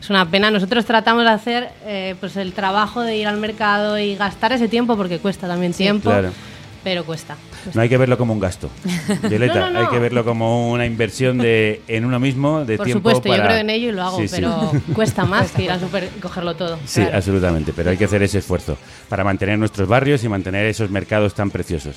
Es 0.00 0.08
una 0.10 0.28
pena. 0.30 0.50
Nosotros 0.50 0.84
tratamos 0.86 1.24
de 1.24 1.30
hacer 1.30 1.68
eh, 1.84 2.14
pues 2.20 2.36
el 2.36 2.52
trabajo 2.52 3.02
de 3.02 3.16
ir 3.16 3.26
al 3.28 3.36
mercado 3.36 3.98
y 3.98 4.16
gastar 4.16 4.52
ese 4.52 4.66
tiempo, 4.68 4.96
porque 4.96 5.18
cuesta 5.18 5.46
también 5.46 5.72
tiempo, 5.74 6.08
claro. 6.10 6.30
pero 6.82 7.04
cuesta. 7.04 7.36
No 7.74 7.82
hay 7.82 7.90
que 7.90 7.98
verlo 7.98 8.16
como 8.16 8.32
un 8.32 8.40
gasto. 8.40 8.70
Violeta, 9.28 9.60
No, 9.60 9.66
no, 9.66 9.72
no. 9.72 9.78
hay 9.80 9.86
que 9.88 9.98
verlo 9.98 10.24
como 10.24 10.70
una 10.70 10.86
inversión 10.86 11.36
de, 11.36 11.82
en 11.86 12.06
uno 12.06 12.18
mismo, 12.18 12.64
de 12.64 12.78
Por 12.78 12.86
tiempo 12.86 13.10
supuesto, 13.10 13.28
para... 13.28 13.42
yo 13.42 13.48
creo 13.48 13.58
en 13.58 13.68
ello 13.68 13.88
y 13.90 13.92
lo 13.92 14.02
hago, 14.02 14.18
Sí, 14.20 14.28
sí. 14.28 14.36
pero 14.36 14.72
cuesta 14.94 15.26
más 15.26 15.52
que 15.52 15.64
ir 15.64 15.70
al 15.70 15.80
super 15.80 16.08
y 16.16 16.20
cogerlo 16.20 16.56
todo. 16.56 16.78
Sí, 16.86 17.02
Claro. 17.02 17.18
absolutamente, 17.18 17.74
pero 17.76 17.90
hay 17.90 17.98
que 17.98 18.06
hacer 18.06 18.22
ese 18.22 18.38
esfuerzo 18.38 18.78
para 19.10 19.22
mantener 19.22 19.58
nuestros 19.58 19.86
barrios 19.86 20.24
y 20.24 20.28
mantener 20.30 20.64
esos 20.64 20.88
mercados 20.90 21.34
tan 21.34 21.50
preciosos. 21.50 21.96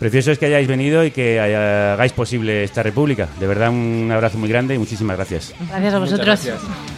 Precioso 0.00 0.32
es 0.32 0.38
que 0.40 0.46
hayáis 0.46 0.66
venido 0.66 1.04
y 1.04 1.12
que 1.12 1.38
hagáis 1.40 2.12
posible 2.12 2.64
esta 2.64 2.82
república. 2.82 3.28
De 3.38 3.46
verdad, 3.46 3.70
un 3.70 4.08
abrazo 4.12 4.38
muy 4.38 4.48
grande 4.48 4.74
y 4.74 4.78
muchísimas 4.78 5.16
gracias. 5.16 5.54
Gracias 5.68 5.94
a 5.94 5.98
Muchas 6.00 6.18
vosotros. 6.18 6.97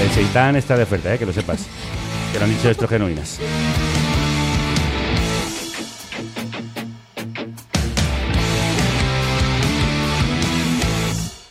El 0.00 0.10
seitán 0.10 0.56
está 0.56 0.76
de 0.76 0.82
oferta, 0.82 1.14
¿eh? 1.14 1.18
que 1.18 1.24
lo 1.24 1.32
sepas. 1.32 1.66
Que 2.32 2.38
lo 2.38 2.44
han 2.44 2.50
dicho 2.50 2.68
estos 2.68 2.88
genuinas. 2.88 3.40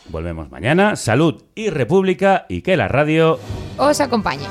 Volvemos 0.08 0.50
mañana. 0.50 0.96
Salud 0.96 1.42
y 1.54 1.70
república 1.70 2.46
y 2.48 2.62
que 2.62 2.76
la 2.76 2.88
radio 2.88 3.38
Os 3.76 4.00
acompañe. 4.00 4.46